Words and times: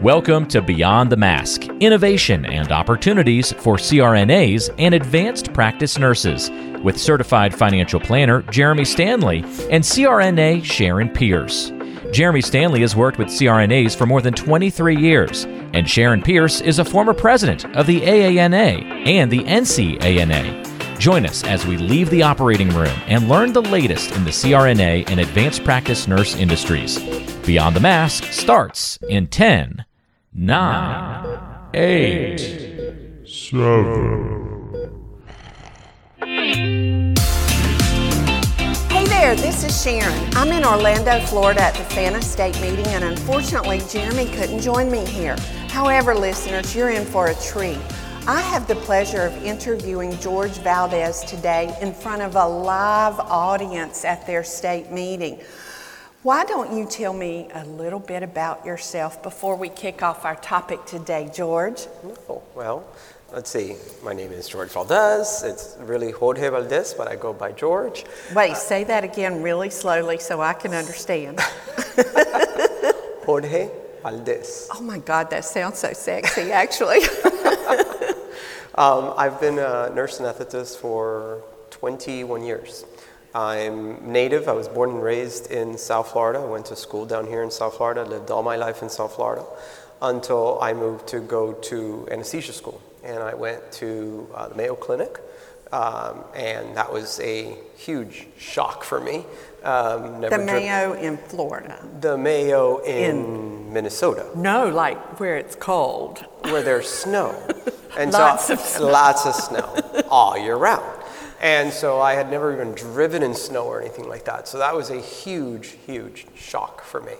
Welcome 0.00 0.46
to 0.48 0.60
Beyond 0.60 1.10
the 1.10 1.16
Mask 1.16 1.64
Innovation 1.80 2.44
and 2.44 2.72
Opportunities 2.72 3.52
for 3.52 3.76
CRNAs 3.76 4.74
and 4.76 4.94
Advanced 4.94 5.52
Practice 5.54 5.98
Nurses 5.98 6.50
with 6.82 7.00
certified 7.00 7.54
financial 7.54 8.00
planner 8.00 8.42
Jeremy 8.50 8.84
Stanley 8.84 9.38
and 9.70 9.82
CRNA 9.82 10.64
Sharon 10.64 11.08
Pierce. 11.08 11.72
Jeremy 12.12 12.42
Stanley 12.42 12.80
has 12.80 12.94
worked 12.94 13.18
with 13.18 13.28
CRNAs 13.28 13.96
for 13.96 14.04
more 14.04 14.20
than 14.20 14.34
23 14.34 14.96
years, 14.96 15.44
and 15.72 15.88
Sharon 15.88 16.22
Pierce 16.22 16.60
is 16.60 16.78
a 16.78 16.84
former 16.84 17.14
president 17.14 17.64
of 17.76 17.86
the 17.86 18.00
AANA 18.02 19.06
and 19.06 19.30
the 19.30 19.44
NCANA. 19.44 20.63
Join 20.98 21.26
us 21.26 21.44
as 21.44 21.66
we 21.66 21.76
leave 21.76 22.08
the 22.10 22.22
operating 22.22 22.68
room 22.70 22.96
and 23.06 23.28
learn 23.28 23.52
the 23.52 23.62
latest 23.62 24.12
in 24.12 24.24
the 24.24 24.30
CRNA 24.30 25.10
and 25.10 25.20
advanced 25.20 25.64
practice 25.64 26.08
nurse 26.08 26.34
industries. 26.36 26.98
Beyond 27.44 27.76
the 27.76 27.80
Mask 27.80 28.24
starts 28.24 28.98
in 29.08 29.26
10, 29.26 29.84
9, 30.32 31.38
8, 31.74 33.26
7. 33.26 34.40
Hey 38.88 39.04
there, 39.06 39.34
this 39.36 39.64
is 39.64 39.82
Sharon. 39.82 40.34
I'm 40.34 40.52
in 40.52 40.64
Orlando, 40.64 41.20
Florida 41.26 41.62
at 41.62 41.74
the 41.74 41.84
FANA 41.94 42.22
State 42.22 42.58
meeting, 42.60 42.86
and 42.86 43.04
unfortunately, 43.04 43.82
Jeremy 43.90 44.26
couldn't 44.32 44.60
join 44.60 44.90
me 44.90 45.04
here. 45.04 45.36
However, 45.68 46.14
listeners, 46.14 46.74
you're 46.74 46.90
in 46.90 47.04
for 47.04 47.26
a 47.26 47.34
treat. 47.34 47.80
I 48.26 48.40
have 48.40 48.66
the 48.66 48.76
pleasure 48.76 49.20
of 49.20 49.44
interviewing 49.44 50.18
George 50.18 50.52
Valdés 50.52 51.28
today 51.28 51.76
in 51.82 51.92
front 51.92 52.22
of 52.22 52.36
a 52.36 52.46
live 52.46 53.20
audience 53.20 54.02
at 54.02 54.26
their 54.26 54.42
state 54.42 54.90
meeting. 54.90 55.38
Why 56.22 56.46
don't 56.46 56.74
you 56.74 56.86
tell 56.86 57.12
me 57.12 57.50
a 57.52 57.66
little 57.66 57.98
bit 57.98 58.22
about 58.22 58.64
yourself 58.64 59.22
before 59.22 59.56
we 59.56 59.68
kick 59.68 60.02
off 60.02 60.24
our 60.24 60.36
topic 60.36 60.86
today, 60.86 61.30
George? 61.34 61.86
Oh, 62.30 62.42
well, 62.54 62.86
let's 63.30 63.50
see. 63.50 63.76
My 64.02 64.14
name 64.14 64.32
is 64.32 64.48
George 64.48 64.70
Valdés. 64.70 65.44
It's 65.44 65.76
really 65.80 66.10
Jorge 66.10 66.48
Valdés, 66.48 66.96
but 66.96 67.06
I 67.06 67.16
go 67.16 67.34
by 67.34 67.52
George. 67.52 68.06
Wait, 68.34 68.56
say 68.56 68.84
that 68.84 69.04
again 69.04 69.42
really 69.42 69.68
slowly 69.68 70.16
so 70.16 70.40
I 70.40 70.54
can 70.54 70.72
understand. 70.72 71.40
Jorge 73.26 73.68
Valdés. 74.02 74.68
Oh 74.72 74.80
my 74.80 74.96
God, 74.96 75.28
that 75.28 75.44
sounds 75.44 75.80
so 75.80 75.92
sexy, 75.92 76.52
actually. 76.52 77.00
Um, 78.76 79.14
I've 79.16 79.40
been 79.40 79.58
a 79.58 79.90
nurse 79.94 80.18
anesthetist 80.18 80.78
for 80.78 81.42
21 81.70 82.42
years. 82.42 82.84
I'm 83.34 84.12
native. 84.12 84.48
I 84.48 84.52
was 84.52 84.68
born 84.68 84.90
and 84.90 85.02
raised 85.02 85.50
in 85.50 85.76
South 85.78 86.12
Florida. 86.12 86.40
I 86.40 86.44
went 86.44 86.66
to 86.66 86.76
school 86.76 87.04
down 87.06 87.26
here 87.26 87.42
in 87.42 87.50
South 87.50 87.76
Florida. 87.76 88.00
I 88.02 88.04
lived 88.04 88.30
all 88.30 88.42
my 88.42 88.56
life 88.56 88.82
in 88.82 88.88
South 88.88 89.14
Florida 89.14 89.44
until 90.02 90.58
I 90.60 90.72
moved 90.72 91.06
to 91.08 91.20
go 91.20 91.52
to 91.52 92.08
anesthesia 92.10 92.52
school. 92.52 92.80
And 93.02 93.18
I 93.22 93.34
went 93.34 93.70
to 93.72 94.28
uh, 94.34 94.48
the 94.48 94.54
Mayo 94.54 94.74
Clinic. 94.74 95.18
Um, 95.72 96.24
and 96.36 96.76
that 96.76 96.92
was 96.92 97.18
a 97.20 97.56
huge 97.76 98.28
shock 98.38 98.84
for 98.84 99.00
me. 99.00 99.24
Um, 99.64 100.20
the 100.20 100.30
never 100.30 100.36
dri- 100.36 100.46
Mayo 100.46 100.92
in 100.92 101.16
Florida. 101.16 101.78
the 102.00 102.16
Mayo 102.16 102.78
in, 102.84 103.72
Minnesota, 103.72 104.26
No, 104.36 104.68
like 104.68 105.18
where 105.18 105.36
it's 105.36 105.56
cold. 105.56 106.24
where 106.42 106.62
there's 106.62 106.88
snow. 106.88 107.34
And 107.96 108.12
Lots 108.12 108.46
so, 108.46 108.54
of 108.54 108.60
snow. 108.60 108.86
Lots 108.86 109.26
of 109.26 109.34
snow 109.34 110.02
all 110.10 110.36
year 110.36 110.56
round. 110.56 111.02
And 111.40 111.72
so 111.72 112.00
I 112.00 112.14
had 112.14 112.30
never 112.30 112.52
even 112.52 112.72
driven 112.72 113.22
in 113.22 113.34
snow 113.34 113.64
or 113.64 113.80
anything 113.80 114.08
like 114.08 114.24
that. 114.24 114.48
So 114.48 114.58
that 114.58 114.74
was 114.74 114.90
a 114.90 115.00
huge, 115.00 115.76
huge 115.86 116.26
shock 116.34 116.82
for 116.82 117.00
me 117.02 117.14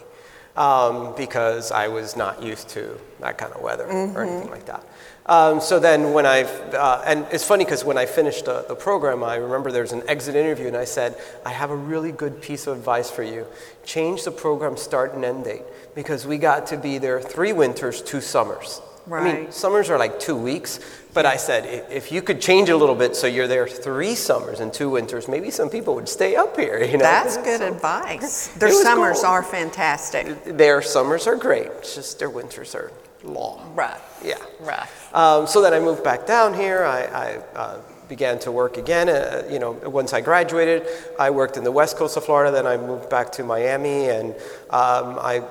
um, 0.57 1.15
because 1.17 1.71
I 1.71 1.89
was 1.89 2.17
not 2.17 2.43
used 2.43 2.69
to 2.71 2.99
that 3.21 3.37
kind 3.39 3.53
of 3.53 3.61
weather 3.61 3.85
Mm-hmm. 3.87 4.17
or 4.17 4.25
anything 4.25 4.51
like 4.51 4.67
that. 4.67 4.85
Um, 5.27 5.61
so 5.61 5.79
then 5.81 6.12
when 6.12 6.27
I, 6.27 6.43
uh, 6.43 7.03
and 7.06 7.27
it's 7.33 7.45
funny 7.45 7.65
because 7.65 7.85
when 7.85 7.97
I 7.99 8.06
finished 8.06 8.45
the, 8.45 8.65
the 8.69 8.75
program, 8.75 9.25
I 9.25 9.37
remember 9.37 9.73
there 9.73 9.83
was 9.83 9.93
an 9.93 10.03
exit 10.09 10.37
interview 10.37 10.69
and 10.69 10.77
I 10.77 10.85
said, 10.85 11.17
I 11.47 11.51
have 11.51 11.71
a 11.71 11.77
really 11.77 12.12
good 12.12 12.41
piece 12.43 12.67
of 12.67 12.77
advice 12.77 13.11
for 13.11 13.23
you. 13.23 13.47
Change 13.85 14.25
the 14.25 14.31
program 14.31 14.77
start 14.77 15.15
and 15.15 15.25
end 15.25 15.45
date 15.45 15.62
because 15.95 16.27
we 16.27 16.39
got 16.39 16.67
to 16.69 16.77
be 16.77 16.99
there 16.99 17.21
three 17.21 17.53
winters, 17.53 18.03
two 18.03 18.21
summers. 18.21 18.81
I 19.13 19.23
mean, 19.23 19.53
summers 19.53 19.91
are 19.91 19.99
like 19.99 20.19
two 20.19 20.37
weeks, 20.37 20.81
but 21.13 21.27
I 21.27 21.37
said 21.37 21.87
if 21.91 22.11
you 22.11 22.23
could 22.23 22.41
change 22.41 22.71
a 22.71 22.77
little 22.77 22.95
bit 22.95 23.15
so 23.15 23.27
you're 23.27 23.47
there 23.47 23.69
three 23.69 24.15
summers 24.15 24.61
and 24.61 24.73
two 24.73 24.91
winters, 24.91 25.29
maybe 25.29 25.51
some 25.51 25.69
people 25.69 25.95
would 25.95 26.09
stay 26.09 26.37
up 26.37 26.57
here. 26.57 26.83
You 26.95 26.99
know, 26.99 27.05
That's 27.05 27.37
good 27.51 27.61
advice. 27.61 28.49
Their 28.59 28.73
summers 28.73 29.21
cool. 29.21 29.31
are 29.31 29.43
fantastic. 29.43 30.45
Their 30.45 30.81
summers 30.83 31.27
are 31.27 31.37
great, 31.37 31.67
it's 31.67 31.95
just 31.95 32.19
their 32.19 32.31
winters 32.31 32.75
are 32.75 32.93
long. 33.23 33.75
Rough. 33.75 34.23
Yeah. 34.25 34.39
Rough. 34.61 35.15
Um, 35.15 35.47
so 35.47 35.61
then 35.61 35.73
I 35.73 35.81
moved 35.81 36.05
back 36.05 36.27
down 36.27 36.55
here. 36.55 36.85
I, 36.85 37.03
I 37.05 37.37
uh, 37.59 37.81
began 38.09 38.39
to 38.41 38.53
work 38.53 38.77
again. 38.77 39.09
Uh, 39.09 39.43
you 39.51 39.59
know, 39.59 39.73
once 39.73 40.13
I 40.13 40.21
graduated, 40.21 40.87
I 41.19 41.31
worked 41.31 41.57
in 41.57 41.65
the 41.65 41.73
west 41.73 41.97
coast 41.97 42.17
of 42.17 42.25
Florida. 42.25 42.53
Then 42.53 42.67
I 42.67 42.77
moved 42.77 43.09
back 43.09 43.33
to 43.33 43.45
Miami, 43.45 44.09
and 44.09 44.35
um, 44.71 45.19
I 45.21 45.43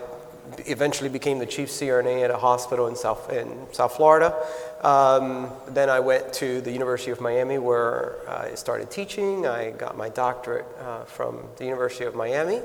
eventually 0.65 1.09
became 1.09 1.39
the 1.39 1.45
chief 1.45 1.69
CRNA 1.69 2.23
at 2.25 2.31
a 2.31 2.37
hospital 2.37 2.87
in 2.87 2.95
South 2.95 3.31
in 3.31 3.67
South 3.71 3.95
Florida. 3.95 4.35
Um, 4.81 5.49
then 5.69 5.89
I 5.89 5.99
went 5.99 6.33
to 6.33 6.61
the 6.61 6.71
University 6.71 7.11
of 7.11 7.21
Miami, 7.21 7.57
where 7.57 8.17
I 8.27 8.55
started 8.55 8.91
teaching. 8.91 9.47
I 9.47 9.71
got 9.71 9.95
my 9.95 10.09
doctorate 10.09 10.65
uh, 10.81 11.05
from 11.05 11.45
the 11.57 11.65
University 11.65 12.05
of 12.05 12.15
Miami, 12.15 12.61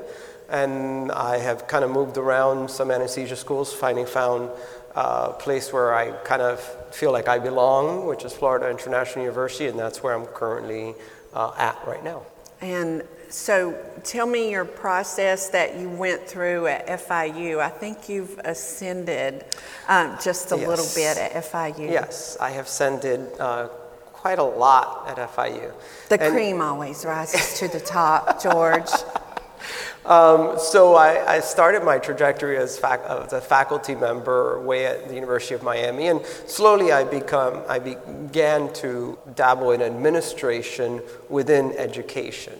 and 0.49 1.11
I 1.11 1.37
have 1.37 1.67
kind 1.67 1.83
of 1.83 1.91
moved 1.91 2.17
around 2.17 2.69
some 2.69 2.91
anesthesia 2.91 3.35
schools, 3.35 3.73
finding 3.73 4.05
found 4.05 4.49
a 4.95 5.31
place 5.31 5.71
where 5.71 5.93
I 5.93 6.11
kind 6.23 6.41
of 6.41 6.59
feel 6.93 7.11
like 7.11 7.27
I 7.27 7.39
belong, 7.39 8.05
which 8.05 8.25
is 8.25 8.33
Florida 8.33 8.69
International 8.69 9.23
University, 9.25 9.67
and 9.67 9.79
that's 9.79 10.03
where 10.03 10.13
I'm 10.13 10.25
currently 10.25 10.95
uh, 11.33 11.53
at 11.57 11.77
right 11.87 12.03
now. 12.03 12.23
And 12.61 13.03
so 13.29 13.77
tell 14.03 14.25
me 14.25 14.51
your 14.51 14.65
process 14.65 15.49
that 15.49 15.77
you 15.77 15.89
went 15.89 16.27
through 16.27 16.67
at 16.67 16.87
FIU. 16.87 17.59
I 17.59 17.69
think 17.69 18.09
you've 18.09 18.39
ascended 18.43 19.45
um, 19.87 20.17
just 20.21 20.51
a 20.51 20.55
little 20.55 20.87
bit 20.95 21.17
at 21.17 21.31
FIU. 21.45 21.89
Yes, 21.91 22.37
I 22.39 22.51
have 22.51 22.65
ascended 22.65 23.27
uh, 23.39 23.67
quite 24.13 24.39
a 24.39 24.43
lot 24.43 25.07
at 25.07 25.17
FIU. 25.35 25.71
The 26.09 26.21
And- 26.21 26.33
cream 26.33 26.61
always 26.61 27.05
rises 27.05 27.59
to 27.59 27.67
the 27.67 27.79
top, 27.79 28.41
George. 28.41 28.89
Um, 30.05 30.57
so 30.57 30.95
I, 30.95 31.35
I 31.35 31.39
started 31.41 31.83
my 31.83 31.99
trajectory 31.99 32.57
as, 32.57 32.79
fac- 32.79 33.03
as 33.07 33.33
a 33.33 33.41
faculty 33.41 33.93
member 33.93 34.59
way 34.61 34.85
at 34.85 35.07
the 35.07 35.13
University 35.13 35.53
of 35.53 35.61
Miami, 35.61 36.07
and 36.07 36.25
slowly 36.47 36.91
I 36.91 37.03
become 37.03 37.61
I 37.67 37.77
began 37.79 38.73
to 38.75 39.19
dabble 39.35 39.71
in 39.71 39.81
administration 39.81 41.01
within 41.29 41.73
education. 41.77 42.53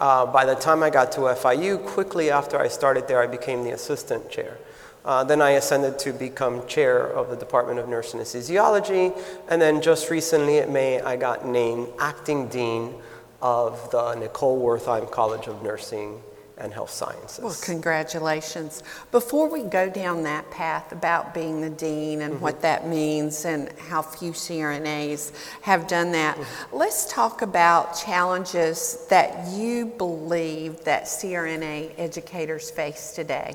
Uh, 0.00 0.24
by 0.24 0.46
the 0.46 0.54
time 0.54 0.82
I 0.82 0.88
got 0.88 1.12
to 1.12 1.20
FIU, 1.20 1.84
quickly 1.84 2.30
after 2.30 2.58
I 2.58 2.68
started 2.68 3.06
there, 3.06 3.22
I 3.22 3.26
became 3.26 3.64
the 3.64 3.72
assistant 3.72 4.30
chair. 4.30 4.56
Uh, 5.04 5.24
then 5.24 5.42
I 5.42 5.50
ascended 5.50 5.98
to 6.00 6.12
become 6.12 6.66
chair 6.66 7.06
of 7.06 7.28
the 7.28 7.36
Department 7.36 7.78
of 7.78 7.88
Nurse 7.88 8.14
and 8.14 8.22
Anesthesiology, 8.22 9.18
and 9.48 9.60
then 9.60 9.82
just 9.82 10.08
recently 10.08 10.58
at 10.58 10.70
May, 10.70 11.00
I 11.02 11.16
got 11.16 11.46
named 11.46 11.88
acting 11.98 12.48
dean 12.48 12.94
of 13.42 13.90
the 13.90 14.14
Nicole 14.14 14.60
Wertheim 14.60 15.10
College 15.10 15.46
of 15.46 15.62
Nursing 15.62 16.22
and 16.60 16.72
health 16.72 16.90
sciences. 16.90 17.40
Well, 17.42 17.56
congratulations. 17.62 18.82
Before 19.10 19.48
we 19.48 19.62
go 19.62 19.88
down 19.88 20.22
that 20.24 20.50
path 20.50 20.92
about 20.92 21.34
being 21.34 21.60
the 21.60 21.70
dean 21.70 22.22
and 22.22 22.34
mm-hmm. 22.34 22.42
what 22.42 22.62
that 22.62 22.86
means 22.86 23.44
and 23.44 23.70
how 23.78 24.02
few 24.02 24.32
CRNAs 24.32 25.32
have 25.62 25.86
done 25.86 26.12
that, 26.12 26.36
mm-hmm. 26.36 26.76
let's 26.76 27.10
talk 27.12 27.42
about 27.42 27.96
challenges 27.96 29.06
that 29.08 29.48
you 29.52 29.86
believe 29.86 30.84
that 30.84 31.04
CRNA 31.04 31.92
educators 31.98 32.70
face 32.70 33.12
today. 33.12 33.54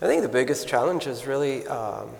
I 0.00 0.06
think 0.06 0.22
the 0.22 0.28
biggest 0.28 0.66
challenge 0.66 1.06
is 1.06 1.26
really 1.26 1.66
um, 1.68 2.10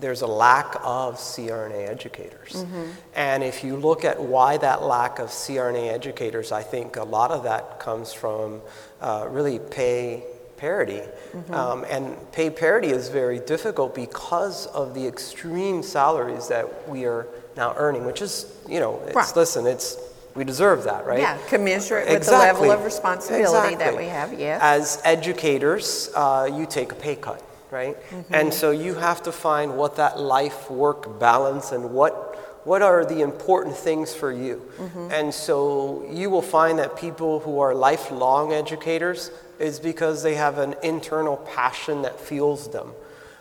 there's 0.00 0.22
a 0.22 0.26
lack 0.26 0.76
of 0.82 1.16
CRNA 1.16 1.88
educators. 1.88 2.52
Mm-hmm. 2.52 2.90
And 3.14 3.42
if 3.42 3.64
you 3.64 3.76
look 3.76 4.04
at 4.04 4.20
why 4.20 4.56
that 4.58 4.82
lack 4.82 5.18
of 5.18 5.28
CRNA 5.28 5.92
educators, 5.92 6.52
I 6.52 6.62
think 6.62 6.96
a 6.96 7.04
lot 7.04 7.30
of 7.30 7.44
that 7.44 7.80
comes 7.80 8.12
from 8.12 8.60
uh, 9.00 9.26
really 9.30 9.58
pay 9.58 10.24
parity. 10.56 11.02
Mm-hmm. 11.32 11.54
Um, 11.54 11.84
and 11.88 12.32
pay 12.32 12.50
parity 12.50 12.88
is 12.88 13.08
very 13.08 13.38
difficult 13.38 13.94
because 13.94 14.66
of 14.66 14.94
the 14.94 15.06
extreme 15.06 15.82
salaries 15.82 16.48
that 16.48 16.88
we 16.88 17.04
are 17.04 17.26
now 17.56 17.74
earning, 17.76 18.04
which 18.04 18.22
is, 18.22 18.52
you 18.68 18.80
know, 18.80 19.00
it's, 19.06 19.14
right. 19.14 19.36
listen, 19.36 19.66
it's 19.66 19.98
we 20.34 20.44
deserve 20.44 20.84
that, 20.84 21.04
right? 21.04 21.18
Yeah, 21.18 21.36
commensurate 21.48 22.08
exactly. 22.08 22.16
with 22.16 22.60
the 22.60 22.68
level 22.68 22.70
of 22.70 22.84
responsibility 22.84 23.74
exactly. 23.74 23.76
that 23.76 23.96
we 23.96 24.04
have, 24.04 24.38
yes. 24.38 24.60
As 24.62 25.02
educators, 25.04 26.10
uh, 26.14 26.48
you 26.52 26.64
take 26.64 26.92
a 26.92 26.94
pay 26.94 27.16
cut 27.16 27.42
right? 27.70 27.96
Mm-hmm. 28.10 28.34
And 28.34 28.54
so 28.54 28.70
you 28.70 28.94
have 28.94 29.22
to 29.22 29.32
find 29.32 29.76
what 29.76 29.96
that 29.96 30.18
life 30.18 30.70
work 30.70 31.18
balance 31.18 31.72
and 31.72 31.90
what 31.90 32.24
what 32.64 32.82
are 32.82 33.04
the 33.04 33.22
important 33.22 33.74
things 33.74 34.14
for 34.14 34.30
you. 34.30 34.70
Mm-hmm. 34.76 35.08
And 35.10 35.32
so 35.32 36.06
you 36.10 36.28
will 36.28 36.42
find 36.42 36.78
that 36.78 36.98
people 36.98 37.40
who 37.40 37.60
are 37.60 37.74
lifelong 37.74 38.52
educators 38.52 39.30
is 39.58 39.80
because 39.80 40.22
they 40.22 40.34
have 40.34 40.58
an 40.58 40.74
internal 40.82 41.38
passion 41.38 42.02
that 42.02 42.20
fuels 42.20 42.70
them. 42.70 42.92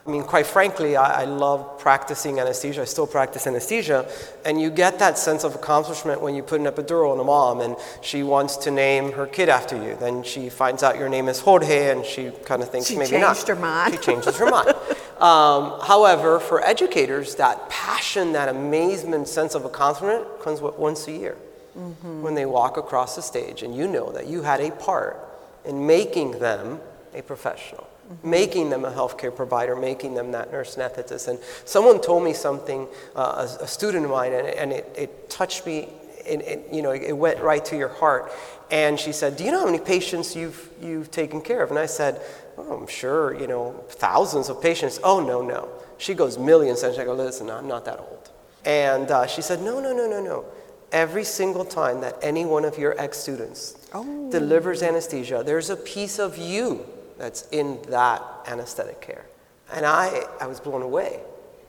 I 0.07 0.09
mean, 0.09 0.23
quite 0.23 0.45
frankly, 0.45 0.95
I, 0.95 1.23
I, 1.23 1.25
love 1.25 1.79
practicing 1.79 2.39
anesthesia. 2.39 2.81
I 2.81 2.85
still 2.85 3.05
practice 3.05 3.45
anesthesia. 3.45 4.09
And 4.45 4.61
you 4.61 4.69
get 4.69 4.99
that 4.99 5.17
sense 5.17 5.43
of 5.43 5.53
accomplishment 5.53 6.21
when 6.21 6.33
you 6.33 6.43
put 6.43 6.61
an 6.61 6.65
epidural 6.65 7.11
on 7.11 7.19
a 7.19 7.25
mom 7.25 7.59
and 7.59 7.75
she 8.01 8.23
wants 8.23 8.55
to 8.57 8.71
name 8.71 9.11
her 9.11 9.27
kid 9.27 9.49
after 9.49 9.75
you. 9.75 9.97
Then 9.99 10.23
she 10.23 10.47
finds 10.47 10.81
out 10.81 10.97
your 10.97 11.09
name 11.09 11.27
is 11.27 11.41
Jorge 11.41 11.91
and 11.91 12.05
she 12.05 12.31
kind 12.45 12.61
of 12.63 12.69
thinks 12.69 12.87
she 12.87 12.97
maybe 12.97 13.17
not. 13.17 13.35
She 13.35 13.43
changed 13.43 13.47
her 13.49 13.55
mind. 13.57 13.93
She 13.95 13.99
changes 13.99 14.37
her 14.37 14.49
mind. 14.49 14.73
Um, 15.17 15.79
however, 15.81 16.39
for 16.39 16.63
educators, 16.63 17.33
that 17.37 17.71
passion, 17.71 18.33
that 18.33 18.49
amazement, 18.49 19.27
sense 19.27 19.55
of 19.55 19.65
accomplishment 19.65 20.27
comes 20.43 20.61
once 20.61 21.07
a 21.07 21.11
year 21.11 21.35
mm-hmm. 21.75 22.21
when 22.21 22.35
they 22.35 22.45
walk 22.45 22.77
across 22.77 23.15
the 23.15 23.23
stage 23.23 23.63
and 23.63 23.75
you 23.75 23.87
know 23.87 24.11
that 24.11 24.27
you 24.27 24.43
had 24.43 24.61
a 24.61 24.69
part 24.69 25.17
in 25.65 25.87
making 25.87 26.37
them 26.37 26.79
a 27.15 27.23
professional. 27.23 27.87
Making 28.23 28.69
them 28.69 28.85
a 28.85 28.91
healthcare 28.91 29.35
provider, 29.35 29.75
making 29.75 30.13
them 30.13 30.31
that 30.31 30.51
nurse 30.51 30.75
anesthetist. 30.75 31.27
And 31.27 31.39
someone 31.65 32.01
told 32.01 32.23
me 32.23 32.33
something, 32.33 32.87
uh, 33.15 33.47
a, 33.59 33.63
a, 33.63 33.67
student 33.67 34.05
of 34.05 34.11
mine, 34.11 34.33
and, 34.33 34.47
and 34.47 34.71
it, 34.71 34.95
it, 34.97 35.29
touched 35.29 35.65
me, 35.65 35.89
and, 36.27 36.41
and, 36.41 36.63
you 36.73 36.81
know, 36.81 36.91
it 36.91 37.11
went 37.11 37.39
right 37.41 37.63
to 37.65 37.77
your 37.77 37.89
heart. 37.89 38.31
And 38.71 38.99
she 38.99 39.11
said, 39.11 39.37
Do 39.37 39.43
you 39.43 39.51
know 39.51 39.59
how 39.59 39.65
many 39.65 39.79
patients 39.79 40.35
you've, 40.35 40.69
you've 40.81 41.11
taken 41.11 41.41
care 41.41 41.63
of? 41.63 41.69
And 41.69 41.79
I 41.79 41.85
said, 41.85 42.21
oh, 42.57 42.79
I'm 42.81 42.87
sure, 42.87 43.39
you 43.39 43.47
know, 43.47 43.83
thousands 43.89 44.49
of 44.49 44.61
patients. 44.61 44.99
Oh, 45.03 45.19
no, 45.25 45.41
no. 45.41 45.69
She 45.97 46.13
goes, 46.13 46.37
Millions. 46.37 46.83
And 46.83 46.97
I 46.99 47.05
go, 47.05 47.13
Listen, 47.13 47.49
I'm 47.49 47.67
not 47.67 47.85
that 47.85 47.99
old. 47.99 48.29
And 48.65 49.09
uh, 49.09 49.27
she 49.27 49.41
said, 49.41 49.61
No, 49.61 49.79
no, 49.79 49.93
no, 49.93 50.09
no, 50.09 50.21
no. 50.21 50.45
Every 50.91 51.23
single 51.23 51.65
time 51.65 52.01
that 52.01 52.17
any 52.21 52.45
one 52.45 52.63
of 52.63 52.77
your 52.77 52.99
ex 52.99 53.17
students 53.17 53.87
oh. 53.93 54.29
delivers 54.31 54.81
anesthesia, 54.81 55.43
there's 55.45 55.69
a 55.69 55.75
piece 55.75 56.19
of 56.19 56.37
you 56.37 56.85
that's 57.17 57.47
in 57.49 57.81
that 57.89 58.21
anesthetic 58.47 59.01
care. 59.01 59.25
And 59.73 59.85
I, 59.85 60.23
I 60.39 60.47
was 60.47 60.59
blown 60.59 60.81
away. 60.81 61.19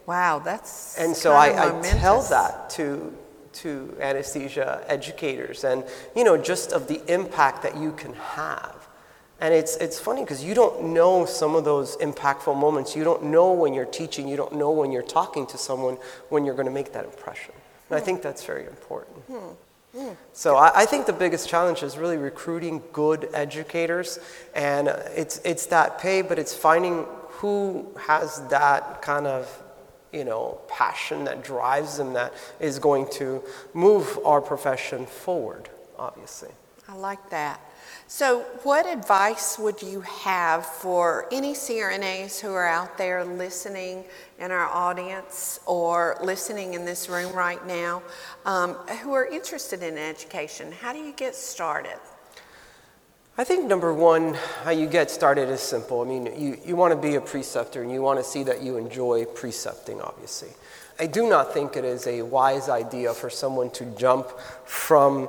Wow, 0.07 0.39
that's 0.39 0.99
and 0.99 1.15
so 1.15 1.33
I, 1.33 1.69
I 1.69 1.83
tell 1.83 2.23
that 2.23 2.71
to 2.71 3.15
to 3.55 3.95
anesthesia 4.01 4.83
educators, 4.89 5.65
and 5.65 5.85
you 6.17 6.25
know 6.25 6.39
just 6.39 6.73
of 6.73 6.89
the 6.89 7.03
impact 7.13 7.63
that 7.63 7.77
you 7.77 7.93
can 7.93 8.15
have. 8.15 8.89
And 9.41 9.53
it's 9.53 9.77
it's 9.77 9.99
funny 9.99 10.23
because 10.23 10.43
you 10.43 10.55
don't 10.55 10.95
know 10.95 11.27
some 11.27 11.55
of 11.55 11.65
those 11.65 11.97
impactful 11.99 12.57
moments. 12.57 12.97
You 12.97 13.05
don't 13.05 13.25
know 13.25 13.53
when 13.53 13.75
you're 13.75 13.85
teaching. 13.85 14.27
You 14.27 14.37
don't 14.37 14.55
know 14.55 14.71
when 14.71 14.93
you're 14.93 15.03
talking 15.03 15.47
to 15.49 15.59
someone 15.59 15.99
when 16.31 16.47
you're 16.47 16.55
going 16.55 16.67
to 16.67 16.73
make 16.73 16.93
that 16.95 17.05
impression. 17.05 17.53
And 17.91 17.99
I 17.99 18.01
think 18.01 18.23
that's 18.23 18.45
very 18.45 18.65
important. 18.67 19.19
Hmm. 19.27 19.53
So 20.33 20.57
I, 20.57 20.83
I, 20.83 20.87
think 20.87 21.07
the 21.07 21.13
biggest 21.13 21.49
challenge 21.49 21.83
is 21.83 21.99
really 21.99 22.17
recruiting 22.17 22.83
good 22.93 23.29
educators, 23.35 24.19
and 24.55 24.89
it's 24.89 25.41
it's 25.45 25.67
that 25.67 25.99
pay, 25.99 26.23
but 26.23 26.39
it's 26.39 26.55
finding 26.55 27.07
who 27.29 27.87
has 28.07 28.47
that 28.49 29.03
kind 29.03 29.27
of 29.27 29.63
you 30.13 30.25
know 30.25 30.61
passion 30.69 31.25
that 31.25 31.43
drives 31.43 31.97
them 31.97 32.13
that 32.15 32.33
is 32.61 32.79
going 32.79 33.09
to 33.13 33.43
move 33.75 34.19
our 34.25 34.41
profession 34.41 35.07
forward. 35.07 35.69
Obviously, 35.99 36.51
I 36.89 36.95
like 36.95 37.31
that. 37.31 37.61
So, 38.11 38.41
what 38.63 38.87
advice 38.87 39.59
would 39.59 39.83
you 39.83 40.01
have 40.01 40.65
for 40.65 41.29
any 41.31 41.53
CRNAs 41.53 42.41
who 42.41 42.55
are 42.55 42.67
out 42.67 42.97
there 42.97 43.23
listening 43.23 44.03
in 44.39 44.51
our 44.51 44.65
audience 44.65 45.61
or 45.67 46.17
listening 46.23 46.73
in 46.73 46.87
this 46.87 47.11
room 47.11 47.31
right 47.35 47.65
now 47.67 48.03
um, 48.47 48.73
who 49.03 49.13
are 49.13 49.27
interested 49.27 49.83
in 49.83 49.99
education? 49.99 50.73
How 50.73 50.95
do 50.95 51.01
you 51.01 51.13
get 51.13 51.35
started? 51.35 51.99
I 53.37 53.45
think 53.45 53.67
number 53.67 53.93
one, 53.93 54.39
how 54.65 54.71
you 54.71 54.87
get 54.87 55.11
started 55.11 55.51
is 55.51 55.61
simple. 55.61 56.01
I 56.01 56.07
mean, 56.07 56.27
you, 56.35 56.57
you 56.65 56.77
want 56.77 56.95
to 56.95 56.99
be 56.99 57.17
a 57.17 57.21
preceptor 57.21 57.83
and 57.83 57.93
you 57.93 58.01
want 58.01 58.19
to 58.19 58.25
see 58.25 58.43
that 58.45 58.63
you 58.63 58.79
enjoy 58.79 59.27
precepting, 59.27 60.01
obviously. 60.01 60.49
I 60.99 61.07
do 61.07 61.29
not 61.29 61.53
think 61.53 61.77
it 61.77 61.85
is 61.85 62.07
a 62.07 62.23
wise 62.23 62.71
idea 62.71 63.13
for 63.13 63.29
someone 63.29 63.69
to 63.73 63.85
jump 63.99 64.31
from 64.65 65.29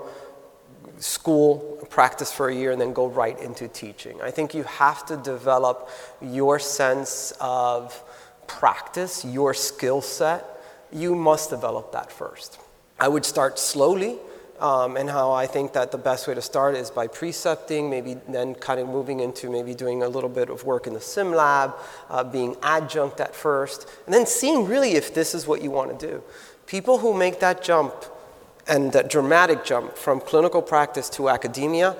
school, 0.99 1.87
practice 1.89 2.31
for 2.31 2.49
a 2.49 2.55
year, 2.55 2.71
and 2.71 2.79
then 2.79 2.93
go 2.93 3.07
right 3.07 3.39
into 3.39 3.67
teaching. 3.67 4.21
I 4.21 4.31
think 4.31 4.53
you 4.53 4.63
have 4.63 5.05
to 5.07 5.17
develop 5.17 5.89
your 6.21 6.59
sense 6.59 7.33
of 7.39 8.03
practice, 8.47 9.25
your 9.25 9.53
skill 9.53 10.01
set. 10.01 10.45
You 10.91 11.15
must 11.15 11.49
develop 11.49 11.91
that 11.93 12.11
first. 12.11 12.59
I 12.99 13.07
would 13.07 13.25
start 13.25 13.59
slowly. 13.59 14.17
Um, 14.59 14.97
and 14.97 15.09
how 15.09 15.31
I 15.31 15.47
think 15.47 15.71
that 15.71 15.93
the 15.93 15.97
best 15.97 16.27
way 16.27 16.33
to 16.33 16.41
start 16.41 16.75
is 16.75 16.91
by 16.91 17.07
precepting, 17.07 17.89
maybe 17.89 18.17
then 18.27 18.53
kind 18.55 18.81
of 18.81 18.89
moving 18.89 19.21
into 19.21 19.49
maybe 19.49 19.73
doing 19.73 20.03
a 20.03 20.09
little 20.09 20.29
bit 20.29 20.49
of 20.49 20.65
work 20.65 20.85
in 20.85 20.93
the 20.93 20.99
sim 20.99 21.31
lab, 21.31 21.75
uh, 22.09 22.25
being 22.25 22.57
adjunct 22.61 23.21
at 23.21 23.33
first, 23.33 23.87
and 24.05 24.13
then 24.13 24.25
seeing 24.25 24.67
really 24.67 24.91
if 24.91 25.13
this 25.13 25.33
is 25.33 25.47
what 25.47 25.61
you 25.61 25.71
want 25.71 25.97
to 25.97 26.07
do. 26.07 26.21
People 26.65 26.97
who 26.97 27.17
make 27.17 27.39
that 27.39 27.63
jump 27.63 27.93
and 28.69 28.93
that 28.93 29.09
dramatic 29.09 29.65
jump 29.65 29.97
from 29.97 30.21
clinical 30.21 30.61
practice 30.61 31.09
to 31.09 31.29
academia 31.29 31.95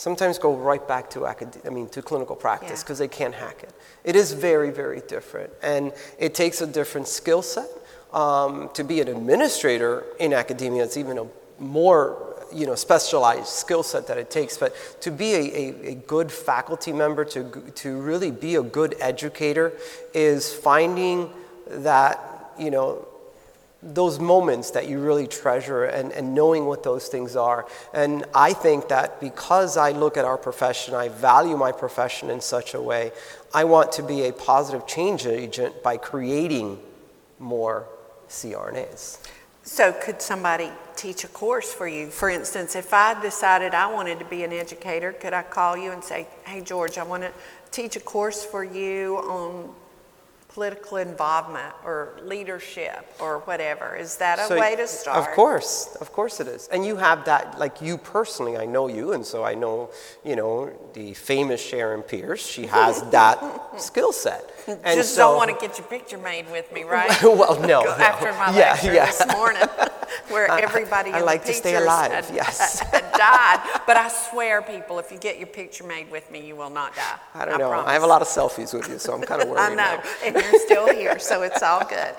sometimes 0.00 0.38
go 0.38 0.56
right 0.56 0.86
back 0.88 1.10
to 1.10 1.26
acad- 1.26 1.60
I 1.66 1.70
mean 1.70 1.88
to 1.90 2.02
clinical 2.02 2.34
practice 2.34 2.82
because 2.82 2.98
yeah. 2.98 3.06
they 3.06 3.16
can't 3.16 3.34
hack 3.34 3.62
it. 3.62 3.72
It 4.02 4.16
is 4.16 4.32
very 4.32 4.70
very 4.70 5.02
different, 5.06 5.52
and 5.62 5.92
it 6.18 6.34
takes 6.34 6.60
a 6.60 6.66
different 6.66 7.06
skill 7.08 7.42
set. 7.42 7.68
Um, 8.12 8.70
to 8.74 8.82
be 8.82 9.00
an 9.00 9.08
administrator 9.08 10.04
in 10.18 10.32
academia, 10.32 10.82
it's 10.82 10.96
even 10.96 11.18
a 11.18 11.26
more 11.58 12.36
you 12.52 12.66
know 12.66 12.74
specialized 12.74 13.48
skill 13.48 13.82
set 13.82 14.06
that 14.06 14.18
it 14.18 14.30
takes. 14.30 14.56
But 14.56 14.74
to 15.02 15.10
be 15.10 15.34
a, 15.34 15.38
a, 15.38 15.88
a 15.90 15.94
good 15.94 16.32
faculty 16.32 16.92
member, 16.92 17.24
to 17.26 17.44
to 17.76 18.00
really 18.00 18.30
be 18.30 18.56
a 18.56 18.62
good 18.62 18.96
educator, 19.00 19.72
is 20.14 20.52
finding 20.52 21.30
that 21.66 22.52
you 22.58 22.70
know 22.70 23.06
those 23.82 24.18
moments 24.18 24.72
that 24.72 24.88
you 24.88 25.00
really 25.00 25.26
treasure 25.26 25.84
and, 25.84 26.12
and 26.12 26.34
knowing 26.34 26.66
what 26.66 26.82
those 26.82 27.08
things 27.08 27.34
are. 27.34 27.66
And 27.94 28.24
I 28.34 28.52
think 28.52 28.88
that 28.88 29.20
because 29.20 29.76
I 29.76 29.92
look 29.92 30.16
at 30.16 30.24
our 30.24 30.36
profession, 30.36 30.94
I 30.94 31.08
value 31.08 31.56
my 31.56 31.72
profession 31.72 32.28
in 32.28 32.40
such 32.40 32.74
a 32.74 32.80
way, 32.80 33.12
I 33.54 33.64
want 33.64 33.92
to 33.92 34.02
be 34.02 34.26
a 34.26 34.32
positive 34.32 34.86
change 34.86 35.26
agent 35.26 35.82
by 35.82 35.96
creating 35.96 36.78
more 37.38 37.86
CRNAs. 38.28 39.18
So, 39.62 39.92
could 39.92 40.22
somebody 40.22 40.70
teach 40.96 41.24
a 41.24 41.28
course 41.28 41.72
for 41.72 41.86
you? 41.86 42.08
For 42.08 42.30
instance, 42.30 42.74
if 42.74 42.94
I 42.94 43.20
decided 43.20 43.74
I 43.74 43.92
wanted 43.92 44.18
to 44.18 44.24
be 44.24 44.42
an 44.42 44.52
educator, 44.52 45.12
could 45.12 45.32
I 45.32 45.42
call 45.42 45.76
you 45.76 45.92
and 45.92 46.02
say, 46.02 46.26
Hey, 46.44 46.60
George, 46.60 46.98
I 46.98 47.02
want 47.02 47.22
to 47.22 47.32
teach 47.70 47.96
a 47.96 48.00
course 48.00 48.44
for 48.44 48.64
you 48.64 49.18
on 49.18 49.74
political 50.52 50.96
involvement 50.96 51.72
or 51.84 52.18
leadership 52.22 53.06
or 53.20 53.38
whatever. 53.40 53.94
Is 53.94 54.16
that 54.16 54.38
a 54.38 54.46
so, 54.46 54.58
way 54.58 54.74
to 54.76 54.86
start? 54.86 55.16
Of 55.16 55.34
course, 55.34 55.96
of 56.00 56.12
course 56.12 56.40
it 56.40 56.48
is. 56.48 56.68
And 56.68 56.84
you 56.84 56.96
have 56.96 57.24
that, 57.26 57.58
like 57.58 57.80
you 57.80 57.96
personally, 57.96 58.56
I 58.56 58.66
know 58.66 58.88
you, 58.88 59.12
and 59.12 59.24
so 59.24 59.44
I 59.44 59.54
know, 59.54 59.90
you 60.24 60.34
know, 60.34 60.72
the 60.92 61.14
famous 61.14 61.64
Sharon 61.64 62.02
Pierce. 62.02 62.44
She 62.44 62.66
has 62.66 63.02
that 63.10 63.80
skill 63.80 64.12
set. 64.12 64.44
And 64.84 64.96
Just 64.96 65.14
so, 65.14 65.28
don't 65.28 65.36
want 65.36 65.50
to 65.50 65.66
get 65.66 65.78
your 65.78 65.86
picture 65.86 66.18
made 66.18 66.50
with 66.50 66.72
me, 66.72 66.84
right? 66.84 67.10
well, 67.22 67.58
no, 67.60 67.82
no. 67.82 67.90
After 67.90 68.32
my 68.32 68.56
yeah, 68.56 68.72
lecture 68.72 68.92
yeah. 68.92 69.06
this 69.06 69.26
morning. 69.34 69.62
where 70.28 70.50
everybody 70.50 71.10
I 71.10 71.20
in 71.20 71.24
like 71.24 71.42
the 71.42 71.52
to 71.52 71.54
stay 71.54 71.76
alive, 71.76 72.10
had, 72.12 72.34
yes. 72.34 72.80
had 72.80 73.12
died. 73.12 73.80
But 73.86 73.96
I 73.96 74.08
swear, 74.08 74.62
people, 74.62 74.98
if 74.98 75.10
you 75.10 75.18
get 75.18 75.38
your 75.38 75.46
picture 75.46 75.84
made 75.84 76.10
with 76.10 76.30
me, 76.30 76.46
you 76.46 76.56
will 76.56 76.70
not 76.70 76.94
die. 76.94 77.18
I 77.34 77.44
don't 77.44 77.58
know. 77.58 77.68
Promise. 77.68 77.88
I 77.88 77.92
have 77.92 78.02
a 78.02 78.06
lot 78.06 78.22
of 78.22 78.28
selfies 78.28 78.72
with 78.74 78.88
you, 78.88 78.98
so 78.98 79.14
I'm 79.14 79.22
kind 79.22 79.42
of 79.42 79.48
worried 79.48 79.60
I 79.60 79.68
know, 79.70 79.74
now. 79.74 80.02
and 80.24 80.34
you're 80.34 80.60
still 80.60 80.92
here, 80.92 81.18
so 81.18 81.42
it's 81.42 81.62
all 81.62 81.84
good. 81.84 82.14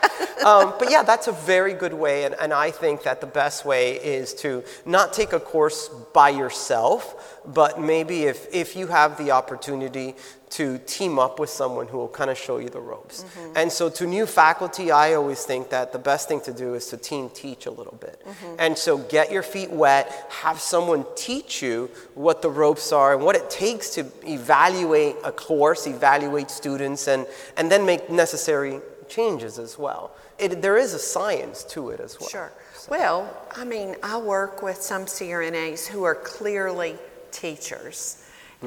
um, 0.45 0.73
but 0.79 0.91
yeah, 0.91 1.03
that's 1.03 1.27
a 1.27 1.31
very 1.31 1.73
good 1.73 1.93
way, 1.93 2.25
and, 2.25 2.35
and 2.35 2.53
I 2.53 2.71
think 2.71 3.03
that 3.03 3.21
the 3.21 3.27
best 3.27 3.65
way 3.65 3.93
is 3.95 4.33
to 4.35 4.63
not 4.85 5.13
take 5.13 5.33
a 5.33 5.39
course 5.39 5.89
by 6.13 6.29
yourself, 6.29 7.39
but 7.45 7.79
maybe 7.79 8.23
if, 8.23 8.53
if 8.53 8.75
you 8.75 8.87
have 8.87 9.17
the 9.17 9.31
opportunity 9.31 10.15
to 10.51 10.77
team 10.79 11.17
up 11.17 11.39
with 11.39 11.49
someone 11.49 11.87
who 11.87 11.97
will 11.97 12.09
kind 12.09 12.29
of 12.29 12.37
show 12.37 12.57
you 12.57 12.69
the 12.69 12.79
ropes. 12.79 13.23
Mm-hmm. 13.23 13.53
And 13.55 13.71
so 13.71 13.89
to 13.89 14.05
new 14.05 14.25
faculty, 14.25 14.91
I 14.91 15.13
always 15.13 15.45
think 15.45 15.69
that 15.69 15.93
the 15.93 15.99
best 15.99 16.27
thing 16.27 16.41
to 16.41 16.53
do 16.53 16.73
is 16.73 16.87
to 16.87 16.97
team 16.97 17.29
teach 17.29 17.65
a 17.65 17.71
little 17.71 17.97
bit. 17.99 18.21
Mm-hmm. 18.27 18.55
And 18.59 18.77
so 18.77 18.97
get 18.97 19.31
your 19.31 19.43
feet 19.43 19.71
wet, 19.71 20.27
have 20.29 20.59
someone 20.59 21.05
teach 21.15 21.61
you 21.61 21.89
what 22.15 22.41
the 22.41 22.49
ropes 22.49 22.91
are 22.91 23.15
and 23.15 23.23
what 23.23 23.37
it 23.37 23.49
takes 23.49 23.91
to 23.91 24.05
evaluate 24.27 25.15
a 25.23 25.31
course, 25.31 25.87
evaluate 25.87 26.51
students, 26.51 27.07
and, 27.07 27.25
and 27.55 27.71
then 27.71 27.85
make 27.85 28.09
necessary 28.09 28.81
changes 29.07 29.57
as 29.57 29.79
well. 29.79 30.11
It, 30.37 30.61
there 30.61 30.77
is 30.77 30.93
a 30.93 30.99
science 30.99 31.63
to 31.65 31.91
it 31.91 32.01
as 32.01 32.19
well. 32.19 32.29
Sure. 32.29 32.51
Well, 32.89 33.37
I 33.55 33.63
mean, 33.63 33.95
I 34.03 34.17
work 34.17 34.61
with 34.61 34.81
some 34.81 35.05
CRNAs 35.05 35.87
who 35.87 36.03
are 36.03 36.15
clearly 36.15 36.97
teachers. 37.31 38.17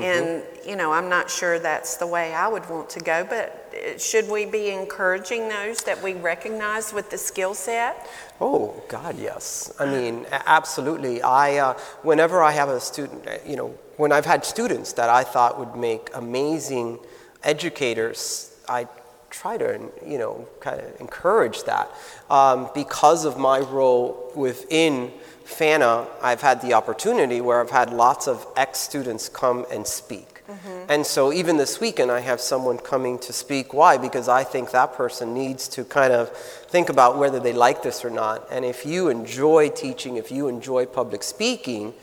And, 0.03 0.43
you 0.67 0.75
know, 0.75 0.93
I'm 0.93 1.09
not 1.09 1.31
sure 1.31 1.61
that's 1.61 1.97
the 1.97 2.07
way 2.07 2.35
I 2.35 2.49
would 2.49 2.69
want 2.69 2.91
to 2.91 3.01
go, 3.01 3.25
but 3.25 3.73
uh, 3.73 3.97
should 3.97 4.29
we 4.29 4.45
be 4.45 4.71
encouraging 4.71 5.49
those 5.49 5.85
that 5.85 6.03
we 6.03 6.15
recognize 6.15 6.93
with 6.93 7.11
the 7.11 7.19
skill 7.19 7.55
set? 7.55 8.09
Oh 8.41 8.83
God, 8.89 9.17
yes. 9.17 9.73
I 9.79 9.87
mean, 9.87 10.27
absolutely. 10.33 11.23
I, 11.23 11.59
uh, 11.59 11.75
whenever 12.03 12.43
I 12.43 12.51
have 12.51 12.69
a 12.69 12.81
student, 12.81 13.27
uh, 13.29 13.39
you 13.47 13.55
know, 13.55 13.69
when 13.97 14.11
I've 14.11 14.27
had 14.27 14.45
students 14.45 14.93
that 14.95 15.11
I 15.11 15.23
thought 15.23 15.61
would 15.61 15.77
make 15.77 16.11
amazing 16.13 16.99
educators, 17.45 18.57
I 18.69 18.89
try 19.31 19.57
to, 19.59 19.81
you 20.05 20.19
know, 20.19 20.49
kind 20.59 20.81
of 20.81 21.01
encourage 21.01 21.63
that. 21.65 21.89
Um, 22.31 22.71
because 22.75 23.25
of 23.25 23.39
my 23.39 23.61
role 23.61 24.33
within 24.35 25.13
FANA, 25.45 26.07
I've 26.23 26.41
had 26.41 26.61
the 26.63 26.73
opportunity 26.73 27.41
where 27.41 27.61
I've 27.61 27.71
had 27.71 27.93
lots 27.93 28.27
of 28.27 28.47
ex-students 28.57 29.29
come 29.29 29.67
and 29.71 29.87
speak. 29.87 30.43
Mm-hmm. 30.49 30.87
And 30.91 31.07
so 31.07 31.33
even 31.33 31.57
this 31.57 31.81
weekend, 31.81 32.11
I 32.11 32.21
have 32.21 32.41
someone 32.41 32.79
coming 32.79 33.19
to 33.21 33.33
speak. 33.33 33.73
Why? 33.73 33.97
Because 33.97 34.29
I 34.29 34.45
think 34.45 34.71
that 34.73 34.95
person 34.95 35.33
needs 35.33 35.69
to 35.69 35.85
kind 35.85 36.13
of 36.13 36.31
think 36.31 36.89
about 36.89 37.19
whether 37.19 37.41
they 37.41 37.53
like 37.53 37.83
this 37.83 38.05
or 38.05 38.11
not. 38.11 38.47
And 38.51 38.65
if 38.65 38.85
you 38.85 39.09
enjoy 39.09 39.71
teaching, 39.71 40.17
if 40.17 40.31
you 40.31 40.49
enjoy 40.49 40.87
public 40.87 41.23
speaking, 41.23 41.95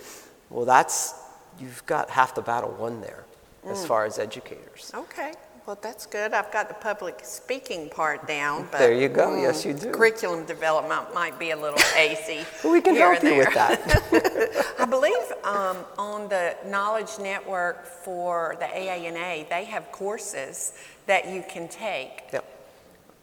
well, 0.49 0.65
that's, 0.65 1.13
you've 1.59 1.85
got 1.85 2.09
half 2.09 2.33
the 2.33 2.41
battle 2.41 2.75
won 2.79 3.01
there 3.01 3.25
as 3.65 3.83
mm. 3.83 3.87
far 3.87 4.05
as 4.05 4.17
educators. 4.17 4.91
Okay, 4.93 5.33
well, 5.65 5.77
that's 5.81 6.05
good. 6.05 6.33
I've 6.33 6.51
got 6.51 6.67
the 6.67 6.73
public 6.73 7.19
speaking 7.23 7.89
part 7.89 8.27
down, 8.27 8.67
but. 8.71 8.79
There 8.79 8.93
you 8.93 9.09
go. 9.09 9.39
Yes, 9.39 9.63
you 9.63 9.73
do. 9.73 9.91
Curriculum 9.91 10.45
development 10.45 11.13
might 11.13 11.37
be 11.37 11.51
a 11.51 11.55
little 11.55 11.79
hazy. 11.95 12.45
We 12.67 12.81
can 12.81 12.95
here 12.95 13.13
help 13.13 13.23
and 13.23 13.33
you 13.33 13.37
with 13.39 13.53
there. 13.53 13.77
that. 13.77 14.75
I 14.79 14.85
believe 14.85 15.13
um, 15.43 15.77
on 15.97 16.27
the 16.29 16.55
Knowledge 16.65 17.19
Network 17.19 17.85
for 17.85 18.55
the 18.59 18.65
AANA, 18.65 19.49
they 19.49 19.65
have 19.65 19.91
courses 19.91 20.73
that 21.05 21.29
you 21.29 21.43
can 21.47 21.67
take. 21.67 22.23
Yep. 22.33 22.45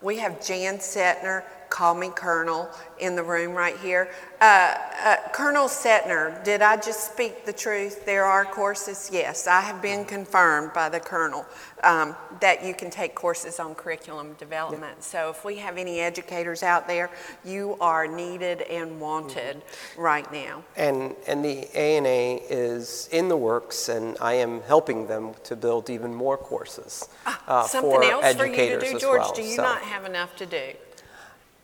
We 0.01 0.19
have 0.19 0.45
Jan 0.45 0.79
Setnor, 0.79 1.43
call 1.71 1.95
me 1.95 2.11
Colonel, 2.15 2.69
in 2.99 3.15
the 3.17 3.23
room 3.23 3.53
right 3.53 3.77
here. 3.79 4.11
Uh, 4.41 4.75
uh, 5.05 5.17
Colonel 5.33 5.67
Setnor, 5.69 6.43
did 6.45 6.63
I 6.63 6.77
just 6.77 7.13
speak 7.13 7.45
the 7.45 7.53
truth? 7.53 8.05
There 8.05 8.25
are 8.25 8.45
courses? 8.45 9.11
Yes, 9.13 9.47
I 9.47 9.61
have 9.61 9.81
been 9.83 10.05
confirmed 10.05 10.73
by 10.73 10.89
the 10.89 11.01
Colonel 11.01 11.47
um, 11.85 12.17
that 12.41 12.65
you 12.65 12.75
can 12.75 12.91
take 12.91 13.15
courses 13.15 13.61
on 13.61 13.75
curriculum 13.75 14.35
development. 14.35 15.03
So 15.05 15.31
if 15.31 15.45
we 15.45 15.57
have 15.57 15.77
any 15.77 16.01
educators 16.01 16.63
out 16.63 16.87
there, 16.89 17.11
you 17.45 17.77
are 17.81 18.07
needed 18.07 18.63
and 18.63 19.01
wanted 19.01 19.63
right 19.97 20.31
now. 20.33 20.63
And, 20.77 21.15
and 21.27 21.45
the 21.45 21.69
ANA 21.77 22.41
is 22.49 23.09
in 23.13 23.29
the 23.29 23.37
works, 23.37 23.89
and 23.89 24.17
I 24.21 24.35
am 24.35 24.61
helping 24.63 25.07
them 25.07 25.35
to 25.45 25.57
build 25.57 25.91
even 25.91 26.15
more 26.15 26.37
courses 26.37 27.09
uh, 27.27 27.35
Ah, 27.49 27.63
Something 27.67 27.91
for 27.93 28.05
else 28.05 28.35
for 28.35 28.47
you 28.47 28.55
to 28.55 28.61
educators 28.63 28.93
do, 28.93 28.99
George? 29.01 29.21
well. 29.21 29.33
Do 29.35 29.43
you 29.43 29.57
So- 29.57 29.63
not 29.63 29.83
have 29.83 30.05
enough 30.05 30.35
to 30.37 30.47
do? 30.47 30.73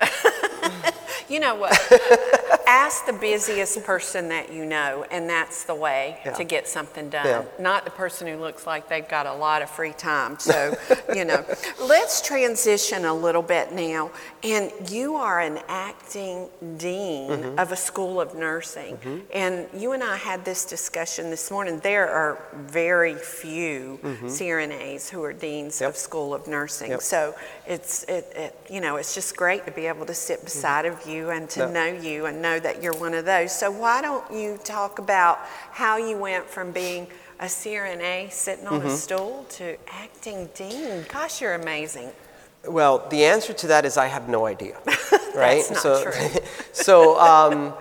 you 1.28 1.40
know 1.40 1.54
what? 1.54 2.40
Ask 2.76 3.07
the 3.07 3.12
busiest 3.12 3.85
person 3.85 4.31
that 4.31 4.52
you 4.52 4.66
know, 4.66 5.04
and 5.12 5.31
that's 5.31 5.62
the 5.62 5.76
way 5.76 6.19
Yeah. 6.26 6.33
to 6.33 6.43
get 6.43 6.66
something 6.66 7.09
done. 7.09 7.25
Yeah. 7.25 7.43
Not 7.61 7.85
the 7.85 7.93
person 7.93 8.26
who 8.26 8.37
looks 8.37 8.66
like 8.66 8.88
they've 8.88 9.07
got 9.09 9.26
a 9.26 9.33
lot 9.33 9.62
of 9.62 9.71
free 9.71 9.93
time. 9.93 10.40
So, 10.40 10.76
you 11.14 11.25
know, 11.25 11.45
let's 11.81 12.21
transition 12.21 13.04
a 13.04 13.14
little 13.14 13.43
bit 13.43 13.71
now. 13.71 14.11
And 14.43 14.73
you 14.90 15.14
are 15.14 15.38
an 15.40 15.61
acting 15.69 16.49
dean 16.76 17.31
Mm-hmm. 17.31 17.59
of 17.61 17.71
a 17.71 17.76
school 17.76 18.21
of 18.21 18.35
nursing. 18.35 18.99
And 19.33 19.69
you 19.73 19.93
and 19.93 20.02
I 20.02 20.16
had 20.16 20.45
this 20.45 20.64
discussion 20.64 21.31
this 21.31 21.52
morning. 21.52 21.78
There 21.78 22.09
are 22.11 22.43
very 22.54 23.14
few 23.14 24.00
CRNAs 24.02 25.09
who 25.11 25.23
are 25.23 25.33
deans 25.33 25.76
Mm-hmm. 25.76 25.85
Yep. 25.85 25.90
of 25.90 25.97
school 25.97 26.35
of 26.35 26.49
nursing. 26.49 26.90
Yep. 26.90 27.02
So 27.02 27.35
it's 27.69 28.02
it, 28.04 28.25
it 28.35 28.57
you 28.69 28.81
know 28.81 28.97
it's 28.97 29.14
just 29.14 29.37
great 29.37 29.64
to 29.66 29.71
be 29.71 29.87
able 29.87 30.07
to 30.07 30.14
sit 30.14 30.43
beside 30.45 30.87
of 30.87 31.07
you 31.07 31.31
and 31.31 31.49
to 31.50 31.71
know 31.71 31.87
you 31.87 32.26
and 32.26 32.43
know 32.43 32.59
that 32.64 32.83
you're 32.83 32.97
one 32.99 33.14
of 33.14 33.25
those. 33.25 33.56
So 33.56 33.71
why 33.71 34.02
don't 34.02 34.30
you 34.33 34.59
talk 34.64 34.99
about 34.99 35.38
how 35.71 35.97
you 35.97 36.18
went 36.18 36.47
from 36.47 36.73
being 36.73 37.06
a 37.38 37.44
CRNA 37.47 38.33
sitting 38.33 38.66
on 38.66 38.80
Mm-hmm. 38.80 38.88
a 38.88 38.97
stool 38.97 39.47
to 39.50 39.76
acting 39.88 40.49
dean? 40.54 41.04
Gosh, 41.12 41.40
you're 41.40 41.54
amazing. 41.54 42.11
Well, 42.66 43.06
the 43.11 43.25
answer 43.25 43.52
to 43.52 43.66
that 43.68 43.85
is 43.85 43.97
I 43.97 44.06
have 44.06 44.28
no 44.28 44.47
idea, 44.47 44.76
right? 45.37 45.62
not 45.71 45.83
so, 45.83 46.02
true. 46.02 46.40
so 46.73 47.21
um, 47.21 47.75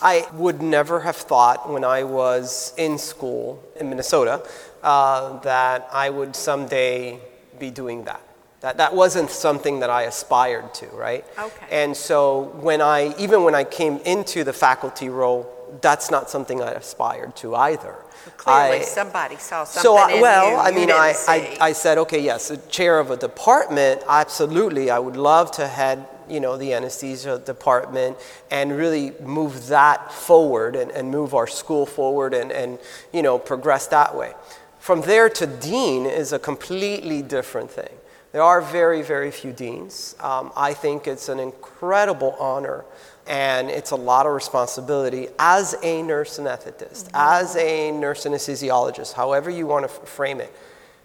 I 0.00 0.26
would 0.32 0.62
never 0.62 1.00
have 1.00 1.16
thought 1.16 1.70
when 1.70 1.84
I 1.84 2.02
was 2.02 2.72
in 2.78 2.96
school 2.98 3.62
in 3.76 3.90
Minnesota 3.90 4.42
uh, 4.82 5.38
that 5.40 5.88
I 5.92 6.08
would 6.10 6.34
someday 6.34 7.20
be 7.58 7.70
doing 7.70 8.04
that. 8.04 8.22
That, 8.62 8.76
that 8.76 8.94
wasn't 8.94 9.28
something 9.30 9.80
that 9.80 9.90
I 9.90 10.02
aspired 10.02 10.72
to, 10.74 10.86
right? 10.86 11.24
Okay. 11.36 11.66
And 11.70 11.96
so 11.96 12.52
when 12.60 12.80
I, 12.80 13.12
even 13.18 13.42
when 13.42 13.56
I 13.56 13.64
came 13.64 13.96
into 14.04 14.44
the 14.44 14.52
faculty 14.52 15.08
role, 15.08 15.52
that's 15.80 16.12
not 16.12 16.30
something 16.30 16.62
I 16.62 16.70
aspired 16.70 17.34
to 17.36 17.56
either. 17.56 17.96
Clearly, 18.36 18.78
I- 18.78 18.82
somebody 18.82 19.36
saw 19.36 19.64
something 19.64 19.82
so, 19.82 19.96
I- 19.96 20.20
well, 20.20 20.60
I 20.60 20.70
mean, 20.70 20.92
I. 20.92 21.12
I, 21.26 21.56
I 21.60 21.72
said, 21.72 21.98
okay, 21.98 22.20
yes, 22.20 22.48
the 22.48 22.56
chair 22.56 23.00
of 23.00 23.10
a 23.10 23.16
department, 23.16 24.02
absolutely. 24.08 24.90
I 24.90 24.98
would 25.00 25.16
love 25.16 25.50
to 25.52 25.66
head, 25.66 26.06
you 26.28 26.38
know, 26.38 26.56
the 26.56 26.72
anesthesia 26.72 27.40
department 27.40 28.16
and 28.52 28.76
really 28.76 29.12
move 29.20 29.66
that 29.68 30.12
forward 30.12 30.76
and, 30.76 30.92
and 30.92 31.10
move 31.10 31.34
our 31.34 31.48
school 31.48 31.84
forward 31.84 32.32
and, 32.32 32.52
and, 32.52 32.78
you 33.12 33.22
know, 33.22 33.40
progress 33.40 33.88
that 33.88 34.14
way. 34.14 34.34
From 34.78 35.00
there 35.00 35.28
to 35.30 35.46
dean 35.48 36.06
is 36.06 36.32
a 36.32 36.38
completely 36.38 37.22
different 37.22 37.70
thing. 37.72 37.92
There 38.32 38.42
are 38.42 38.62
very, 38.62 39.02
very 39.02 39.30
few 39.30 39.52
deans. 39.52 40.16
Um, 40.18 40.52
I 40.56 40.72
think 40.72 41.06
it's 41.06 41.28
an 41.28 41.38
incredible 41.38 42.34
honor 42.40 42.84
and 43.26 43.70
it's 43.70 43.90
a 43.90 43.96
lot 43.96 44.26
of 44.26 44.32
responsibility 44.32 45.28
as 45.38 45.76
a 45.82 46.02
nurse 46.02 46.38
anesthetist, 46.38 47.08
as 47.14 47.54
a 47.56 47.92
nurse 47.92 48.24
anesthesiologist, 48.24 49.12
however 49.12 49.50
you 49.50 49.66
want 49.66 49.86
to 49.86 49.94
f- 49.94 50.08
frame 50.08 50.40
it. 50.40 50.52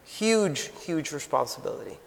Huge, 0.03 0.71
huge 0.83 1.11
responsibility. 1.11 1.97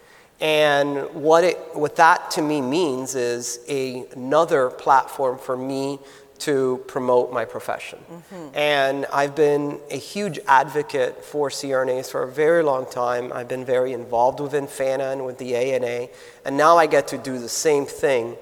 And 0.41 1.15
what, 1.15 1.45
it, 1.45 1.59
what 1.75 1.97
that 1.97 2.31
to 2.33 2.43
me 2.43 2.63
means 2.63 3.15
is 3.15 3.61
a, 3.69 4.07
another 4.13 4.71
platform 4.71 5.39
for 5.39 5.57
me 5.57 5.99
to 6.41 6.83
promote 6.87 7.33
my 7.33 7.45
profession. 7.45 7.99
Mm-hmm. 8.11 8.57
And 8.57 9.07
I've 9.13 9.35
been 9.35 9.81
a 9.91 9.97
huge 9.97 10.39
advocate 10.47 11.25
for 11.25 11.49
CRNAs 11.49 12.11
for 12.11 12.23
a 12.23 12.31
very 12.31 12.63
long 12.63 12.87
time. 12.91 13.33
I've 13.33 13.49
been 13.49 13.65
very 13.65 13.93
involved 13.93 14.41
within 14.41 14.67
FANA 14.67 15.05
and 15.05 15.27
with 15.27 15.39
the 15.39 15.55
ANA. 15.55 16.09
And 16.45 16.57
now 16.57 16.77
I 16.77 16.87
get 16.87 17.09
to 17.09 17.19
do 17.19 17.39
the 17.39 17.49
same 17.49 17.87
thing 17.87 18.37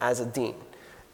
as 0.00 0.20
a 0.20 0.26
dean. 0.26 0.56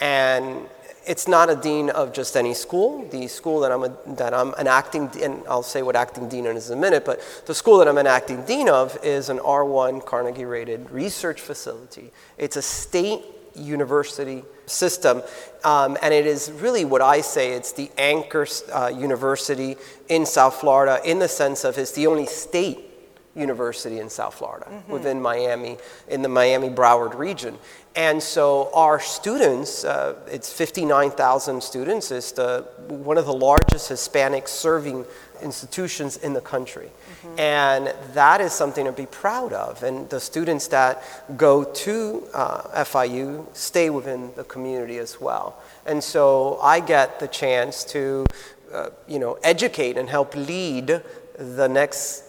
And 0.00 0.66
it's 1.06 1.26
not 1.26 1.50
a 1.50 1.56
dean 1.56 1.90
of 1.90 2.12
just 2.12 2.36
any 2.36 2.54
school. 2.54 3.06
The 3.08 3.26
school 3.26 3.60
that 3.60 3.72
I'm, 3.72 3.84
a, 3.84 3.96
that 4.14 4.34
I'm 4.34 4.54
an 4.54 4.66
acting, 4.66 5.10
and 5.22 5.42
I'll 5.48 5.62
say 5.62 5.82
what 5.82 5.96
acting 5.96 6.28
dean 6.28 6.46
is 6.46 6.70
in 6.70 6.78
a 6.78 6.80
minute, 6.80 7.04
but 7.04 7.20
the 7.46 7.54
school 7.54 7.78
that 7.78 7.88
I'm 7.88 7.98
an 7.98 8.06
acting 8.06 8.44
dean 8.44 8.68
of 8.68 8.98
is 9.02 9.28
an 9.28 9.38
R1 9.38 10.04
Carnegie 10.04 10.44
rated 10.44 10.90
research 10.90 11.40
facility. 11.40 12.12
It's 12.38 12.56
a 12.56 12.62
state 12.62 13.22
university 13.54 14.44
system, 14.66 15.22
um, 15.64 15.96
and 16.02 16.14
it 16.14 16.26
is 16.26 16.50
really 16.52 16.84
what 16.84 17.02
I 17.02 17.20
say 17.20 17.52
it's 17.52 17.72
the 17.72 17.90
anchor 17.98 18.46
uh, 18.72 18.88
university 18.88 19.76
in 20.08 20.26
South 20.26 20.60
Florida 20.60 21.00
in 21.04 21.18
the 21.18 21.28
sense 21.28 21.64
of 21.64 21.76
it's 21.78 21.92
the 21.92 22.06
only 22.06 22.26
state 22.26 22.90
university 23.34 24.00
in 24.00 24.10
South 24.10 24.34
Florida, 24.34 24.82
within 24.88 25.22
Miami, 25.22 25.78
in 26.08 26.22
the 26.22 26.28
Miami 26.28 26.68
Broward 26.68 27.16
region. 27.16 27.56
And 27.94 28.22
so 28.22 28.70
our 28.74 29.00
students, 29.00 29.84
uh, 29.84 30.16
it's 30.26 30.52
59,000 30.52 31.62
students, 31.62 32.10
is 32.10 32.32
the, 32.32 32.66
one 32.88 33.18
of 33.18 33.26
the 33.26 33.32
largest 33.32 33.88
Hispanic 33.88 34.48
serving 34.48 35.06
institutions 35.42 36.16
in 36.16 36.32
the 36.32 36.40
country. 36.40 36.90
And 37.38 37.94
that 38.14 38.40
is 38.40 38.52
something 38.52 38.84
to 38.86 38.92
be 38.92 39.06
proud 39.06 39.52
of. 39.52 39.82
And 39.82 40.08
the 40.10 40.20
students 40.20 40.68
that 40.68 41.02
go 41.36 41.64
to 41.64 42.28
uh, 42.32 42.84
FIU 42.84 43.46
stay 43.54 43.90
within 43.90 44.32
the 44.36 44.44
community 44.44 44.98
as 44.98 45.20
well. 45.20 45.60
And 45.86 46.02
so 46.02 46.58
I 46.62 46.80
get 46.80 47.20
the 47.20 47.28
chance 47.28 47.84
to, 47.84 48.26
uh, 48.72 48.90
you 49.06 49.18
know, 49.18 49.38
educate 49.42 49.96
and 49.96 50.08
help 50.08 50.34
lead 50.34 51.02
the 51.38 51.68
next 51.68 52.24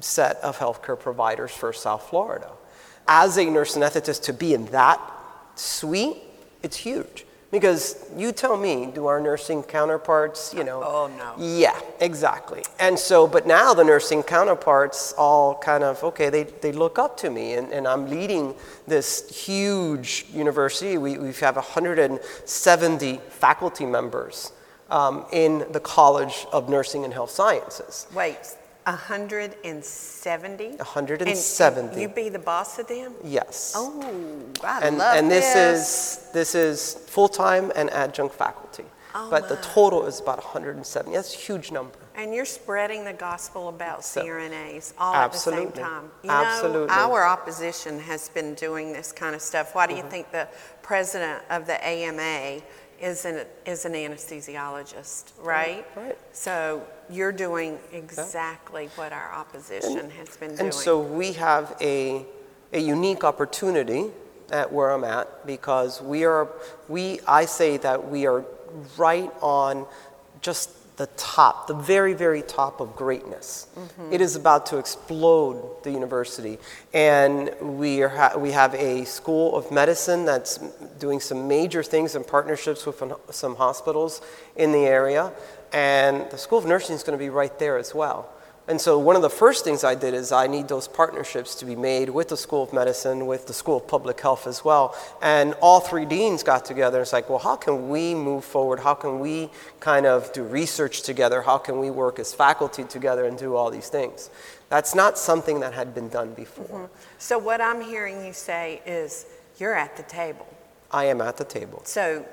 set 0.00 0.36
of 0.38 0.58
healthcare 0.58 0.98
providers 0.98 1.50
for 1.50 1.72
South 1.72 2.08
Florida. 2.08 2.50
As 3.06 3.38
a 3.38 3.44
nurse 3.44 3.76
anesthetist, 3.76 4.22
to 4.24 4.32
be 4.32 4.54
in 4.54 4.66
that 4.66 5.00
suite, 5.54 6.18
it's 6.62 6.76
huge. 6.76 7.24
Because 7.50 8.04
you 8.14 8.32
tell 8.32 8.58
me, 8.58 8.90
do 8.94 9.06
our 9.06 9.20
nursing 9.20 9.62
counterparts, 9.62 10.52
you 10.52 10.64
know? 10.64 10.82
Oh, 10.84 11.10
no. 11.16 11.34
Yeah, 11.42 11.80
exactly. 11.98 12.62
And 12.78 12.98
so, 12.98 13.26
but 13.26 13.46
now 13.46 13.72
the 13.72 13.84
nursing 13.84 14.22
counterparts 14.22 15.14
all 15.16 15.54
kind 15.54 15.82
of, 15.82 16.04
okay, 16.04 16.28
they, 16.28 16.42
they 16.42 16.72
look 16.72 16.98
up 16.98 17.16
to 17.18 17.30
me, 17.30 17.54
and, 17.54 17.72
and 17.72 17.88
I'm 17.88 18.10
leading 18.10 18.54
this 18.86 19.30
huge 19.30 20.26
university. 20.30 20.98
We, 20.98 21.16
we 21.16 21.32
have 21.34 21.56
170 21.56 23.16
faculty 23.30 23.86
members 23.86 24.52
um, 24.90 25.24
in 25.32 25.64
the 25.70 25.80
College 25.80 26.46
of 26.52 26.68
Nursing 26.68 27.04
and 27.04 27.14
Health 27.14 27.30
Sciences. 27.30 28.06
Wait, 28.14 28.56
170? 28.92 30.76
170. 30.76 31.88
And 31.92 32.00
you 32.00 32.08
be 32.08 32.28
the 32.28 32.38
boss 32.38 32.78
of 32.78 32.86
them? 32.88 33.12
Yes. 33.24 33.72
Oh, 33.76 34.44
I 34.64 34.80
and, 34.86 34.98
love 34.98 35.16
and 35.16 35.30
this, 35.30 35.52
this. 35.54 36.18
is 36.18 36.32
this 36.32 36.54
is 36.54 36.94
full-time 37.06 37.70
and 37.76 37.90
adjunct 37.90 38.34
faculty. 38.34 38.84
Oh, 39.14 39.28
but 39.30 39.48
the 39.48 39.56
total 39.56 40.04
is 40.06 40.20
about 40.20 40.38
170. 40.38 41.14
That's 41.16 41.34
a 41.34 41.38
huge 41.38 41.72
number. 41.72 41.96
And 42.14 42.34
you're 42.34 42.44
spreading 42.44 43.04
the 43.04 43.12
gospel 43.14 43.68
about 43.68 44.04
So- 44.04 44.22
CRNAs 44.22 44.92
all 44.98 45.14
at 45.14 45.32
the 45.32 45.38
same 45.38 45.70
time. 45.72 46.10
You 46.22 46.30
Absolutely. 46.30 46.88
know, 46.88 46.92
our 47.12 47.24
opposition 47.24 48.00
has 48.00 48.28
been 48.28 48.54
doing 48.54 48.92
this 48.92 49.12
kind 49.12 49.34
of 49.34 49.40
stuff. 49.40 49.74
Why 49.74 49.86
do 49.86 49.94
Mm-hmm. 49.94 50.04
you 50.04 50.10
think 50.10 50.30
the 50.32 50.48
president 50.82 51.42
of 51.50 51.66
the 51.66 51.82
AMA 51.86 52.60
is 53.00 53.24
an, 53.24 53.44
is 53.64 53.84
an 53.84 53.92
anesthesiologist, 53.92 55.32
right? 55.40 55.86
right. 55.96 56.18
So 56.32 56.86
you're 57.10 57.32
doing 57.32 57.78
exactly 57.92 58.90
what 58.96 59.12
our 59.12 59.32
opposition 59.32 60.10
has 60.10 60.36
been 60.36 60.50
doing. 60.50 60.60
And 60.60 60.74
so 60.74 61.00
we 61.00 61.32
have 61.32 61.76
a, 61.80 62.24
a 62.72 62.80
unique 62.80 63.24
opportunity 63.24 64.06
at 64.50 64.72
where 64.72 64.90
I'm 64.90 65.04
at 65.04 65.46
because 65.46 66.02
we 66.02 66.24
are, 66.24 66.48
we, 66.88 67.20
I 67.26 67.44
say 67.44 67.76
that 67.78 68.08
we 68.08 68.26
are 68.26 68.44
right 68.96 69.30
on 69.40 69.86
just 70.40 70.70
the 70.98 71.06
top, 71.16 71.68
the 71.68 71.74
very, 71.74 72.12
very 72.12 72.42
top 72.42 72.80
of 72.80 72.96
greatness. 72.96 73.68
Mm-hmm. 73.76 74.12
It 74.12 74.20
is 74.20 74.34
about 74.34 74.66
to 74.66 74.78
explode 74.78 75.84
the 75.84 75.92
university. 75.92 76.58
And 76.92 77.54
we, 77.60 78.02
are 78.02 78.08
ha- 78.08 78.36
we 78.36 78.50
have 78.50 78.74
a 78.74 79.04
school 79.04 79.56
of 79.56 79.70
medicine 79.70 80.24
that's 80.24 80.58
doing 80.98 81.20
some 81.20 81.46
major 81.46 81.84
things 81.84 82.16
in 82.16 82.24
partnerships 82.24 82.84
with 82.84 83.00
some 83.30 83.54
hospitals 83.54 84.20
in 84.56 84.72
the 84.72 84.86
area. 84.86 85.32
And 85.72 86.28
the 86.30 86.38
School 86.38 86.58
of 86.58 86.66
Nursing 86.66 86.96
is 86.96 87.04
going 87.04 87.16
to 87.16 87.24
be 87.24 87.30
right 87.30 87.56
there 87.60 87.78
as 87.78 87.94
well. 87.94 88.28
And 88.68 88.78
so 88.78 88.98
one 88.98 89.16
of 89.16 89.22
the 89.22 89.30
first 89.30 89.64
things 89.64 89.82
I 89.82 89.94
did 89.94 90.12
is 90.12 90.30
I 90.30 90.46
need 90.46 90.68
those 90.68 90.86
partnerships 90.86 91.54
to 91.56 91.64
be 91.64 91.74
made 91.74 92.10
with 92.10 92.28
the 92.28 92.36
School 92.36 92.62
of 92.62 92.72
Medicine, 92.74 93.26
with 93.26 93.46
the 93.46 93.54
School 93.54 93.78
of 93.78 93.88
Public 93.88 94.20
Health 94.20 94.46
as 94.46 94.62
well. 94.62 94.94
And 95.22 95.54
all 95.62 95.80
three 95.80 96.04
deans 96.04 96.42
got 96.42 96.66
together. 96.66 97.00
It's 97.00 97.14
like, 97.14 97.30
well, 97.30 97.38
how 97.38 97.56
can 97.56 97.88
we 97.88 98.14
move 98.14 98.44
forward? 98.44 98.80
How 98.80 98.92
can 98.92 99.20
we 99.20 99.48
kind 99.80 100.04
of 100.04 100.30
do 100.34 100.42
research 100.42 101.00
together? 101.02 101.40
How 101.40 101.56
can 101.56 101.78
we 101.78 101.90
work 101.90 102.18
as 102.18 102.34
faculty 102.34 102.84
together 102.84 103.24
and 103.24 103.38
do 103.38 103.56
all 103.56 103.70
these 103.70 103.88
things? 103.88 104.28
That's 104.68 104.94
not 104.94 105.16
something 105.16 105.60
that 105.60 105.72
had 105.72 105.94
been 105.94 106.10
done 106.10 106.34
before. 106.34 106.66
Mm-hmm. 106.66 106.94
So 107.16 107.38
what 107.38 107.62
I'm 107.62 107.80
hearing 107.80 108.22
you 108.22 108.34
say 108.34 108.82
is 108.84 109.24
you're 109.58 109.74
at 109.74 109.96
the 109.96 110.02
table. 110.02 110.46
I 110.90 111.06
am 111.06 111.22
at 111.22 111.38
the 111.38 111.44
table. 111.44 111.80
So 111.84 112.24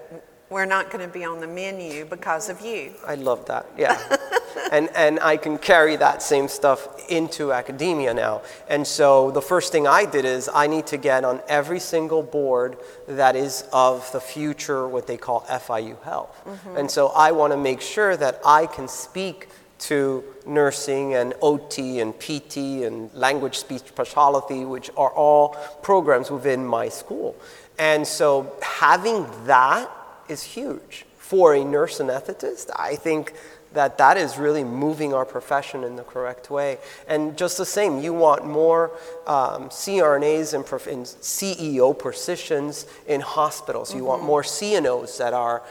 we're 0.49 0.65
not 0.65 0.91
going 0.91 1.05
to 1.05 1.11
be 1.11 1.25
on 1.25 1.39
the 1.39 1.47
menu 1.47 2.05
because 2.05 2.49
of 2.49 2.61
you. 2.61 2.93
I 3.05 3.15
love 3.15 3.45
that. 3.47 3.65
Yeah. 3.77 3.99
and 4.71 4.89
and 4.95 5.19
I 5.19 5.37
can 5.37 5.57
carry 5.57 5.95
that 5.97 6.21
same 6.21 6.47
stuff 6.47 6.87
into 7.09 7.51
academia 7.51 8.13
now. 8.13 8.41
And 8.67 8.85
so 8.85 9.31
the 9.31 9.41
first 9.41 9.71
thing 9.71 9.87
I 9.87 10.05
did 10.05 10.25
is 10.25 10.49
I 10.53 10.67
need 10.67 10.87
to 10.87 10.97
get 10.97 11.23
on 11.23 11.41
every 11.47 11.79
single 11.79 12.23
board 12.23 12.77
that 13.07 13.35
is 13.35 13.65
of 13.73 14.11
the 14.11 14.19
future 14.19 14.87
what 14.87 15.07
they 15.07 15.17
call 15.17 15.41
FIU 15.41 16.01
Health. 16.03 16.41
Mm-hmm. 16.45 16.77
And 16.77 16.91
so 16.91 17.07
I 17.07 17.31
want 17.31 17.53
to 17.53 17.57
make 17.57 17.81
sure 17.81 18.15
that 18.17 18.39
I 18.45 18.67
can 18.67 18.87
speak 18.87 19.49
to 19.77 20.23
nursing 20.45 21.15
and 21.15 21.33
OT 21.41 21.99
and 21.99 22.17
PT 22.17 22.85
and 22.85 23.13
language 23.13 23.57
speech 23.57 23.93
pathology, 23.93 24.63
which 24.63 24.89
are 24.95 25.11
all 25.11 25.49
programs 25.81 26.31
within 26.31 26.65
my 26.65 26.87
school. 26.87 27.35
And 27.77 28.07
so 28.07 28.53
having 28.61 29.27
that 29.45 29.89
is 30.29 30.43
huge 30.43 31.05
for 31.17 31.55
a 31.55 31.63
nurse 31.63 31.99
anesthetist. 31.99 32.69
I 32.75 32.95
think 32.95 33.33
that 33.75 33.97
that 33.97 34.17
is 34.17 34.37
really 34.37 34.63
moving 34.63 35.13
our 35.13 35.25
profession 35.25 35.83
in 35.83 35.95
the 35.95 36.03
correct 36.03 36.49
way. 36.49 36.77
And 37.07 37.37
just 37.37 37.57
the 37.57 37.65
same, 37.65 37.99
you 37.99 38.13
want 38.13 38.45
more 38.45 38.91
um, 39.27 39.69
CRNAs 39.69 40.53
and 40.53 40.65
prof- 40.65 40.87
in 40.87 41.03
CEO 41.03 41.97
positions 41.97 42.87
in 43.05 43.21
hospitals. 43.21 43.93
You 43.93 44.05
want 44.05 44.23
more 44.23 44.41
CNOs 44.41 45.17
that 45.17 45.33
are, 45.33 45.61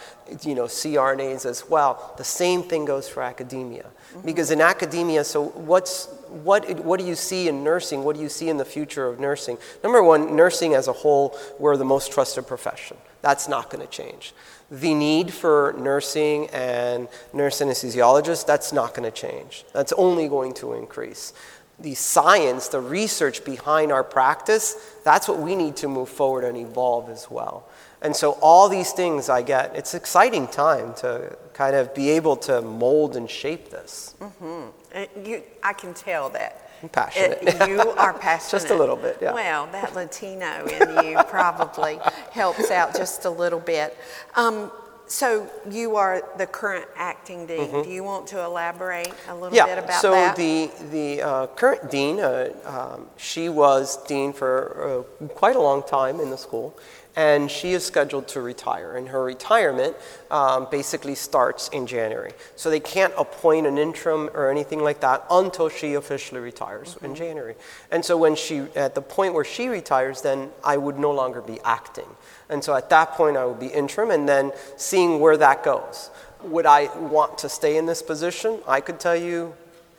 you 0.43 0.55
know, 0.55 0.65
CRNAs 0.65 1.47
as 1.47 1.69
well. 1.69 2.15
The 2.17 2.25
same 2.25 2.63
thing 2.63 2.85
goes 2.85 3.09
for 3.09 3.23
academia. 3.23 3.87
Because 4.25 4.51
in 4.51 4.61
academia, 4.61 5.25
so 5.25 5.47
what's 5.49 6.09
what, 6.35 6.81
what 6.81 6.99
do 6.99 7.07
you 7.07 7.15
see 7.15 7.49
in 7.49 7.63
nursing? 7.63 8.03
What 8.03 8.17
do 8.17 8.23
you 8.23 8.29
see 8.29 8.49
in 8.49 8.57
the 8.57 8.65
future 8.65 9.07
of 9.07 9.21
nursing? 9.21 9.57
Number 9.83 10.03
one, 10.03 10.35
nursing 10.35 10.75
as 10.75 10.89
a 10.89 10.93
whole, 10.93 11.39
we're 11.59 11.77
the 11.77 11.85
most 11.85 12.13
trusted 12.13 12.47
profession. 12.47 12.97
That's 13.23 13.49
not 13.49 13.71
going 13.71 13.87
to 13.87 13.91
change. 13.91 14.35
The 14.71 14.95
need 14.95 15.33
for 15.33 15.75
nursing 15.79 16.49
and 16.51 17.09
nurse 17.33 17.61
anesthesiologists, 17.61 18.45
that's 18.47 18.73
not 18.73 18.95
going 18.95 19.11
to 19.11 19.17
change. 19.17 19.65
That's 19.73 19.93
only 19.93 20.29
going 20.29 20.55
to 20.55 20.73
increase. 20.73 21.33
The 21.79 21.95
science, 21.95 22.69
the 22.69 22.81
research 22.81 23.45
behind 23.45 23.93
our 23.93 24.05
practice, 24.05 24.75
that's 25.05 25.29
what 25.29 25.39
we 25.39 25.55
need 25.55 25.77
to 25.77 25.89
move 25.89 26.09
forward 26.09 26.45
and 26.45 26.57
evolve 26.57 27.11
as 27.11 27.31
well. 27.31 27.69
And 28.05 28.15
so 28.15 28.33
all 28.43 28.69
these 28.69 28.93
things 28.93 29.29
I 29.31 29.41
get, 29.43 29.75
it's 29.75 29.95
exciting 29.95 30.47
time 30.49 30.93
to 30.97 31.37
kind 31.55 31.75
of 31.75 31.95
be 31.95 32.11
able 32.11 32.37
to 32.37 32.61
mold 32.61 33.17
and 33.17 33.29
shape 33.29 33.71
this. 33.71 34.15
Uh, 34.21 35.07
You, 35.25 35.43
I 35.63 35.73
can 35.73 35.95
tell 35.95 36.29
that. 36.31 36.71
I'm 36.83 36.91
passionate. 36.91 37.39
It- 37.43 37.69
you 37.69 37.81
are 37.81 38.13
passionate. 38.29 38.51
Just 38.61 38.71
a 38.71 38.75
little 38.75 38.97
bit, 38.97 39.17
yeah. 39.23 39.33
Well, 39.33 39.67
that 39.73 39.95
Latino 39.95 40.67
in 40.67 41.07
you 41.07 41.19
probably 41.29 41.99
helps 42.31 42.71
out 42.71 42.95
just 42.95 43.25
a 43.25 43.31
little 43.31 43.61
bit. 43.61 43.97
Um, 44.37 44.71
so 45.07 45.47
you 45.71 45.97
are 45.97 46.23
the 46.37 46.47
current 46.47 46.87
acting 46.97 47.47
dean. 47.47 47.83
Do 47.85 47.91
you 47.91 48.05
want 48.05 48.27
to 48.29 48.43
elaborate 48.45 49.13
a 49.29 49.35
little 49.35 49.51
bit 49.51 49.61
Mm-hmm. 49.61 49.69
Yeah, 49.69 49.85
about 49.85 50.01
so 50.01 50.33
the, 50.37 50.71
the 50.91 51.23
uh, 51.23 51.47
current 51.49 51.91
dean, 51.91 52.21
uh, 52.21 52.53
um, 52.67 53.07
she 53.17 53.49
was 53.49 53.97
dean 54.07 54.33
for 54.35 55.05
uh, 55.21 55.29
quite 55.29 55.57
a 55.57 55.61
long 55.61 55.83
time 55.83 56.21
in 56.21 56.29
the 56.31 56.39
school, 56.39 56.77
and 57.17 57.51
she 57.51 57.73
is 57.73 57.85
scheduled 57.85 58.27
to 58.29 58.41
retire. 58.41 58.97
And 58.97 59.09
her 59.09 59.23
retirement 59.23 59.97
um, 60.31 60.67
basically 60.71 61.15
starts 61.15 61.69
in 61.69 61.87
January. 61.87 62.33
So 62.57 62.71
they 62.71 62.81
can't 62.81 63.15
appoint 63.17 63.67
an 63.67 63.79
interim 63.79 64.31
or 64.35 64.51
anything 64.51 64.83
like 64.83 65.01
that 65.01 65.25
until 65.31 65.69
she 65.69 65.95
officially 65.95 66.41
retires 66.41 66.95
Mm-hmm. 66.95 67.05
in 67.05 67.15
January. 67.15 67.55
And 67.91 68.05
so 68.05 68.17
when 68.17 68.37
she, 68.37 68.59
at 68.75 68.95
the 68.95 69.03
point 69.03 69.35
where 69.35 69.45
she 69.45 69.69
retires, 69.69 70.23
then 70.23 70.51
I 70.63 70.77
would 70.77 70.99
no 70.99 71.11
longer 71.11 71.41
be 71.41 71.59
acting. 71.65 72.09
And 72.49 72.63
so 72.63 72.75
at 72.75 72.91
that 72.91 73.13
point, 73.13 73.37
I 73.37 73.45
would 73.45 73.61
be 73.61 73.69
interim 73.69 74.11
and 74.11 74.29
then 74.29 74.53
seeing 74.77 75.21
where 75.21 75.37
that 75.37 75.63
goes. 75.65 76.11
Would 76.43 76.67
I 76.67 76.95
want 76.99 77.39
to 77.39 77.49
stay 77.49 77.77
in 77.77 77.87
this 77.87 78.03
position? 78.03 78.61
I 78.67 78.81
could 78.81 79.01
tell 79.01 79.17
you, 79.17 79.55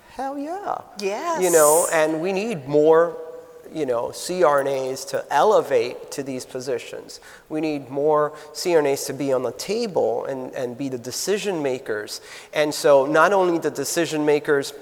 hell 0.10 0.38
yeah. 0.38 0.82
Yes. 0.99 1.41
You 1.41 1.51
know, 1.51 1.88
and 1.91 2.21
we 2.21 2.32
need 2.32 2.67
more, 2.67 3.17
you 3.76 3.86
know, 3.86 4.08
CRNAs 4.08 5.08
to 5.10 5.26
elevate 5.30 6.10
to 6.12 6.24
these 6.24 6.46
positions. 6.46 7.20
We 7.50 7.60
need 7.60 7.90
more 7.90 8.32
CRNAs 8.54 9.06
to 9.08 9.14
be 9.14 9.34
on 9.34 9.44
the 9.44 9.52
table 9.52 10.24
and, 10.26 10.54
and 10.54 10.78
be 10.78 10.88
the 10.88 10.98
decision 10.98 11.62
makers. 11.62 12.22
And 12.54 12.74
so 12.74 13.06
not 13.06 13.34
only 13.34 13.60
the 13.60 13.70
decision 13.70 14.26
makers 14.26 14.74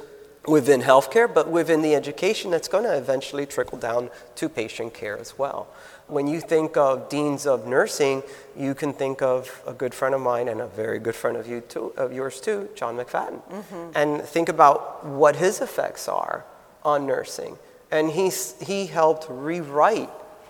within 0.47 0.81
healthcare, 0.81 1.33
but 1.33 1.49
within 1.49 1.81
the 1.81 1.95
education 1.95 2.51
that's 2.51 2.67
going 2.67 2.83
to 2.83 2.95
eventually 2.95 3.47
trickle 3.47 3.79
down 3.79 4.11
to 4.35 4.47
patient 4.47 4.93
care 4.93 5.17
as 5.17 5.39
well. 5.39 5.67
When 6.07 6.27
you 6.27 6.39
think 6.39 6.77
of 6.77 7.09
deans 7.09 7.47
of 7.47 7.65
nursing, 7.65 8.21
you 8.55 8.75
can 8.75 8.93
think 8.93 9.23
of 9.23 9.63
a 9.65 9.73
good 9.73 9.95
friend 9.95 10.13
of 10.13 10.21
mine 10.21 10.49
and 10.49 10.61
a 10.61 10.67
very 10.67 10.99
good 10.99 11.15
friend 11.15 11.35
of, 11.35 11.47
you 11.47 11.61
too, 11.61 11.93
of 11.97 12.13
yours 12.13 12.39
too, 12.39 12.69
John 12.75 12.97
McFadden. 12.97 13.41
Mm-hmm. 13.49 13.91
And 13.95 14.21
think 14.21 14.49
about 14.49 15.03
what 15.03 15.37
his 15.37 15.61
effects 15.61 16.07
are 16.07 16.45
on 16.83 17.07
nursing. 17.07 17.57
And 17.93 18.09
he's, 18.09 18.55
he 18.59 18.87
helped 18.87 19.27
rewrite 19.29 20.09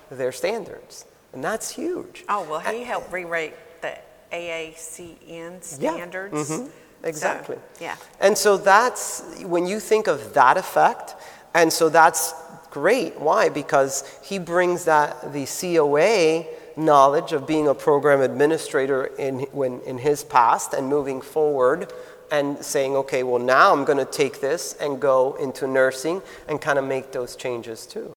their 0.10 0.32
standards. 0.32 1.06
And 1.34 1.44
that's 1.44 1.70
huge. 1.72 2.24
Oh, 2.30 2.48
well, 2.50 2.60
he 2.62 2.84
helped 2.84 3.12
rewrite 3.12 3.56
the 3.82 3.98
AACN 4.32 5.62
standards. 5.62 6.50
Yeah. 6.50 6.58
mhm, 6.58 6.70
Exactly. 7.04 7.58
So, 7.58 7.84
yeah. 7.84 7.96
And 8.22 8.38
so 8.38 8.56
that's 8.56 9.24
when 9.44 9.66
you 9.68 9.82
think 9.82 10.08
of 10.08 10.34
that 10.36 10.56
effect, 10.56 11.16
and 11.54 11.72
so 11.72 11.90
that's 11.90 12.34
great. 12.72 13.20
Why? 13.20 13.50
Because 13.50 14.06
he 14.24 14.40
brings 14.40 14.86
that 14.86 15.34
the 15.34 15.46
COA 15.46 16.46
knowledge 16.78 17.34
of 17.34 17.46
being 17.46 17.68
a 17.68 17.76
program 17.76 18.22
administrator 18.22 19.06
in 19.20 19.42
when 19.52 19.82
in 19.82 19.98
his 19.98 20.24
past 20.24 20.74
and 20.74 20.88
moving 20.88 21.22
forward 21.22 21.92
and 22.34 22.58
saying, 22.66 22.96
okay, 22.96 23.22
well 23.22 23.40
now 23.40 23.72
I'm 23.72 23.86
going 23.86 24.00
to 24.00 24.12
take 24.12 24.42
this 24.42 24.74
and 24.82 25.00
go 25.00 25.36
into 25.36 25.68
nursing 25.68 26.20
and 26.50 26.60
kind 26.60 26.80
of 26.80 26.86
make 26.86 27.12
those 27.12 27.36
changes 27.36 27.86
too. 27.86 28.12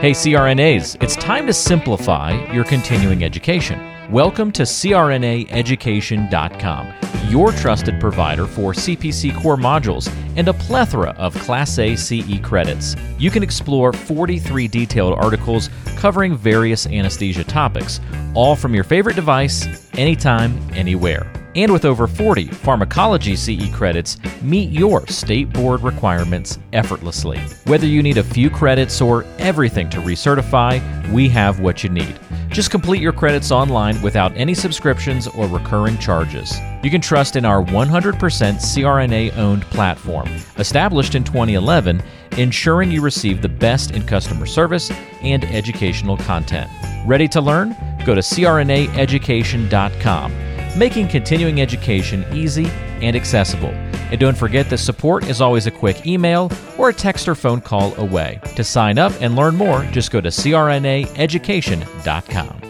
Hey, 0.00 0.10
CRNAs, 0.10 1.00
it's 1.02 1.16
time 1.16 1.46
to 1.46 1.54
simplify 1.54 2.32
your 2.52 2.64
continuing 2.64 3.24
education. 3.24 3.80
Welcome 4.12 4.52
to 4.52 4.64
CRNAeducation.com, 4.64 6.92
your 7.30 7.52
trusted 7.52 7.98
provider 7.98 8.46
for 8.46 8.74
CPC 8.74 9.34
core 9.40 9.56
modules 9.56 10.14
and 10.36 10.48
a 10.48 10.52
plethora 10.52 11.12
of 11.12 11.34
Class 11.36 11.78
A 11.78 11.96
CE 11.96 12.38
credits. 12.42 12.94
You 13.18 13.30
can 13.30 13.42
explore 13.42 13.94
43 13.94 14.68
detailed 14.68 15.14
articles 15.14 15.70
covering 15.96 16.36
various 16.36 16.86
anesthesia 16.86 17.44
topics, 17.44 18.02
all 18.34 18.54
from 18.54 18.74
your 18.74 18.84
favorite 18.84 19.16
device, 19.16 19.66
anytime, 19.94 20.58
anywhere. 20.74 21.26
And 21.56 21.72
with 21.72 21.84
over 21.84 22.08
40 22.08 22.48
pharmacology 22.48 23.36
CE 23.36 23.72
credits, 23.72 24.18
meet 24.42 24.70
your 24.70 25.06
state 25.06 25.52
board 25.52 25.82
requirements 25.82 26.58
effortlessly. 26.72 27.38
Whether 27.66 27.86
you 27.86 28.02
need 28.02 28.18
a 28.18 28.24
few 28.24 28.50
credits 28.50 29.00
or 29.00 29.24
everything 29.38 29.88
to 29.90 29.98
recertify, 29.98 30.82
we 31.12 31.28
have 31.28 31.60
what 31.60 31.84
you 31.84 31.90
need. 31.90 32.18
Just 32.48 32.72
complete 32.72 33.00
your 33.00 33.12
credits 33.12 33.52
online 33.52 34.02
without 34.02 34.36
any 34.36 34.54
subscriptions 34.54 35.28
or 35.28 35.46
recurring 35.46 35.96
charges. 35.98 36.58
You 36.82 36.90
can 36.90 37.00
trust 37.00 37.36
in 37.36 37.44
our 37.44 37.62
100% 37.62 38.18
CRNA 38.18 39.36
owned 39.36 39.62
platform, 39.64 40.28
established 40.58 41.14
in 41.14 41.22
2011, 41.22 42.02
ensuring 42.36 42.90
you 42.90 43.00
receive 43.00 43.42
the 43.42 43.48
best 43.48 43.92
in 43.92 44.04
customer 44.04 44.46
service 44.46 44.90
and 45.22 45.44
educational 45.44 46.16
content. 46.16 46.68
Ready 47.06 47.28
to 47.28 47.40
learn? 47.40 47.76
Go 48.04 48.14
to 48.14 48.20
CRNAeducation.com 48.20 50.53
making 50.76 51.08
continuing 51.08 51.60
education 51.60 52.24
easy 52.32 52.66
and 53.00 53.16
accessible. 53.16 53.70
And 54.10 54.20
don't 54.20 54.36
forget 54.36 54.68
that 54.70 54.78
support 54.78 55.24
is 55.28 55.40
always 55.40 55.66
a 55.66 55.70
quick 55.70 56.06
email 56.06 56.50
or 56.78 56.88
a 56.90 56.94
text 56.94 57.28
or 57.28 57.34
phone 57.34 57.60
call 57.60 57.94
away. 57.96 58.40
To 58.56 58.64
sign 58.64 58.98
up 58.98 59.12
and 59.20 59.36
learn 59.36 59.56
more, 59.56 59.84
just 59.92 60.10
go 60.10 60.20
to 60.20 60.28
crnaeducation.com. 60.28 62.60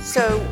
So 0.00 0.44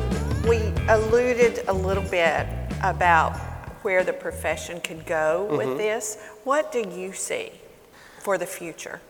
we 0.47 0.57
alluded 0.87 1.63
a 1.67 1.73
little 1.73 2.03
bit 2.03 2.47
about 2.81 3.35
where 3.83 4.03
the 4.03 4.13
profession 4.13 4.79
could 4.81 5.05
go 5.05 5.47
Mm-hmm. 5.49 5.57
with 5.57 5.77
this. 5.77 6.17
What 6.43 6.71
do 6.71 6.83
you 6.95 7.13
see 7.13 7.51
for 8.19 8.37
the 8.37 8.45
future? 8.45 9.01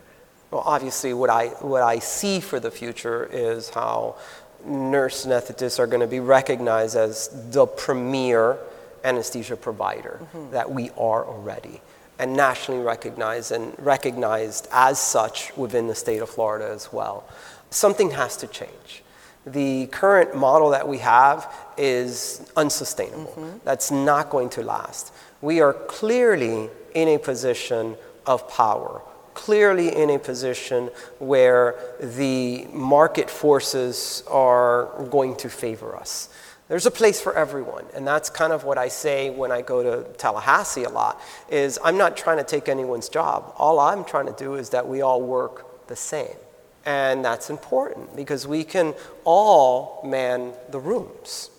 Well, 0.49 0.63
obviously, 0.65 1.13
what 1.13 1.29
I, 1.29 1.47
what 1.61 1.81
I 1.83 1.99
see 1.99 2.39
for 2.41 2.59
the 2.59 2.71
future 2.71 3.25
is 3.31 3.69
how 3.69 4.15
nurse 4.65 5.25
anesthetists 5.25 5.79
are 5.79 5.87
going 5.87 6.01
to 6.01 6.07
be 6.07 6.19
recognized 6.19 6.95
as 6.95 7.29
the 7.51 7.65
premier 7.65 8.57
anesthesia 9.03 9.55
provider 9.55 10.19
mm-hmm. 10.21 10.51
that 10.51 10.71
we 10.71 10.89
are 10.91 11.25
already, 11.25 11.81
and 12.19 12.35
nationally 12.35 12.81
recognized 12.81 13.51
and 13.51 13.73
recognized 13.79 14.67
as 14.71 14.99
such 14.99 15.55
within 15.57 15.87
the 15.87 15.95
state 15.95 16.21
of 16.21 16.29
Florida 16.29 16.69
as 16.69 16.91
well. 16.93 17.27
Something 17.69 18.11
has 18.11 18.37
to 18.37 18.47
change. 18.47 19.03
The 19.45 19.87
current 19.87 20.35
model 20.35 20.69
that 20.69 20.87
we 20.87 20.99
have 20.99 21.51
is 21.77 22.51
unsustainable. 22.55 23.31
Mm-hmm. 23.31 23.57
That's 23.63 23.89
not 23.89 24.29
going 24.29 24.49
to 24.51 24.61
last. 24.61 25.11
We 25.41 25.61
are 25.61 25.73
clearly 25.73 26.69
in 26.93 27.07
a 27.07 27.17
position 27.17 27.95
of 28.27 28.47
power 28.49 29.01
clearly 29.33 29.95
in 29.95 30.09
a 30.09 30.19
position 30.19 30.89
where 31.19 31.75
the 31.99 32.65
market 32.71 33.29
forces 33.29 34.23
are 34.29 35.05
going 35.09 35.35
to 35.37 35.49
favor 35.49 35.95
us. 35.95 36.29
There's 36.67 36.85
a 36.85 36.91
place 36.91 37.19
for 37.19 37.35
everyone, 37.35 37.83
and 37.93 38.07
that's 38.07 38.29
kind 38.29 38.53
of 38.53 38.63
what 38.63 38.77
I 38.77 38.87
say 38.87 39.29
when 39.29 39.51
I 39.51 39.61
go 39.61 39.83
to 39.83 40.09
Tallahassee 40.13 40.85
a 40.85 40.89
lot 40.89 41.19
is 41.49 41.77
I'm 41.83 41.97
not 41.97 42.15
trying 42.15 42.37
to 42.37 42.45
take 42.45 42.69
anyone's 42.69 43.09
job. 43.09 43.53
All 43.57 43.77
I'm 43.77 44.05
trying 44.05 44.27
to 44.27 44.33
do 44.33 44.55
is 44.55 44.69
that 44.69 44.87
we 44.87 45.01
all 45.01 45.21
work 45.21 45.87
the 45.87 45.97
same. 45.97 46.37
And 46.85 47.25
that's 47.25 47.49
important 47.49 48.15
because 48.15 48.47
we 48.47 48.63
can 48.63 48.93
all 49.25 50.01
man 50.05 50.53
the 50.69 50.79
rooms. 50.79 51.49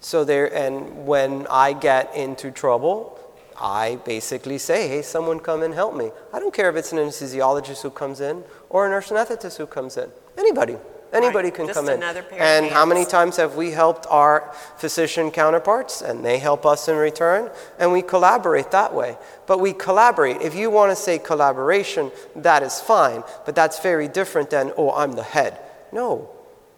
So 0.00 0.24
there 0.24 0.52
and 0.52 1.06
when 1.06 1.46
I 1.48 1.72
get 1.72 2.14
into 2.16 2.50
trouble, 2.50 3.19
I 3.60 3.96
basically 4.04 4.56
say, 4.58 4.88
hey, 4.88 5.02
someone 5.02 5.38
come 5.38 5.62
and 5.62 5.74
help 5.74 5.94
me. 5.94 6.10
I 6.32 6.38
don't 6.40 6.54
care 6.54 6.70
if 6.70 6.76
it's 6.76 6.92
an 6.92 6.98
anesthesiologist 6.98 7.82
who 7.82 7.90
comes 7.90 8.20
in 8.20 8.42
or 8.70 8.86
a 8.86 8.90
nurse 8.90 9.10
anesthetist 9.10 9.58
who 9.58 9.66
comes 9.66 9.96
in. 9.98 10.10
Anybody. 10.38 10.76
Anybody 11.12 11.48
Right, 11.48 11.54
can 11.54 11.68
come 11.68 11.88
in. 11.88 11.94
another 11.94 12.22
pair 12.22 12.38
of 12.38 12.44
and 12.64 12.66
how 12.72 12.86
many 12.86 13.04
times 13.04 13.36
have 13.36 13.56
we 13.56 13.72
helped 13.72 14.06
our 14.08 14.48
physician 14.76 15.32
counterparts 15.32 16.02
and 16.02 16.24
they 16.24 16.38
help 16.38 16.64
us 16.64 16.86
in 16.88 16.96
return 16.96 17.50
and 17.80 17.90
we 17.92 18.00
collaborate 18.00 18.70
that 18.70 18.94
way. 18.94 19.18
But 19.48 19.58
we 19.58 19.72
collaborate. 19.72 20.40
If 20.40 20.54
you 20.54 20.70
want 20.70 20.92
to 20.92 20.96
say 20.96 21.18
collaboration, 21.18 22.12
that 22.36 22.62
is 22.62 22.80
fine, 22.80 23.24
but 23.44 23.56
that's 23.56 23.80
very 23.80 24.06
different 24.06 24.50
than, 24.50 24.72
oh, 24.76 24.92
I'm 24.92 25.12
the 25.12 25.24
head. 25.24 25.58
No, 25.92 26.30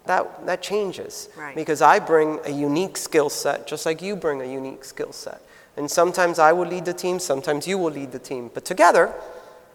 that, 0.06 0.46
that 0.46 0.62
changes. 0.62 1.28
Right. 1.36 1.54
Because 1.54 1.82
I 1.82 1.98
bring 1.98 2.40
a 2.46 2.50
unique 2.50 2.96
skill 2.96 3.28
set, 3.28 3.66
just 3.66 3.84
like 3.84 4.00
you 4.00 4.16
bring 4.16 4.40
a 4.40 4.46
unique 4.50 4.84
skill 4.84 5.12
set. 5.12 5.42
And 5.76 5.90
sometimes 5.90 6.38
I 6.38 6.52
will 6.52 6.66
lead 6.66 6.84
the 6.84 6.92
team, 6.92 7.18
sometimes 7.18 7.66
you 7.66 7.78
will 7.78 7.90
lead 7.92 8.12
the 8.12 8.18
team. 8.18 8.50
But 8.52 8.64
together, 8.64 9.12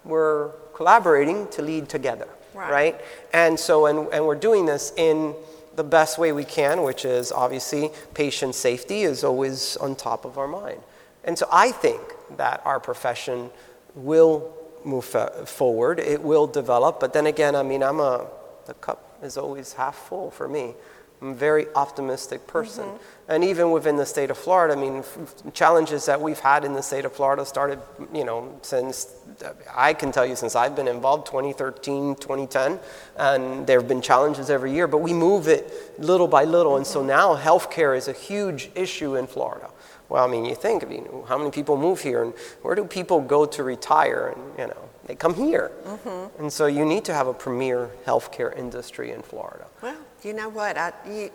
we're 0.04 0.50
collaborating 0.74 1.48
to 1.50 1.62
lead 1.62 1.90
together, 1.90 2.28
Right. 2.54 2.72
right? 2.72 3.02
And 3.34 3.60
so, 3.60 3.88
and, 3.88 4.08
and 4.14 4.26
we're 4.26 4.36
doing 4.36 4.66
this 4.66 4.94
in 4.96 5.34
the 5.76 5.84
best 5.84 6.18
way 6.18 6.32
we 6.32 6.44
can, 6.44 6.84
which 6.84 7.06
is 7.06 7.32
obviously 7.32 7.92
patient 8.14 8.56
safety 8.56 9.02
is 9.04 9.24
always 9.24 9.78
on 9.78 9.96
top 9.96 10.26
of 10.26 10.38
our 10.38 10.48
mind. 10.48 10.82
And 11.24 11.38
so 11.38 11.48
I 11.52 11.72
think 11.72 12.02
that 12.38 12.62
our 12.66 12.80
profession 12.80 13.50
will 13.96 14.54
move 14.86 15.06
fo- 15.06 15.46
forward, 15.46 16.00
it 16.00 16.22
will 16.22 16.48
develop, 16.48 17.00
but 17.00 17.12
then 17.14 17.26
again, 17.28 17.56
I 17.56 17.64
mean, 17.64 17.84
I'm 17.84 18.00
a, 18.00 18.28
the 18.66 18.74
cup 18.76 19.18
is 19.22 19.38
always 19.38 19.74
half 19.74 19.96
full 19.96 20.32
for 20.32 20.48
me. 20.48 20.74
I'm 21.22 21.30
a 21.30 21.34
very 21.34 21.68
optimistic 21.74 22.46
person. 22.46 22.86
Mm-hmm. 22.86 23.04
And 23.30 23.44
even 23.44 23.72
within 23.72 23.98
the 23.98 24.06
state 24.06 24.30
of 24.30 24.38
Florida, 24.38 24.74
I 24.74 24.78
mean, 24.78 24.98
f- 24.98 25.54
challenges 25.54 26.06
that 26.06 26.22
we've 26.22 26.40
had 26.40 26.64
in 26.64 26.74
the 26.74 26.84
state 26.84 27.06
of 27.06 27.14
Florida 27.14 27.46
started, 27.46 27.80
you 28.14 28.24
know, 28.24 28.58
since, 28.62 29.16
uh, 29.44 29.54
I 29.76 29.94
can 29.94 30.12
tell 30.12 30.26
you 30.26 30.36
since 30.36 30.56
I've 30.56 30.76
been 30.76 30.88
involved, 30.88 31.26
2013, 31.26 32.16
2010, 32.16 32.80
and 33.18 33.66
there 33.66 33.80
have 33.80 33.88
been 33.88 34.02
challenges 34.02 34.50
every 34.50 34.72
year, 34.72 34.88
but 34.88 35.00
we 35.00 35.14
move 35.14 35.48
it 35.48 36.00
little 36.00 36.28
by 36.28 36.44
little. 36.44 36.78
And 36.78 36.86
so 36.86 37.00
mm-hmm. 37.00 37.10
now 37.10 37.36
healthcare 37.36 37.98
is 37.98 38.08
a 38.08 38.14
huge 38.14 38.70
issue 38.76 39.16
in 39.16 39.26
Florida. 39.28 39.70
Well, 40.10 40.24
I 40.24 40.32
mean, 40.32 40.46
you 40.46 40.56
think, 40.56 40.84
I 40.84 40.88
mean, 40.88 41.08
how 41.28 41.38
many 41.38 41.52
people 41.52 41.78
move 41.78 42.02
here 42.02 42.24
and 42.24 42.34
where 42.62 42.76
do 42.76 42.86
people 42.86 43.20
go 43.20 43.46
to 43.46 43.64
retire? 43.64 44.34
And, 44.36 44.58
you 44.58 44.68
know, 44.68 44.90
they 45.06 45.16
come 45.16 45.34
here. 45.34 45.72
Mm-hmm. 45.86 46.44
And 46.44 46.54
so 46.54 46.68
you 46.68 46.86
need 46.86 47.04
to 47.06 47.14
have 47.14 47.28
a 47.28 47.34
premier 47.34 47.90
healthcare 48.06 48.56
industry 48.56 49.12
in 49.12 49.22
Florida. 49.22 49.66
Well, 49.82 49.98
you 50.24 50.34
know 50.34 50.50
what? 50.50 50.78
I, 50.78 50.94
you, 51.10 51.30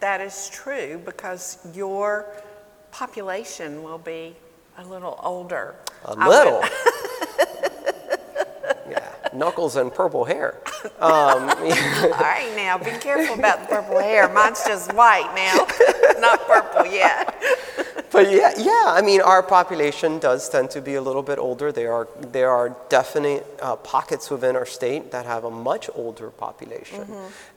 that 0.00 0.20
is 0.20 0.48
true 0.52 1.00
because 1.04 1.58
your 1.74 2.26
population 2.90 3.82
will 3.82 3.98
be 3.98 4.36
a 4.78 4.84
little 4.84 5.18
older. 5.22 5.74
A 6.04 6.28
little. 6.28 6.62
yeah, 8.88 9.12
knuckles 9.32 9.76
and 9.76 9.92
purple 9.92 10.24
hair. 10.24 10.58
Um, 11.00 11.48
All 11.48 11.48
right, 11.48 12.52
now 12.56 12.78
be 12.78 12.90
careful 13.00 13.36
about 13.36 13.62
the 13.62 13.66
purple 13.66 13.98
hair. 13.98 14.28
Mine's 14.32 14.64
just 14.64 14.92
white 14.94 15.30
now, 15.34 15.66
not 16.20 16.46
purple 16.46 16.86
yet. 16.86 17.36
But 18.10 18.30
yeah, 18.30 18.52
yeah, 18.58 18.84
I 18.86 19.02
mean, 19.02 19.20
our 19.20 19.42
population 19.42 20.18
does 20.18 20.48
tend 20.48 20.70
to 20.70 20.80
be 20.80 20.94
a 20.94 21.02
little 21.02 21.22
bit 21.22 21.38
older. 21.38 21.72
There 21.72 21.92
are, 21.92 22.08
there 22.20 22.50
are 22.50 22.76
definite 22.88 23.46
uh, 23.60 23.76
pockets 23.76 24.30
within 24.30 24.56
our 24.56 24.66
state 24.66 25.10
that 25.10 25.26
have 25.26 25.44
a 25.44 25.50
much 25.50 25.90
older 25.94 26.30
population. 26.30 27.06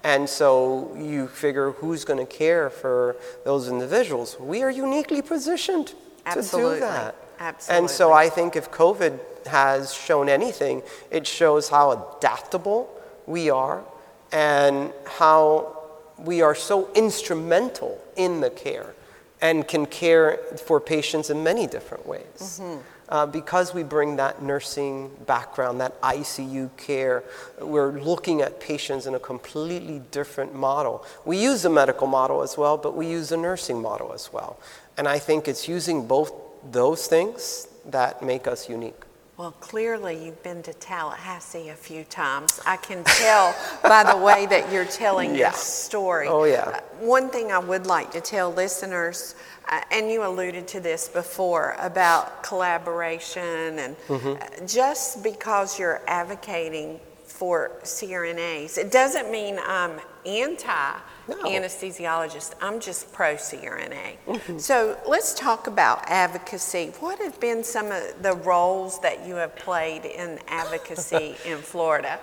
And 0.03 0.29
so 0.29 0.95
you 0.97 1.27
figure 1.27 1.71
who's 1.71 2.03
going 2.05 2.19
to 2.19 2.25
care 2.25 2.69
for 2.69 3.15
those 3.45 3.69
individuals? 3.69 4.39
We 4.39 4.61
are 4.63 4.71
uniquely 4.71 5.21
positioned 5.21 5.93
to 6.33 6.41
do 6.41 6.79
that. 6.79 7.15
Absolutely. 7.39 7.79
And 7.79 7.89
so 7.89 8.13
I 8.13 8.29
think 8.29 8.55
if 8.55 8.69
COVID 8.69 9.47
has 9.47 9.93
shown 9.93 10.29
anything, 10.29 10.83
it 11.09 11.25
shows 11.25 11.69
how 11.69 12.17
adaptable 12.17 12.89
we 13.25 13.49
are 13.49 13.83
and 14.31 14.91
how 15.05 15.77
we 16.19 16.41
are 16.41 16.53
so 16.55 16.89
instrumental 16.93 17.99
in 18.15 18.41
the 18.41 18.49
care. 18.49 18.93
And 19.41 19.67
can 19.67 19.86
care 19.86 20.38
for 20.65 20.80
patients 20.80 21.30
in 21.30 21.43
many 21.43 21.67
different 21.67 22.06
ways. 22.08 22.62
Uh, 23.10 23.25
because 23.25 23.73
we 23.73 23.84
bring 23.84 24.15
that 24.15 24.41
nursing 24.41 25.12
background, 25.27 25.82
that 25.82 25.99
ICU 26.01 26.69
care, 26.77 27.23
we're 27.60 27.99
looking 27.99 28.41
at 28.41 28.62
patients 28.62 29.06
in 29.06 29.15
a 29.15 29.19
completely 29.19 30.01
different 30.12 30.56
model. 30.56 31.04
We 31.25 31.38
use 31.38 31.65
a 31.65 31.69
medical 31.69 32.08
model 32.08 32.41
as 32.41 32.58
well, 32.58 32.77
but 32.77 32.95
we 32.95 33.08
use 33.08 33.34
a 33.34 33.38
nursing 33.38 33.82
model 33.82 34.13
as 34.13 34.32
well. 34.32 34.58
And 34.97 35.10
I 35.10 35.19
think 35.19 35.49
it's 35.49 35.67
using 35.67 36.08
both 36.08 36.32
those 36.71 37.08
things 37.08 37.67
that 37.86 38.23
make 38.23 38.47
us 38.47 38.69
unique. 38.69 39.00
Well, 39.41 39.54
clearly 39.60 40.23
you've 40.23 40.43
been 40.43 40.62
to 40.62 40.73
Tallahassee 40.75 41.69
a 41.69 41.73
few 41.73 42.04
times. 42.04 42.60
I 42.63 42.77
can 42.77 43.04
tell 43.04 43.56
by 43.82 44.04
the 44.04 44.15
way 44.15 44.45
that 44.45 44.71
you're 44.71 44.86
telling 44.86 45.34
Yeah. 45.34 45.49
this 45.49 45.62
story. 45.63 46.27
Oh, 46.27 46.43
yeah. 46.43 46.65
Uh, 46.75 46.80
One 46.99 47.27
thing 47.27 47.51
I 47.51 47.58
would 47.58 47.88
like 47.88 48.12
to 48.12 48.21
tell 48.21 48.54
listeners, 48.54 49.34
uh, 49.67 49.82
and 49.89 50.12
you 50.12 50.23
alluded 50.23 50.67
to 50.67 50.80
this 50.80 51.10
before 51.10 51.75
about 51.80 52.43
collaboration, 52.43 53.80
and 53.80 53.95
Mm-hmm. 54.10 54.34
uh, 54.63 54.67
just 54.67 55.23
because 55.23 55.80
you're 55.80 56.01
advocating 56.06 56.99
for 57.25 57.71
CRNAs, 57.84 58.77
it 58.77 58.91
doesn't 58.91 59.32
mean 59.32 59.60
I'm 59.65 59.99
anti 60.23 60.93
No. 61.32 61.50
anesthesiologist. 61.50 62.54
I'm 62.62 62.80
just 62.80 63.12
pro 63.13 63.36
CRNA. 63.36 64.17
Mm-hmm. 64.28 64.58
So 64.58 64.98
let's 65.08 65.34
talk 65.34 65.67
about 65.67 66.04
advocacy. 66.08 66.94
What 67.00 67.20
have 67.20 67.39
been 67.39 67.63
some 67.63 67.91
of 67.91 68.22
the 68.22 68.34
roles 68.34 69.00
that 69.02 69.26
you 69.26 69.36
have 69.36 69.56
played 69.56 70.06
in 70.06 70.39
advocacy 70.48 71.36
in 71.46 71.58
Florida? 71.58 72.20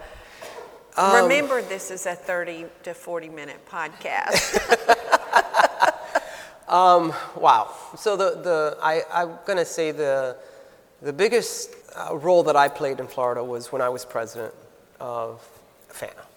Um, 0.97 1.23
Remember, 1.23 1.63
this 1.63 1.91
is 1.91 2.07
a 2.07 2.15
30 2.15 2.67
to 2.85 2.95
40 2.95 3.29
minute 3.29 3.67
podcast. 3.69 4.59
Um, 6.69 7.15
wow. 7.35 7.75
So 7.97 8.17
the, 8.17 8.41
the 8.43 8.77
I, 8.83 9.03
I'm 9.13 9.39
going 9.47 9.57
to 9.57 9.65
say 9.65 9.91
the, 9.91 10.37
the 11.01 11.13
biggest 11.13 11.75
uh, 11.97 12.15
role 12.17 12.43
that 12.43 12.57
I 12.57 12.69
played 12.69 13.01
in 13.01 13.07
Florida 13.07 13.43
was 13.43 13.73
when 13.73 13.81
I 13.81 13.89
was 13.89 14.05
president 14.05 14.53
of 15.01 15.41
FANA. 15.89 16.28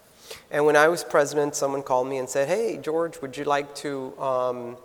And 0.52 0.66
when 0.66 0.76
I 0.76 0.86
was 0.88 1.02
president, 1.02 1.54
someone 1.54 1.82
called 1.82 2.06
me 2.06 2.18
and 2.18 2.28
said, 2.28 2.46
hey, 2.46 2.76
George, 2.76 3.22
would 3.22 3.38
you 3.38 3.44
like 3.44 3.74
to, 3.76 4.16
um, 4.20 4.76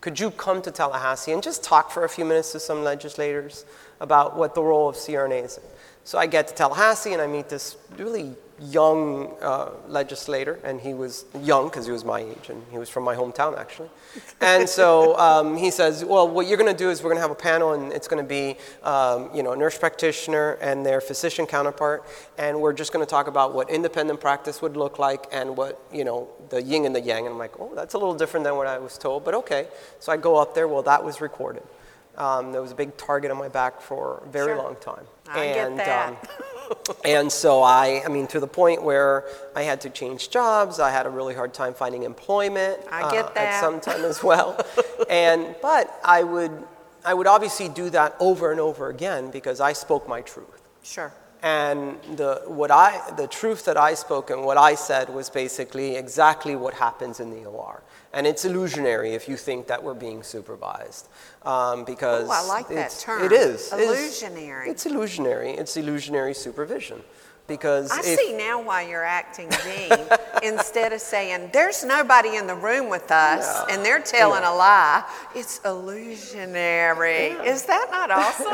could 0.00 0.20
you 0.20 0.30
come 0.30 0.62
to 0.62 0.70
Tallahassee 0.70 1.32
and 1.32 1.42
just 1.42 1.64
talk 1.64 1.90
for 1.90 2.04
a 2.04 2.08
few 2.08 2.24
minutes 2.24 2.52
to 2.52 2.60
some 2.60 2.84
legislators 2.84 3.66
about 4.00 4.36
what 4.36 4.54
the 4.54 4.62
role 4.62 4.88
of 4.88 4.94
CRNA 4.94 5.46
is? 5.46 5.58
So 6.04 6.16
I 6.16 6.26
get 6.26 6.46
to 6.46 6.54
Tallahassee 6.54 7.12
and 7.12 7.20
I 7.20 7.26
meet 7.26 7.48
this 7.48 7.76
really 7.98 8.36
young 8.60 9.34
uh, 9.40 9.70
legislator, 9.88 10.58
and 10.64 10.80
he 10.80 10.92
was 10.92 11.24
young 11.42 11.68
because 11.68 11.86
he 11.86 11.92
was 11.92 12.04
my 12.04 12.20
age, 12.20 12.50
and 12.50 12.62
he 12.70 12.78
was 12.78 12.88
from 12.88 13.04
my 13.04 13.14
hometown 13.14 13.58
actually. 13.58 13.88
And 14.40 14.68
so 14.68 15.18
um, 15.18 15.56
he 15.56 15.70
says, 15.70 16.04
"Well, 16.04 16.28
what 16.28 16.46
you're 16.46 16.58
going 16.58 16.70
to 16.70 16.76
do 16.76 16.90
is 16.90 17.02
we're 17.02 17.10
going 17.10 17.16
to 17.16 17.22
have 17.22 17.30
a 17.30 17.34
panel, 17.34 17.72
and 17.72 17.92
it's 17.92 18.08
going 18.08 18.22
to 18.22 18.28
be, 18.28 18.56
um, 18.82 19.30
you 19.34 19.42
know, 19.42 19.52
a 19.52 19.56
nurse 19.56 19.78
practitioner 19.78 20.58
and 20.60 20.84
their 20.84 21.00
physician 21.00 21.46
counterpart, 21.46 22.04
and 22.38 22.60
we're 22.60 22.72
just 22.72 22.92
going 22.92 23.04
to 23.04 23.10
talk 23.10 23.26
about 23.26 23.54
what 23.54 23.70
independent 23.70 24.20
practice 24.20 24.60
would 24.60 24.76
look 24.76 24.98
like 24.98 25.26
and 25.32 25.56
what, 25.56 25.80
you 25.92 26.04
know, 26.04 26.28
the 26.50 26.62
yin 26.62 26.84
and 26.84 26.94
the 26.94 27.00
yang." 27.00 27.26
And 27.26 27.32
I'm 27.32 27.38
like, 27.38 27.58
"Oh, 27.58 27.72
that's 27.74 27.94
a 27.94 27.98
little 27.98 28.14
different 28.14 28.44
than 28.44 28.56
what 28.56 28.66
I 28.66 28.78
was 28.78 28.98
told, 28.98 29.24
but 29.24 29.34
okay." 29.34 29.68
So 30.00 30.12
I 30.12 30.16
go 30.16 30.36
up 30.36 30.54
there. 30.54 30.68
Well, 30.68 30.82
that 30.82 31.02
was 31.02 31.20
recorded. 31.20 31.62
Um, 32.20 32.52
there 32.52 32.60
was 32.60 32.70
a 32.70 32.74
big 32.74 32.96
target 32.98 33.30
on 33.30 33.38
my 33.38 33.48
back 33.48 33.80
for 33.80 34.22
a 34.26 34.28
very 34.28 34.48
Sure. 34.52 34.56
long 34.62 34.76
time. 34.76 35.06
I 35.26 35.46
get 35.46 35.76
that. 35.76 36.08
um, 36.10 36.96
and 37.04 37.32
so 37.32 37.62
I, 37.62 38.02
I 38.04 38.08
mean, 38.08 38.26
to 38.26 38.40
the 38.40 38.46
point 38.46 38.82
where 38.82 39.24
I 39.56 39.62
had 39.62 39.80
to 39.82 39.90
change 39.90 40.28
jobs. 40.28 40.78
I 40.80 40.90
had 40.90 41.06
a 41.06 41.10
really 41.10 41.34
hard 41.34 41.54
time 41.54 41.72
finding 41.72 42.02
employment. 42.02 42.78
I 42.92 43.10
get 43.10 43.24
uh, 43.24 43.30
that. 43.34 43.54
At 43.54 43.60
some 43.60 43.80
time 43.80 44.04
as 44.04 44.22
well. 44.22 44.60
and 45.08 45.54
but 45.62 45.98
I 46.04 46.22
would, 46.22 46.52
I 47.06 47.14
would 47.14 47.26
obviously 47.26 47.70
do 47.70 47.88
that 47.90 48.16
over 48.20 48.50
and 48.50 48.60
over 48.60 48.90
again 48.90 49.30
because 49.30 49.58
I 49.60 49.72
spoke 49.72 50.06
my 50.06 50.20
truth. 50.20 50.60
sure. 50.82 51.12
And 51.42 51.98
the, 52.16 52.42
what 52.46 52.70
I, 52.70 53.00
the 53.16 53.26
truth 53.26 53.64
that 53.64 53.76
I 53.76 53.94
spoke 53.94 54.30
and 54.30 54.44
what 54.44 54.58
I 54.58 54.74
said 54.74 55.08
was 55.08 55.30
basically 55.30 55.96
exactly 55.96 56.54
what 56.54 56.74
happens 56.74 57.18
in 57.20 57.30
the 57.30 57.48
OR. 57.48 57.82
And 58.12 58.26
it's 58.26 58.44
illusionary 58.44 59.12
if 59.12 59.28
you 59.28 59.36
think 59.36 59.66
that 59.68 59.82
we're 59.82 59.94
being 59.94 60.22
supervised. 60.22 61.08
Um, 61.44 61.84
because 61.84 62.28
Ooh, 62.28 62.32
I 62.32 62.42
like 62.42 62.68
that 62.68 62.90
term. 63.00 63.22
It 63.22 63.32
is. 63.32 63.72
It's- 63.72 63.80
Illusionary. 63.80 64.68
It's 64.68 64.84
illusionary. 64.84 65.50
It's 65.52 65.76
illusionary 65.76 66.34
supervision. 66.34 67.02
Because 67.50 67.90
I 67.90 67.98
if, 67.98 68.16
see 68.16 68.32
now 68.32 68.62
why 68.62 68.82
you're 68.82 69.04
acting 69.04 69.48
dean 69.64 70.06
instead 70.44 70.92
of 70.92 71.00
saying, 71.00 71.50
there's 71.52 71.84
nobody 71.84 72.36
in 72.36 72.46
the 72.46 72.54
room 72.54 72.88
with 72.88 73.10
us 73.10 73.64
and 73.68 73.84
they're 73.84 74.00
telling 74.00 74.44
a 74.44 74.54
lie. 74.54 75.02
It's 75.34 75.60
illusionary. 75.64 77.34
Is 77.44 77.64
that 77.64 77.88
not 77.90 78.10
awesome? 78.22 78.46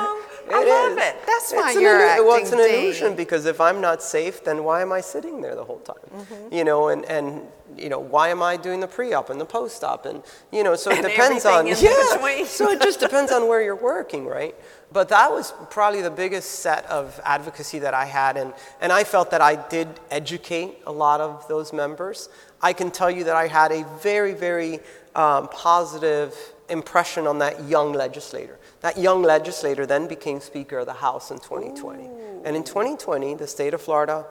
I 0.50 0.64
love 0.64 0.92
is. 0.96 1.04
it. 1.04 1.16
That's 1.26 1.52
why 1.52 1.72
It's 1.72 1.80
you're 1.80 1.98
illu- 1.98 2.09
acting 2.09 2.26
Well, 2.26 2.37
it's 2.38 2.52
an 2.52 2.61
illusion 2.61 3.14
because 3.14 3.44
if 3.44 3.61
I'm 3.61 3.82
not 3.82 4.02
safe, 4.02 4.42
then 4.42 4.64
why 4.64 4.80
am 4.80 4.92
I 4.92 5.02
sitting 5.02 5.42
there 5.42 5.54
the 5.54 5.64
whole 5.64 5.80
time? 5.80 5.96
Mm-hmm. 6.16 6.54
You 6.54 6.64
know, 6.64 6.88
and, 6.88 7.04
and 7.04 7.42
you 7.76 7.88
know, 7.90 7.98
why 7.98 8.28
am 8.28 8.42
I 8.42 8.56
doing 8.56 8.80
the 8.80 8.87
pre-op 8.87 9.28
and 9.28 9.38
the 9.38 9.44
post-op? 9.44 10.06
And 10.06 10.22
you 10.50 10.62
know, 10.62 10.74
so 10.74 10.90
it 10.90 10.98
And 11.00 11.06
depends 11.06 11.44
on 11.44 11.66
yeah. 11.66 12.44
so 12.46 12.70
it 12.70 12.80
just 12.80 13.00
depends 13.00 13.30
on 13.30 13.46
where 13.48 13.61
you're 13.61 13.76
working, 13.76 14.24
right? 14.26 14.54
But 14.96 15.11
that 15.11 15.30
was 15.30 15.52
probably 15.68 16.00
the 16.00 16.11
biggest 16.11 16.61
set 16.61 16.87
of 16.87 17.20
advocacy 17.22 17.80
that 17.80 17.92
I 17.92 18.06
had, 18.06 18.38
and, 18.38 18.54
and 18.80 18.90
I 18.90 19.04
felt 19.04 19.30
that 19.32 19.42
I 19.42 19.56
did 19.68 19.88
educate 20.11 20.78
a 20.87 20.90
lot 20.90 21.20
of 21.20 21.46
those 21.48 21.74
members. 21.74 22.30
I 22.62 22.72
can 22.72 22.90
tell 22.90 23.11
you 23.11 23.24
that 23.24 23.37
I 23.37 23.46
had 23.46 23.72
a 23.72 23.85
very, 24.00 24.32
very 24.32 24.80
um, 25.14 25.48
positive 25.48 26.35
impression 26.70 27.26
on 27.26 27.40
that 27.40 27.64
young 27.64 27.92
legislator. 27.92 28.59
That 28.80 28.96
young 28.96 29.20
legislator 29.22 29.85
then 29.85 30.09
became 30.09 30.40
Speaker 30.40 30.78
of 30.78 30.87
the 30.87 30.94
House 30.94 31.30
in 31.30 31.40
2020. 31.40 32.09
And 32.46 32.56
in 32.56 32.64
2020, 32.64 33.35
the 33.35 33.46
state 33.46 33.74
of 33.74 33.82
Florida 33.82 34.24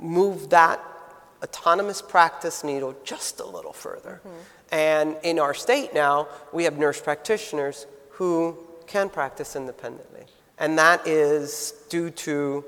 moved 0.00 0.48
that 0.52 0.82
autonomous 1.42 2.00
practice 2.00 2.64
needle 2.64 2.96
just 3.04 3.40
a 3.40 3.46
little 3.46 3.74
further. 3.74 4.22
And 4.70 5.18
in 5.22 5.38
our 5.38 5.52
state 5.52 5.92
now, 5.92 6.28
we 6.50 6.64
have 6.64 6.78
nurse 6.78 6.98
practitioners 6.98 7.86
who 8.12 8.56
can 8.92 9.08
practice 9.08 9.56
independently. 9.56 10.24
And 10.58 10.78
that 10.78 11.06
is 11.06 11.74
due 11.88 12.10
to 12.10 12.64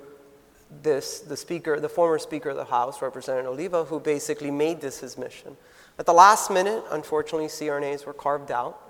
this, 0.82 1.20
the 1.20 1.36
speaker, 1.36 1.78
the 1.78 1.88
former 1.88 2.18
Speaker 2.18 2.50
of 2.50 2.56
the 2.56 2.64
House, 2.64 3.02
Representative 3.02 3.50
Oliva, 3.50 3.84
who 3.84 4.00
basically 4.00 4.50
made 4.50 4.80
this 4.80 5.00
his 5.00 5.18
mission. 5.18 5.56
At 5.98 6.06
the 6.06 6.12
last 6.12 6.50
minute, 6.50 6.82
unfortunately, 6.90 7.48
CRNAs 7.48 8.06
were 8.06 8.14
carved 8.14 8.50
out, 8.50 8.80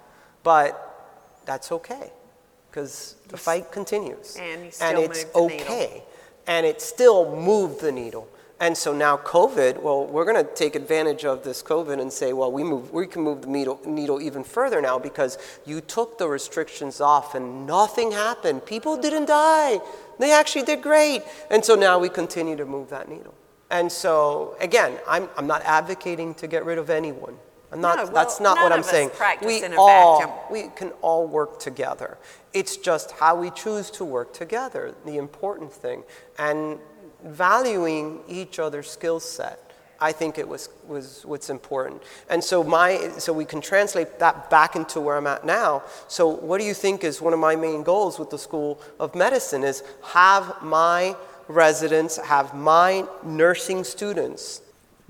but 0.42 1.40
that's 1.44 1.72
okay 1.72 2.12
because 2.70 3.16
the 3.28 3.36
fight 3.36 3.70
continues. 3.70 4.36
And 4.40 4.72
and 4.80 4.98
it's 4.98 5.24
moved 5.34 5.34
the 5.34 5.48
needle. 5.48 5.74
okay. 5.74 6.02
And 6.46 6.66
it 6.66 6.80
still 6.80 7.36
moved 7.36 7.80
the 7.80 7.92
needle. 7.92 8.28
And 8.60 8.76
so 8.76 8.92
now 8.92 9.16
COVID, 9.16 9.82
well, 9.82 10.06
we're 10.06 10.24
going 10.24 10.42
to 10.42 10.54
take 10.54 10.76
advantage 10.76 11.24
of 11.24 11.42
this 11.42 11.62
COVID 11.62 12.00
and 12.00 12.12
say, 12.12 12.32
well, 12.32 12.52
we, 12.52 12.62
move, 12.62 12.92
we 12.92 13.06
can 13.06 13.22
move 13.22 13.42
the 13.42 13.48
needle, 13.48 13.80
needle 13.84 14.22
even 14.22 14.44
further 14.44 14.80
now 14.80 14.98
because 14.98 15.38
you 15.66 15.80
took 15.80 16.18
the 16.18 16.28
restrictions 16.28 17.00
off 17.00 17.34
and 17.34 17.66
nothing 17.66 18.12
happened. 18.12 18.64
People 18.64 18.96
didn't 18.96 19.26
die. 19.26 19.80
They 20.20 20.32
actually 20.32 20.64
did 20.64 20.82
great. 20.82 21.22
And 21.50 21.64
so 21.64 21.74
now 21.74 21.98
we 21.98 22.08
continue 22.08 22.56
to 22.56 22.64
move 22.64 22.90
that 22.90 23.08
needle. 23.08 23.34
And 23.70 23.90
so, 23.90 24.56
again, 24.60 24.98
I'm, 25.08 25.28
I'm 25.36 25.48
not 25.48 25.62
advocating 25.64 26.34
to 26.34 26.46
get 26.46 26.64
rid 26.64 26.78
of 26.78 26.90
anyone. 26.90 27.36
I'm 27.72 27.80
not, 27.80 27.96
No, 27.96 28.04
well, 28.04 28.12
that's 28.12 28.38
not 28.38 28.58
what 28.58 28.70
I'm 28.70 28.84
saying. 28.84 29.10
we 29.42 29.64
all, 29.76 30.46
we 30.48 30.68
can 30.76 30.90
all 31.02 31.26
work 31.26 31.58
together. 31.58 32.18
It's 32.52 32.76
just 32.76 33.10
how 33.10 33.34
we 33.34 33.50
choose 33.50 33.90
to 33.92 34.04
work 34.04 34.32
together, 34.32 34.94
the 35.04 35.16
important 35.16 35.72
thing. 35.72 36.04
And 36.38 36.78
valuing 37.24 38.20
each 38.28 38.58
other's 38.58 38.90
skill 38.90 39.20
set, 39.20 39.60
I 40.00 40.12
think 40.12 40.38
it 40.38 40.46
was, 40.46 40.68
was 40.86 41.24
what's 41.24 41.50
important. 41.50 42.02
And 42.28 42.42
so, 42.42 42.62
my, 42.62 43.10
so 43.18 43.32
we 43.32 43.44
can 43.44 43.60
translate 43.60 44.18
that 44.18 44.50
back 44.50 44.76
into 44.76 45.00
where 45.00 45.16
I'm 45.16 45.26
at 45.26 45.46
now. 45.46 45.82
So 46.08 46.28
what 46.28 46.58
do 46.58 46.66
you 46.66 46.74
think 46.74 47.04
is 47.04 47.22
one 47.22 47.32
of 47.32 47.38
my 47.38 47.56
main 47.56 47.82
goals 47.82 48.18
with 48.18 48.30
the 48.30 48.38
School 48.38 48.80
of 49.00 49.14
Medicine 49.14 49.64
is 49.64 49.82
have 50.02 50.62
my 50.62 51.16
residents, 51.48 52.16
have 52.18 52.54
my 52.54 53.06
nursing 53.22 53.84
students 53.84 54.62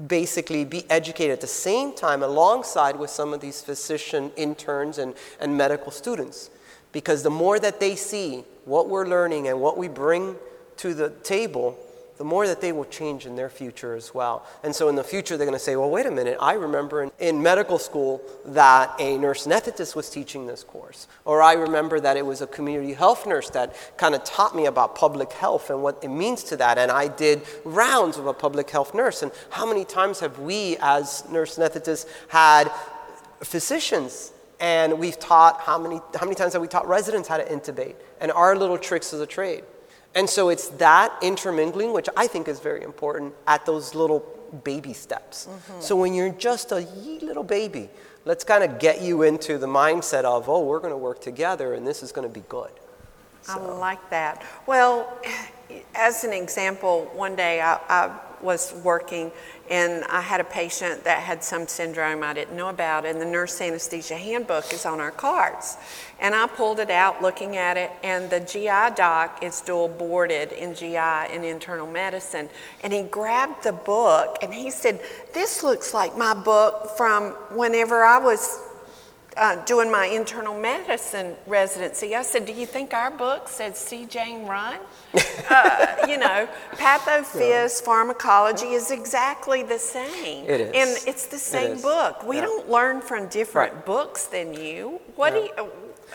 basically 0.07 0.64
be 0.64 0.88
educated 0.90 1.33
at 1.33 1.40
the 1.40 1.46
same 1.46 1.94
time 1.94 2.22
alongside 2.22 2.96
with 2.96 3.11
some 3.11 3.33
of 3.33 3.40
these 3.40 3.61
physician 3.61 4.33
interns 4.37 4.98
and, 4.98 5.14
and 5.40 5.57
medical 5.57 5.92
students. 5.92 6.50
Because 6.92 7.22
the 7.22 7.31
more 7.31 7.59
that 7.59 7.81
they 7.81 7.96
see 7.96 8.44
what 8.64 8.88
we're 8.88 9.07
learning 9.07 9.48
and 9.48 9.61
what 9.61 9.79
we 9.79 9.88
bring 9.88 10.37
to 10.79 10.94
the 10.94 11.11
table, 11.11 11.79
the 12.16 12.24
more 12.24 12.46
that 12.46 12.61
they 12.61 12.72
will 12.72 12.85
change 12.85 13.27
in 13.27 13.35
their 13.37 13.48
future 13.48 13.94
as 13.94 14.14
well. 14.14 14.46
And 14.62 14.74
so 14.74 14.88
in 14.88 14.94
the 14.94 15.03
future, 15.03 15.37
they're 15.37 15.46
going 15.46 15.59
to 15.59 15.64
say, 15.64 15.77
well, 15.77 15.90
wait 15.90 16.07
a 16.07 16.11
minute, 16.11 16.37
I 16.40 16.53
remember 16.53 17.03
in, 17.03 17.11
in 17.18 17.42
medical 17.42 17.79
school 17.79 18.22
that 18.44 18.94
a 19.00 19.18
nurse 19.18 19.46
anesthetist 19.46 19.96
was 19.96 20.09
teaching 20.11 20.46
this 20.46 20.62
course. 20.62 21.09
Or 21.24 21.42
I 21.42 21.55
remember 21.55 21.98
that 22.00 22.16
it 22.16 22.24
was 22.24 22.40
a 22.40 22.46
community 22.46 22.94
health 22.94 23.27
nurse 23.27 23.50
that 23.50 23.74
kind 23.96 24.14
of 24.14 24.22
taught 24.22 24.55
me 24.55 24.66
about 24.66 24.94
public 24.94 25.33
health 25.33 25.70
and 25.70 25.83
what 25.83 26.03
it 26.05 26.09
means 26.09 26.44
to 26.44 26.57
that. 26.59 26.79
And 26.79 26.90
I 26.90 27.09
did 27.09 27.42
rounds 27.64 28.16
of 28.16 28.27
a 28.27 28.33
public 28.33 28.70
health 28.70 28.94
nurse. 28.94 29.22
And 29.22 29.33
how 29.50 29.66
many 29.66 29.85
times 29.85 30.20
have 30.20 30.38
we, 30.38 30.77
as 30.81 31.29
nurse 31.31 31.59
anesthetists, 31.59 32.07
had 32.29 32.70
physicians 33.42 34.33
And 34.61 34.98
we've 34.98 35.18
taught 35.18 35.61
how 35.61 35.79
many, 35.79 36.00
how 36.14 36.24
many 36.24 36.35
times 36.35 36.53
have 36.53 36.62
we 36.62 36.68
taught 36.68 36.87
residents 36.88 37.29
how 37.29 37.37
to 37.37 37.44
intubate? 37.44 37.96
And 38.20 38.31
our 38.33 38.57
little 38.57 38.79
tricks 38.79 39.12
of 39.12 39.18
the 39.18 39.27
trade. 39.27 39.64
And 40.14 40.31
so 40.31 40.48
it's 40.48 40.68
that 40.68 41.12
intermingling, 41.22 41.92
which 41.92 42.09
I 42.16 42.27
think 42.27 42.48
is 42.48 42.61
very 42.61 42.83
important 42.83 43.35
at 43.46 43.66
those 43.66 43.94
little 43.94 44.20
baby 44.62 44.92
steps. 44.92 45.46
Mm-hmm. 45.46 45.81
So 45.81 45.96
when 45.96 46.14
you're 46.14 46.31
just 46.31 46.70
a 46.70 46.87
little 47.20 47.42
baby, 47.42 47.88
let's 48.24 48.44
kind 48.44 48.62
of 48.62 48.79
get 48.79 49.03
you 49.03 49.22
into 49.22 49.59
the 49.59 49.66
mindset 49.66 50.24
of, 50.24 50.48
oh, 50.48 50.64
we're 50.64 50.79
going 50.79 50.92
to 50.92 50.96
work 50.96 51.20
together 51.20 51.74
and 51.74 51.87
this 51.87 52.03
is 52.03 52.12
going 52.12 52.29
to 52.29 52.33
be 52.33 52.44
good. 52.48 52.70
So. 53.42 53.53
I 53.53 53.79
like 53.79 54.11
that. 54.11 54.44
Well, 54.66 55.18
as 55.94 56.24
an 56.24 56.33
example, 56.33 57.11
one 57.12 57.35
day 57.35 57.61
I, 57.61 57.79
I 57.88 58.18
was 58.44 58.74
working 58.85 59.33
and 59.70 60.04
I 60.04 60.20
had 60.20 60.40
a 60.40 60.44
patient 60.44 61.04
that 61.04 61.22
had 61.22 61.42
some 61.42 61.66
syndrome 61.66 62.22
I 62.22 62.35
didn't 62.35 62.54
know 62.54 62.68
about, 62.68 63.07
and 63.07 63.18
the 63.18 63.24
nurse 63.24 63.61
anesthesia 63.62 64.16
handbook 64.16 64.72
is 64.74 64.85
on 64.85 65.00
our 65.00 65.11
cards. 65.11 65.78
And 66.20 66.35
I 66.35 66.46
pulled 66.46 66.80
it 66.80 66.90
out 66.90 67.22
looking 67.22 67.57
at 67.57 67.78
it, 67.78 67.90
and 68.02 68.28
the 68.28 68.40
GI 68.40 68.94
doc 68.94 69.42
is 69.42 69.62
dual 69.62 69.88
boarded 69.88 70.52
in 70.52 70.74
GI 70.74 70.96
and 70.96 71.44
internal 71.44 71.87
medicine. 71.87 72.50
And 72.83 72.92
he 72.92 73.04
grabbed 73.04 73.64
the 73.64 73.72
book 73.72 74.37
and 74.42 74.52
he 74.52 74.70
said, 74.70 75.00
This 75.33 75.62
looks 75.62 75.94
like 75.94 76.16
my 76.16 76.35
book 76.35 76.90
from 76.96 77.30
whenever 77.50 78.04
I 78.04 78.18
was 78.18 78.61
uh, 79.37 79.57
doing 79.64 79.90
my 79.90 80.07
internal 80.07 80.59
medicine 80.59 81.37
residency, 81.47 82.14
I 82.14 82.23
said, 82.23 82.47
Do 82.47 82.53
you 82.53 82.66
think 82.66 82.94
our 82.94 83.11
book 83.11 83.49
said 83.49 83.77
See 83.77 84.07
Jane 84.07 84.47
Run? 84.47 84.79
uh, 85.51 85.97
you 86.09 86.18
know, 86.18 86.49
pathophys, 86.73 87.40
yeah. 87.81 87.85
pharmacology 87.85 88.68
is 88.68 88.90
exactly 88.90 89.62
the 89.62 89.79
same. 89.79 90.44
It 90.49 90.61
is. 90.61 90.66
And 90.68 91.09
it's 91.09 91.27
the 91.27 91.38
same 91.38 91.81
book. 91.81 92.27
We 92.27 92.37
yeah. 92.37 92.42
don't 92.42 92.70
learn 92.70 93.01
from 93.01 93.29
different 93.29 93.75
right. 93.75 93.87
books 93.87 94.27
than 94.27 94.55
you. 94.55 95.01
What 95.16 95.35
yeah. 95.35 95.40
do 95.40 95.62
you. 95.62 95.70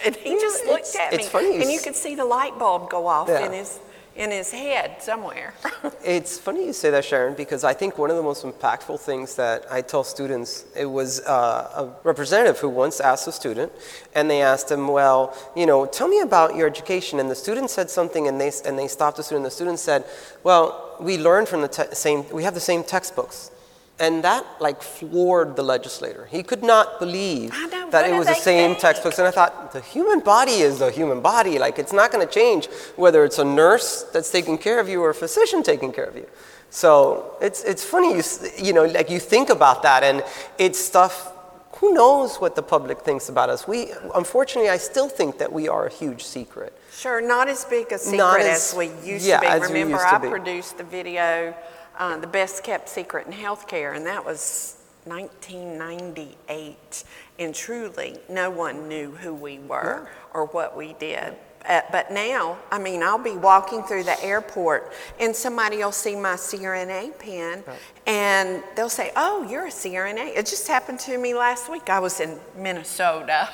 And 0.06 0.16
he 0.16 0.36
just 0.40 0.66
looked 0.66 0.96
at 0.96 1.14
me. 1.14 1.28
And 1.62 1.70
you 1.70 1.80
could 1.80 1.96
see 1.96 2.16
the 2.16 2.26
light 2.26 2.58
bulb 2.58 2.90
go 2.90 3.08
off 3.08 3.30
in 3.30 3.52
his 3.52 3.80
in 4.20 4.32
his 4.32 4.52
head 4.52 5.02
somewhere. 5.02 5.54
it's 6.04 6.38
funny 6.38 6.66
you 6.66 6.74
say 6.74 6.90
that, 6.90 7.06
Sharon, 7.06 7.36
because 7.36 7.64
I 7.64 7.74
think 7.74 7.98
one 7.98 8.10
of 8.10 8.18
the 8.18 8.22
most 8.22 8.44
impactful 8.44 9.00
things 9.00 9.36
that 9.38 9.66
I 9.72 9.82
tell 9.82 10.04
students, 10.04 10.66
it 10.76 10.86
was 10.86 11.22
uh, 11.22 11.88
a 12.04 12.06
representative 12.06 12.60
who 12.60 12.68
once 12.68 13.00
asked 13.00 13.30
a 13.30 13.32
student, 13.32 13.72
and 14.14 14.30
they 14.30 14.42
asked 14.42 14.70
him, 14.70 14.90
well, 14.90 15.34
you 15.56 15.66
know, 15.66 15.86
tell 15.86 16.10
me 16.10 16.20
about 16.20 16.58
your 16.58 16.68
education. 16.68 17.22
And 17.22 17.32
the 17.32 17.36
student 17.36 17.70
said 17.70 17.90
something, 17.90 18.28
and 18.28 18.42
they, 18.42 18.52
and 18.66 18.78
they 18.78 18.90
stopped 18.90 19.16
the 19.16 19.24
student. 19.24 19.46
The 19.46 19.52
student 19.52 19.80
said, 19.80 20.04
well, 20.44 20.98
we 21.00 21.18
learn 21.18 21.46
from 21.46 21.62
the 21.62 21.70
te- 21.70 21.96
same, 21.96 22.28
we 22.30 22.44
have 22.44 22.54
the 22.54 22.60
same 22.60 22.84
textbooks. 22.84 23.52
And 24.00 24.24
that 24.24 24.46
like 24.60 24.82
floored 24.82 25.56
the 25.56 25.64
legislator. 25.64 26.26
He 26.26 26.42
could 26.42 26.64
not 26.64 27.00
believe 27.00 27.52
know, 27.52 27.90
that 27.92 28.10
it 28.10 28.14
was 28.14 28.28
the 28.28 28.34
same 28.34 28.72
think? 28.72 28.80
textbooks. 28.80 29.20
And 29.20 29.28
I 29.28 29.32
thought, 29.32 29.74
the 29.74 29.82
human 29.82 30.22
body 30.22 30.60
is 30.62 30.80
the 30.80 30.90
human 30.90 31.22
body. 31.22 31.60
Like 31.60 31.80
it's 31.80 31.94
not 31.94 32.12
going 32.12 32.26
to 32.26 32.34
change 32.34 32.68
whether 32.96 33.26
it's 33.26 33.40
a 33.40 33.46
nurse 33.46 34.04
that's 34.14 34.32
taking 34.32 34.58
care 34.58 34.80
of 34.80 34.88
you 34.88 35.02
or 35.02 35.10
a 35.10 35.14
physician 35.14 35.64
taking 35.64 35.92
care 35.92 36.06
of 36.06 36.16
you. 36.16 36.28
So 36.70 37.36
it's, 37.42 37.64
it's 37.64 37.84
funny, 37.84 38.16
you, 38.16 38.24
you 38.58 38.74
know, 38.74 38.86
like 38.86 39.10
you 39.10 39.20
think 39.20 39.50
about 39.50 39.84
that 39.84 40.04
and 40.04 40.24
it's 40.58 40.80
stuff, 40.80 41.34
who 41.78 41.94
knows 41.94 42.38
what 42.38 42.56
the 42.56 42.62
public 42.62 43.00
thinks 43.00 43.30
about 43.30 43.50
us? 43.50 43.68
We, 43.68 43.92
unfortunately, 44.14 44.70
I 44.70 44.78
still 44.78 45.10
think 45.10 45.38
that 45.40 45.52
we 45.52 45.68
are 45.68 45.88
a 45.88 45.92
huge 45.92 46.24
secret. 46.24 46.78
Sure, 46.92 47.22
not 47.22 47.48
as 47.48 47.66
big 47.66 47.92
a 47.92 47.98
secret 47.98 48.42
as, 48.42 48.72
as, 48.72 48.76
we 48.78 48.88
used 49.10 49.26
yeah, 49.26 49.40
to 49.40 49.68
be. 49.68 49.74
Remember, 49.74 49.98
I 49.98 50.18
be. 50.18 50.28
produced 50.28 50.78
the 50.78 50.84
video 50.84 51.56
uh, 52.00 52.18
the 52.18 52.28
best 52.28 52.64
kept 52.64 52.90
secret 52.90 53.28
in 53.28 53.34
healthcare, 53.34 53.96
and 53.96 54.06
that 54.06 54.26
was 54.26 54.78
1998. 55.06 57.04
And 57.38 57.54
truly, 57.54 58.18
no 58.30 58.50
one 58.50 58.88
knew 58.88 59.12
who 59.12 59.34
we 59.34 59.60
were 59.60 60.04
yeah. 60.04 60.10
or 60.34 60.46
what 60.48 60.76
we 60.76 60.94
did. 60.94 61.36
Uh, 61.68 61.82
but 61.92 62.10
now, 62.10 62.58
I 62.72 62.80
mean, 62.80 63.04
I'll 63.04 63.18
be 63.22 63.36
walking 63.36 63.84
through 63.84 64.04
the 64.04 64.22
airport 64.24 64.94
and 65.20 65.36
somebody 65.36 65.78
will 65.78 65.92
see 65.92 66.16
my 66.16 66.36
CRNA 66.36 67.20
pin 67.20 67.64
right. 67.68 67.78
and 68.08 68.64
they'll 68.76 68.88
say, 68.88 69.12
Oh, 69.18 69.44
you're 69.44 69.66
a 69.66 69.70
CRNA. 69.70 70.38
It 70.38 70.46
just 70.46 70.70
happened 70.70 71.00
to 71.02 71.18
me 71.18 71.34
last 71.34 71.70
week. 71.70 71.90
I 71.90 72.00
was 72.00 72.22
in 72.22 72.40
Minnesota, 72.56 73.50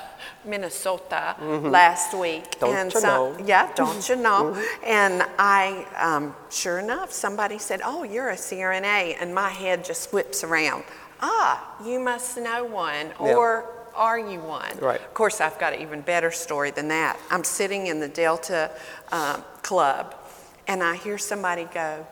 Minnesota 0.46 1.36
mm-hmm. 1.40 1.68
last 1.68 2.18
week. 2.18 2.60
Don't 2.60 2.76
and 2.76 2.94
you 2.94 3.00
so, 3.00 3.08
know? 3.08 3.46
Yeah, 3.46 3.72
don't 3.76 4.08
you 4.08 4.16
know? 4.16 4.54
Mm-hmm. 4.54 4.86
And 4.86 5.24
I, 5.38 5.86
um, 5.98 6.36
sure 6.50 6.80
enough, 6.80 7.12
somebody 7.12 7.58
said, 7.58 7.82
Oh, 7.84 8.04
you're 8.04 8.30
a 8.30 8.36
CRNA. 8.36 9.18
And 9.20 9.34
my 9.34 9.50
head 9.50 9.84
just 9.84 10.14
whips 10.14 10.44
around. 10.44 10.84
Ah, 11.22 11.76
you 11.84 12.00
must 12.00 12.38
know 12.38 12.66
one. 12.66 13.12
Or, 13.20 13.72
are 13.96 14.20
you 14.20 14.42
one? 14.42 14.78
Right. 14.80 15.00
Of 15.00 15.14
course, 15.14 15.40
I've 15.40 15.58
got 15.58 15.74
an 15.74 15.82
even 15.82 16.02
better 16.02 16.32
story 16.32 16.72
than 16.72 16.90
that. 16.90 17.18
I'm 17.32 17.44
sitting 17.44 17.88
in 17.88 18.00
the 18.00 18.10
Delta 18.10 18.72
uh, 19.12 19.38
Club, 19.64 20.16
and 20.68 20.84
I 20.84 20.98
hear 20.98 21.18
somebody 21.18 21.66
go, 21.74 22.06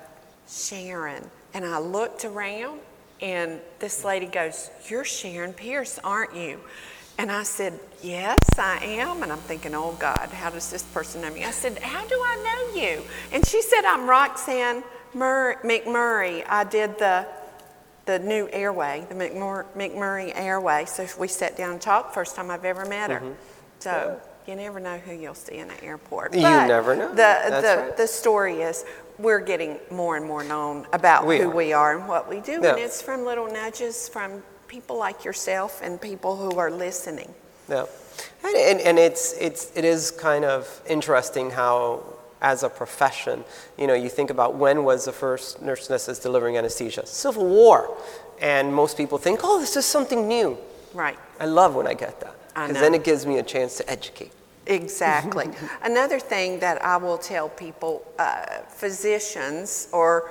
Sharon. 0.48 1.30
And 1.54 1.66
I 1.66 1.80
looked 1.80 2.26
around, 2.26 2.80
and 3.22 3.60
this 3.80 4.04
lady 4.04 4.26
goes, 4.26 4.70
You're 4.88 5.04
Sharon 5.04 5.54
Pierce, 5.54 6.00
aren't 6.04 6.36
you? 6.36 6.62
And 7.18 7.32
I 7.32 7.44
said, 7.44 7.80
Yes, 8.02 8.38
I 8.58 8.80
am. 8.84 9.24
And 9.24 9.32
I'm 9.32 9.38
thinking, 9.40 9.74
Oh 9.76 9.96
God, 10.00 10.30
how 10.30 10.50
does 10.50 10.70
this 10.72 10.84
person 10.84 11.22
know 11.22 11.32
me? 11.32 11.44
I 11.44 11.52
said, 11.52 11.78
How 11.80 12.06
do 12.08 12.16
I 12.16 12.72
know 12.74 12.82
you? 12.82 13.02
And 13.32 13.46
she 13.46 13.62
said, 13.62 13.86
I'm 13.86 14.10
Roxanne 14.10 14.84
McMurray. 15.14 16.44
I 16.48 16.64
did 16.64 16.98
the 16.98 17.28
the 18.06 18.20
new 18.20 18.50
airway, 18.52 19.06
the 19.08 19.16
McMur- 19.16 19.66
McMurray 19.78 20.34
Airway. 20.36 20.84
So 20.86 21.08
we 21.18 21.30
sat 21.30 21.56
down 21.56 21.72
and 21.74 21.82
talked. 21.82 22.14
First 22.14 22.36
time 22.36 22.52
I've 22.52 22.66
ever 22.66 22.86
met 22.86 23.10
her. 23.10 23.20
Mm-hmm. 23.20 23.34
So 23.80 24.20
you 24.46 24.56
never 24.56 24.80
know 24.80 24.98
who 24.98 25.14
you'll 25.14 25.36
see 25.36 25.58
in 25.58 25.70
the 25.70 25.84
airport. 25.84 26.34
You 26.34 26.42
never 26.42 26.96
know. 26.96 27.10
The 27.10 27.16
That's 27.16 27.62
the 27.62 27.84
right. 27.84 27.98
the 27.98 28.08
story 28.08 28.62
is 28.62 28.84
we're 29.20 29.40
getting 29.40 29.80
more 29.92 30.18
and 30.18 30.26
more 30.26 30.44
known 30.44 30.86
about 30.92 31.26
we 31.26 31.38
who 31.38 31.52
are. 31.52 31.56
we 31.56 31.74
are 31.74 31.98
and 31.98 32.08
what 32.08 32.30
we 32.30 32.40
do, 32.42 32.60
yeah. 32.62 32.72
and 32.72 32.80
it's 32.80 33.02
from 33.02 33.24
little 33.24 33.48
nudges 33.48 34.10
from 34.10 34.44
people 34.74 34.98
like 34.98 35.24
yourself 35.24 35.82
and 35.84 36.02
people 36.02 36.36
who 36.36 36.58
are 36.58 36.72
listening. 36.72 37.32
Yeah, 37.70 37.86
and, 38.44 38.56
and, 38.56 38.80
and 38.82 38.98
it's 38.98 39.34
it's 39.40 39.72
it 39.76 39.86
is 39.86 40.10
kind 40.10 40.44
of 40.44 40.82
interesting 40.90 41.52
how 41.52 42.04
as 42.42 42.64
a 42.64 42.70
profession. 42.70 43.44
You 43.78 43.86
know, 43.88 43.94
you 43.94 44.10
think 44.10 44.32
about 44.32 44.56
when 44.56 44.84
was 44.84 45.06
the 45.06 45.12
first 45.12 45.62
nurse 45.62 45.88
anesthetists 45.88 46.22
delivering 46.22 46.58
anesthesia? 46.58 47.06
Civil 47.06 47.46
War. 47.46 47.96
And 48.42 48.74
most 48.74 48.98
people 48.98 49.18
think, 49.18 49.40
oh, 49.44 49.60
this 49.60 49.78
is 49.78 49.86
something 49.86 50.28
new. 50.28 50.58
Right. 50.94 51.18
I 51.40 51.46
love 51.46 51.76
when 51.76 51.88
I 51.88 51.94
get 51.94 52.20
that. 52.20 52.36
Because 52.50 52.82
then 52.82 52.94
it 52.94 53.04
gives 53.04 53.26
me 53.26 53.38
a 53.38 53.44
chance 53.44 53.78
to 53.78 53.90
educate. 53.90 54.32
Exactly. 54.66 55.48
Another 55.84 56.20
thing 56.20 56.60
that 56.60 56.84
I 56.84 56.98
will 56.98 57.18
tell 57.18 57.48
people, 57.48 58.06
uh, 58.20 58.46
physicians 58.68 59.88
or 59.92 60.30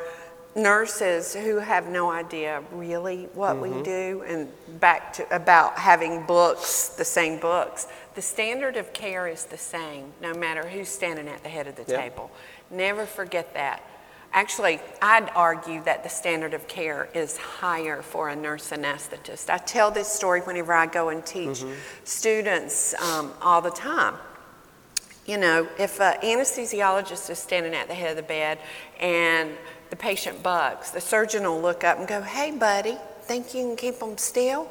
nurses 0.55 1.35
who 1.35 1.57
have 1.59 1.89
no 1.89 2.11
idea 2.11 2.63
really 2.73 3.25
what 3.35 3.57
mm-hmm. 3.57 3.79
we 3.79 3.83
do, 3.83 4.25
and 4.27 4.49
back 4.81 5.13
to 5.15 5.35
about 5.35 5.79
having 5.79 6.25
books, 6.27 6.89
the 6.89 7.05
same 7.05 7.39
books. 7.39 7.87
The 8.15 8.23
standard 8.23 8.77
of 8.77 8.93
care 8.93 9.27
is 9.27 9.47
the 9.47 9.57
same 9.57 10.13
no 10.21 10.35
matter 10.35 10.69
who's 10.69 10.89
standing 10.89 11.29
at 11.29 11.43
the 11.43 11.49
head 11.49 11.67
of 11.67 11.77
the 11.77 11.85
yep. 11.89 12.01
table. 12.01 12.31
Never 12.71 13.07
forget 13.07 13.55
that. 13.55 13.83
Actually, 14.35 14.81
I'd 15.03 15.31
argue 15.35 15.83
that 15.85 16.03
the 16.03 16.09
standard 16.09 16.55
of 16.55 16.67
care 16.67 17.09
is 17.13 17.37
higher 17.37 18.01
for 18.01 18.31
a 18.31 18.37
nurse 18.37 18.71
anesthetist. 18.71 19.51
I 19.51 19.59
tell 19.59 19.91
this 19.91 20.09
story 20.09 20.41
whenever 20.41 20.73
I 20.73 20.87
go 20.87 21.11
and 21.11 21.25
teach 21.25 21.61
mm-hmm. 21.61 21.73
students 22.05 22.95
um, 23.03 23.33
all 23.43 23.61
the 23.61 23.71
time. 23.71 24.15
You 25.27 25.37
know, 25.37 25.69
if 25.79 26.01
an 26.01 26.19
anesthesiologist 26.23 27.29
is 27.29 27.39
standing 27.39 27.75
at 27.75 27.89
the 27.89 27.95
head 27.95 28.11
of 28.11 28.17
the 28.17 28.23
bed 28.23 28.59
and 28.99 29.51
the 29.93 29.97
patient 29.97 30.43
bugs, 30.43 30.91
the 30.91 31.01
surgeon 31.03 31.43
will 31.43 31.61
look 31.61 31.85
up 31.85 31.99
and 31.99 32.09
go, 32.09 32.23
Hey, 32.23 32.51
buddy, 32.51 32.97
think 33.25 33.55
you 33.55 33.67
can 33.67 33.77
keep 33.77 33.99
them 33.99 34.17
still? 34.17 34.67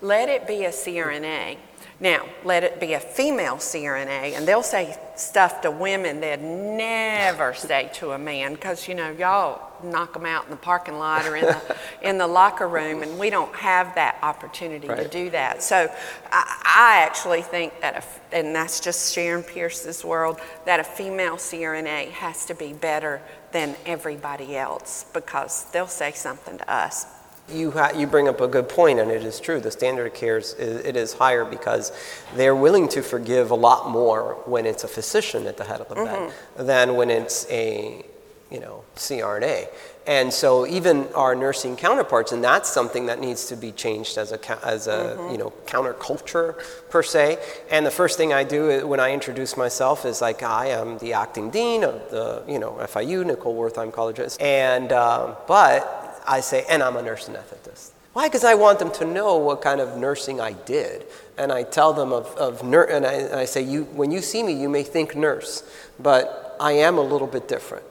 Let 0.00 0.30
it 0.30 0.46
be 0.46 0.64
a 0.64 0.70
CRNA. 0.70 1.58
Now, 2.00 2.26
let 2.42 2.64
it 2.64 2.80
be 2.80 2.94
a 2.94 2.98
female 2.98 3.56
CRNA, 3.56 4.34
and 4.34 4.48
they'll 4.48 4.62
say 4.62 4.96
stuff 5.14 5.60
to 5.60 5.70
women 5.70 6.20
they'd 6.20 6.40
never 6.40 7.52
say 7.52 7.90
to 7.94 8.12
a 8.12 8.18
man 8.18 8.54
because, 8.54 8.88
you 8.88 8.94
know, 8.94 9.10
y'all 9.10 9.60
knock 9.84 10.14
them 10.14 10.24
out 10.24 10.44
in 10.44 10.50
the 10.50 10.56
parking 10.56 10.98
lot 10.98 11.26
or 11.26 11.36
in 11.36 11.44
the, 11.44 11.76
in 12.02 12.16
the 12.16 12.26
locker 12.26 12.66
room, 12.66 13.02
and 13.02 13.18
we 13.18 13.28
don't 13.28 13.54
have 13.54 13.94
that 13.94 14.18
opportunity 14.22 14.88
right. 14.88 15.02
to 15.02 15.08
do 15.08 15.28
that. 15.30 15.62
So 15.62 15.92
I, 16.32 16.62
I 16.64 17.04
actually 17.04 17.42
think 17.42 17.78
that, 17.82 17.98
if, 17.98 18.20
and 18.32 18.56
that's 18.56 18.80
just 18.80 19.12
Sharon 19.14 19.42
Pierce's 19.42 20.02
world, 20.02 20.40
that 20.64 20.80
a 20.80 20.84
female 20.84 21.36
CRNA 21.36 22.08
has 22.12 22.46
to 22.46 22.54
be 22.54 22.72
better 22.72 23.20
than 23.52 23.76
everybody 23.86 24.56
else 24.56 25.04
because 25.12 25.64
they'll 25.72 25.86
say 25.86 26.12
something 26.12 26.58
to 26.58 26.70
us 26.72 27.06
you, 27.48 27.70
ha- 27.70 27.92
you 27.94 28.06
bring 28.06 28.28
up 28.28 28.40
a 28.40 28.48
good 28.48 28.68
point, 28.68 28.98
and 28.98 29.10
it 29.10 29.24
is 29.24 29.40
true. 29.40 29.60
The 29.60 29.70
standard 29.70 30.06
of 30.06 30.14
care 30.14 30.38
is, 30.38 30.54
it 30.54 30.96
is 30.96 31.12
higher 31.12 31.44
because 31.44 31.92
they're 32.34 32.56
willing 32.56 32.88
to 32.88 33.02
forgive 33.02 33.50
a 33.50 33.54
lot 33.54 33.90
more 33.90 34.34
when 34.46 34.66
it's 34.66 34.84
a 34.84 34.88
physician 34.88 35.46
at 35.46 35.56
the 35.56 35.64
head 35.64 35.80
of 35.80 35.88
the 35.88 35.96
mm-hmm. 35.96 36.28
bed 36.56 36.66
than 36.66 36.96
when 36.96 37.10
it's 37.10 37.46
a 37.50 38.04
you 38.52 38.60
know, 38.60 38.84
CRNA. 38.96 39.68
And 40.06 40.32
so 40.32 40.66
even 40.66 41.06
our 41.14 41.34
nursing 41.34 41.76
counterparts, 41.76 42.32
and 42.32 42.42
that's 42.42 42.68
something 42.68 43.06
that 43.06 43.20
needs 43.20 43.46
to 43.46 43.56
be 43.56 43.72
changed 43.72 44.18
as 44.18 44.32
a, 44.32 44.66
as 44.66 44.88
a 44.88 45.16
mm-hmm. 45.16 45.32
you 45.32 45.38
know, 45.38 45.52
counterculture 45.66 46.60
per 46.90 47.02
se. 47.02 47.38
And 47.70 47.86
the 47.86 47.90
first 47.90 48.18
thing 48.18 48.32
I 48.32 48.44
do 48.44 48.86
when 48.86 49.00
I 49.00 49.12
introduce 49.12 49.56
myself 49.56 50.04
is 50.04 50.20
like, 50.20 50.42
I 50.42 50.66
am 50.66 50.98
the 50.98 51.12
acting 51.12 51.50
dean 51.50 51.84
of 51.84 52.10
the, 52.10 52.42
you 52.48 52.58
know, 52.58 52.72
FIU, 52.80 53.24
Nicole 53.24 53.56
Wertheim 53.56 53.92
College. 53.92 54.20
And, 54.40 54.92
um, 54.92 55.36
but 55.46 56.20
I 56.26 56.40
say, 56.40 56.64
and 56.68 56.82
I'm 56.82 56.96
a 56.96 57.02
nurse 57.02 57.28
anesthetist. 57.28 57.90
Why? 58.12 58.28
Because 58.28 58.44
I 58.44 58.54
want 58.54 58.78
them 58.78 58.90
to 58.92 59.06
know 59.06 59.38
what 59.38 59.62
kind 59.62 59.80
of 59.80 59.96
nursing 59.96 60.40
I 60.40 60.52
did. 60.52 61.06
And 61.38 61.50
I 61.50 61.62
tell 61.62 61.94
them 61.94 62.12
of, 62.12 62.26
of 62.36 62.62
nurse, 62.62 62.90
and 62.92 63.06
I, 63.06 63.12
and 63.12 63.34
I 63.36 63.46
say, 63.46 63.62
you, 63.62 63.84
when 63.84 64.10
you 64.10 64.20
see 64.20 64.42
me, 64.42 64.52
you 64.52 64.68
may 64.68 64.82
think 64.82 65.16
nurse, 65.16 65.62
but 65.98 66.56
I 66.60 66.72
am 66.72 66.98
a 66.98 67.02
little 67.02 67.26
bit 67.26 67.48
different. 67.48 67.84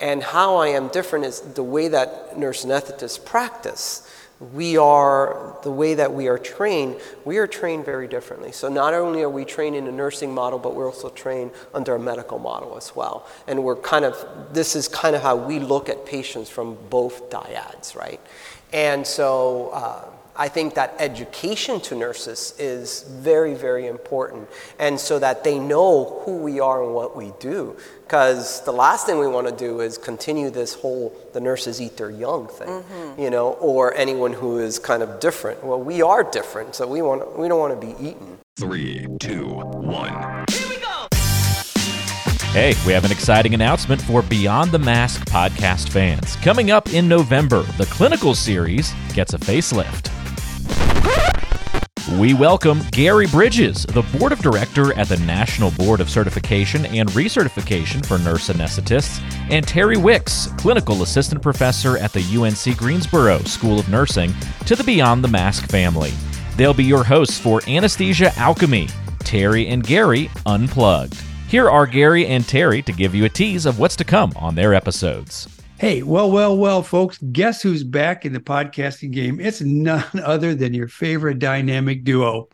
And 0.00 0.22
how 0.22 0.56
I 0.56 0.68
am 0.68 0.88
different 0.88 1.24
is 1.24 1.40
the 1.40 1.62
way 1.62 1.88
that 1.88 2.36
nurse 2.38 2.64
anesthetists 2.64 3.24
practice. 3.24 4.10
We 4.52 4.76
are, 4.76 5.56
the 5.62 5.70
way 5.70 5.94
that 5.94 6.12
we 6.12 6.26
are 6.26 6.38
trained, 6.38 7.00
we 7.24 7.38
are 7.38 7.46
trained 7.46 7.84
very 7.84 8.08
differently. 8.08 8.50
So 8.50 8.68
not 8.68 8.92
only 8.92 9.22
are 9.22 9.30
we 9.30 9.44
trained 9.44 9.76
in 9.76 9.86
a 9.86 9.92
nursing 9.92 10.34
model, 10.34 10.58
but 10.58 10.74
we're 10.74 10.86
also 10.86 11.08
trained 11.08 11.52
under 11.72 11.94
a 11.94 12.00
medical 12.00 12.40
model 12.40 12.76
as 12.76 12.94
well. 12.96 13.26
And 13.46 13.62
we're 13.62 13.76
kind 13.76 14.04
of, 14.04 14.16
this 14.52 14.74
is 14.74 14.88
kind 14.88 15.14
of 15.14 15.22
how 15.22 15.36
we 15.36 15.60
look 15.60 15.88
at 15.88 16.04
patients 16.04 16.50
from 16.50 16.76
both 16.90 17.30
dyads, 17.30 17.94
right? 17.94 18.20
And 18.72 19.06
so, 19.06 19.70
uh, 19.72 20.04
I 20.36 20.48
think 20.48 20.74
that 20.74 20.96
education 20.98 21.80
to 21.82 21.94
nurses 21.94 22.54
is 22.58 23.02
very, 23.02 23.54
very 23.54 23.86
important. 23.86 24.48
And 24.80 24.98
so 24.98 25.20
that 25.20 25.44
they 25.44 25.60
know 25.60 26.22
who 26.24 26.38
we 26.38 26.58
are 26.58 26.82
and 26.82 26.92
what 26.92 27.16
we 27.16 27.32
do. 27.38 27.76
Because 28.02 28.64
the 28.64 28.72
last 28.72 29.06
thing 29.06 29.18
we 29.18 29.28
want 29.28 29.46
to 29.46 29.54
do 29.54 29.80
is 29.80 29.96
continue 29.96 30.50
this 30.50 30.74
whole 30.74 31.14
the 31.32 31.40
nurses 31.40 31.80
eat 31.80 31.96
their 31.96 32.10
young 32.10 32.48
thing, 32.48 32.68
mm-hmm. 32.68 33.20
you 33.20 33.30
know, 33.30 33.52
or 33.54 33.94
anyone 33.94 34.32
who 34.32 34.58
is 34.58 34.78
kind 34.78 35.02
of 35.02 35.20
different. 35.20 35.62
Well, 35.64 35.80
we 35.80 36.02
are 36.02 36.24
different, 36.24 36.74
so 36.74 36.86
we, 36.86 37.00
want, 37.00 37.38
we 37.38 37.48
don't 37.48 37.60
want 37.60 37.80
to 37.80 37.86
be 37.86 37.92
eaten. 38.04 38.38
Three, 38.56 39.06
two, 39.20 39.46
one. 39.46 40.44
Here 40.50 40.68
we 40.68 40.76
go! 40.76 41.06
Hey, 42.52 42.74
we 42.86 42.92
have 42.92 43.04
an 43.04 43.10
exciting 43.10 43.54
announcement 43.54 44.00
for 44.02 44.22
Beyond 44.22 44.70
the 44.70 44.78
Mask 44.78 45.24
podcast 45.26 45.88
fans. 45.88 46.36
Coming 46.36 46.70
up 46.70 46.92
in 46.92 47.08
November, 47.08 47.62
the 47.78 47.86
clinical 47.86 48.34
series 48.34 48.92
gets 49.12 49.34
a 49.34 49.38
facelift. 49.38 50.13
We 52.12 52.34
welcome 52.34 52.82
Gary 52.90 53.26
Bridges, 53.26 53.84
the 53.84 54.02
board 54.18 54.32
of 54.32 54.40
director 54.40 54.92
at 54.92 55.08
the 55.08 55.16
National 55.20 55.70
Board 55.70 56.00
of 56.00 56.10
Certification 56.10 56.84
and 56.84 57.08
Recertification 57.10 58.04
for 58.04 58.18
Nurse 58.18 58.50
Anesthetists, 58.50 59.22
and 59.50 59.66
Terry 59.66 59.96
Wicks, 59.96 60.48
clinical 60.58 61.02
assistant 61.02 61.40
professor 61.40 61.96
at 61.96 62.12
the 62.12 62.20
UNC 62.20 62.76
Greensboro 62.76 63.38
School 63.44 63.80
of 63.80 63.88
Nursing, 63.88 64.34
to 64.66 64.76
the 64.76 64.84
Beyond 64.84 65.24
the 65.24 65.28
Mask 65.28 65.66
family. 65.70 66.12
They'll 66.58 66.74
be 66.74 66.84
your 66.84 67.04
hosts 67.04 67.38
for 67.38 67.62
Anesthesia 67.66 68.36
Alchemy, 68.36 68.88
Terry 69.20 69.68
and 69.68 69.82
Gary 69.82 70.30
Unplugged. 70.44 71.18
Here 71.48 71.70
are 71.70 71.86
Gary 71.86 72.26
and 72.26 72.46
Terry 72.46 72.82
to 72.82 72.92
give 72.92 73.14
you 73.14 73.24
a 73.24 73.30
tease 73.30 73.64
of 73.64 73.78
what's 73.78 73.96
to 73.96 74.04
come 74.04 74.30
on 74.36 74.54
their 74.54 74.74
episodes. 74.74 75.48
Hey, 75.84 76.02
well, 76.02 76.30
well, 76.30 76.56
well, 76.56 76.82
folks, 76.82 77.18
guess 77.30 77.60
who's 77.60 77.84
back 77.84 78.24
in 78.24 78.32
the 78.32 78.40
podcasting 78.40 79.10
game? 79.10 79.38
It's 79.38 79.60
none 79.60 80.02
other 80.24 80.54
than 80.54 80.72
your 80.72 80.88
favorite 80.88 81.38
dynamic 81.38 82.04
duo. 82.04 82.48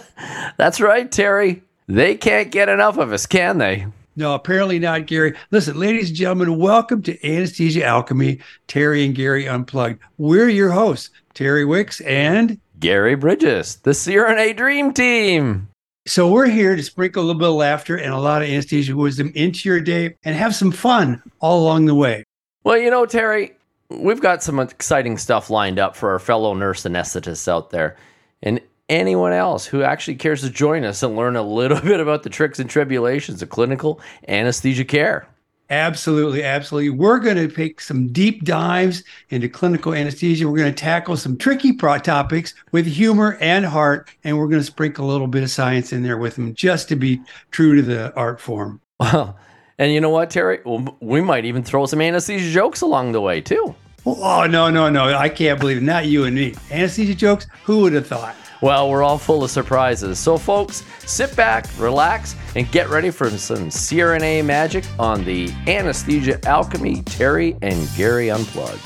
That's 0.56 0.80
right, 0.80 1.12
Terry. 1.12 1.62
They 1.86 2.14
can't 2.14 2.50
get 2.50 2.70
enough 2.70 2.96
of 2.96 3.12
us, 3.12 3.26
can 3.26 3.58
they? 3.58 3.84
No, 4.16 4.34
apparently 4.34 4.78
not, 4.78 5.04
Gary. 5.06 5.36
Listen, 5.50 5.78
ladies 5.78 6.08
and 6.08 6.16
gentlemen, 6.16 6.58
welcome 6.58 7.02
to 7.02 7.30
Anesthesia 7.30 7.84
Alchemy, 7.84 8.40
Terry 8.68 9.04
and 9.04 9.14
Gary 9.14 9.46
Unplugged. 9.46 10.00
We're 10.16 10.48
your 10.48 10.70
hosts, 10.70 11.10
Terry 11.34 11.66
Wicks 11.66 12.00
and 12.00 12.58
Gary 12.80 13.16
Bridges, 13.16 13.76
the 13.82 13.90
CRNA 13.90 14.56
Dream 14.56 14.94
Team. 14.94 15.68
So 16.06 16.26
we're 16.26 16.46
here 16.46 16.74
to 16.74 16.82
sprinkle 16.82 17.22
a 17.22 17.26
little 17.26 17.38
bit 17.38 17.50
of 17.50 17.54
laughter 17.54 17.96
and 17.98 18.14
a 18.14 18.18
lot 18.18 18.40
of 18.40 18.48
anesthesia 18.48 18.96
wisdom 18.96 19.30
into 19.34 19.68
your 19.68 19.80
day 19.80 20.16
and 20.24 20.34
have 20.34 20.54
some 20.54 20.72
fun 20.72 21.22
all 21.38 21.62
along 21.62 21.84
the 21.84 21.94
way. 21.94 22.24
Well, 22.64 22.78
you 22.78 22.90
know, 22.90 23.06
Terry, 23.06 23.56
we've 23.88 24.20
got 24.20 24.42
some 24.42 24.60
exciting 24.60 25.18
stuff 25.18 25.50
lined 25.50 25.78
up 25.78 25.96
for 25.96 26.10
our 26.10 26.18
fellow 26.18 26.54
nurse 26.54 26.82
anesthetists 26.84 27.48
out 27.48 27.70
there. 27.70 27.96
And 28.42 28.60
anyone 28.88 29.32
else 29.32 29.66
who 29.66 29.82
actually 29.82 30.16
cares 30.16 30.42
to 30.42 30.50
join 30.50 30.84
us 30.84 31.02
and 31.02 31.16
learn 31.16 31.36
a 31.36 31.42
little 31.42 31.80
bit 31.82 32.00
about 32.00 32.22
the 32.22 32.30
tricks 32.30 32.58
and 32.58 32.70
tribulations 32.70 33.42
of 33.42 33.48
clinical 33.48 34.00
anesthesia 34.28 34.84
care. 34.84 35.26
Absolutely, 35.70 36.44
absolutely. 36.44 36.90
We're 36.90 37.18
going 37.18 37.36
to 37.36 37.48
take 37.48 37.80
some 37.80 38.12
deep 38.12 38.44
dives 38.44 39.04
into 39.30 39.48
clinical 39.48 39.94
anesthesia. 39.94 40.46
We're 40.46 40.58
going 40.58 40.74
to 40.74 40.80
tackle 40.80 41.16
some 41.16 41.38
tricky 41.38 41.72
pro 41.72 41.98
topics 41.98 42.54
with 42.72 42.84
humor 42.84 43.38
and 43.40 43.64
heart, 43.64 44.10
and 44.22 44.36
we're 44.36 44.48
going 44.48 44.60
to 44.60 44.66
sprinkle 44.66 45.06
a 45.06 45.10
little 45.10 45.28
bit 45.28 45.42
of 45.42 45.50
science 45.50 45.92
in 45.92 46.02
there 46.02 46.18
with 46.18 46.34
them 46.34 46.52
just 46.54 46.88
to 46.90 46.96
be 46.96 47.22
true 47.52 47.74
to 47.76 47.82
the 47.82 48.14
art 48.14 48.38
form. 48.38 48.82
Well, 49.00 49.38
and 49.78 49.92
you 49.92 50.00
know 50.00 50.10
what, 50.10 50.30
Terry? 50.30 50.60
Well, 50.64 50.96
we 51.00 51.20
might 51.20 51.44
even 51.44 51.62
throw 51.62 51.86
some 51.86 52.00
anesthesia 52.00 52.50
jokes 52.50 52.80
along 52.80 53.12
the 53.12 53.20
way, 53.20 53.40
too. 53.40 53.74
Oh, 54.04 54.46
no, 54.46 54.68
no, 54.70 54.90
no. 54.90 55.14
I 55.14 55.28
can't 55.28 55.60
believe 55.60 55.78
it. 55.78 55.82
Not 55.82 56.06
you 56.06 56.24
and 56.24 56.34
me. 56.34 56.54
Anesthesia 56.70 57.14
jokes? 57.14 57.46
Who 57.64 57.80
would 57.80 57.92
have 57.92 58.06
thought? 58.06 58.34
Well, 58.60 58.90
we're 58.90 59.02
all 59.02 59.18
full 59.18 59.42
of 59.42 59.50
surprises. 59.50 60.18
So, 60.18 60.38
folks, 60.38 60.84
sit 61.00 61.34
back, 61.34 61.66
relax, 61.78 62.36
and 62.54 62.70
get 62.70 62.88
ready 62.88 63.10
for 63.10 63.28
some 63.30 63.68
CRNA 63.68 64.44
magic 64.44 64.84
on 64.98 65.24
the 65.24 65.52
Anesthesia 65.66 66.38
Alchemy 66.46 67.02
Terry 67.02 67.56
and 67.62 67.88
Gary 67.96 68.30
Unplugged. 68.30 68.82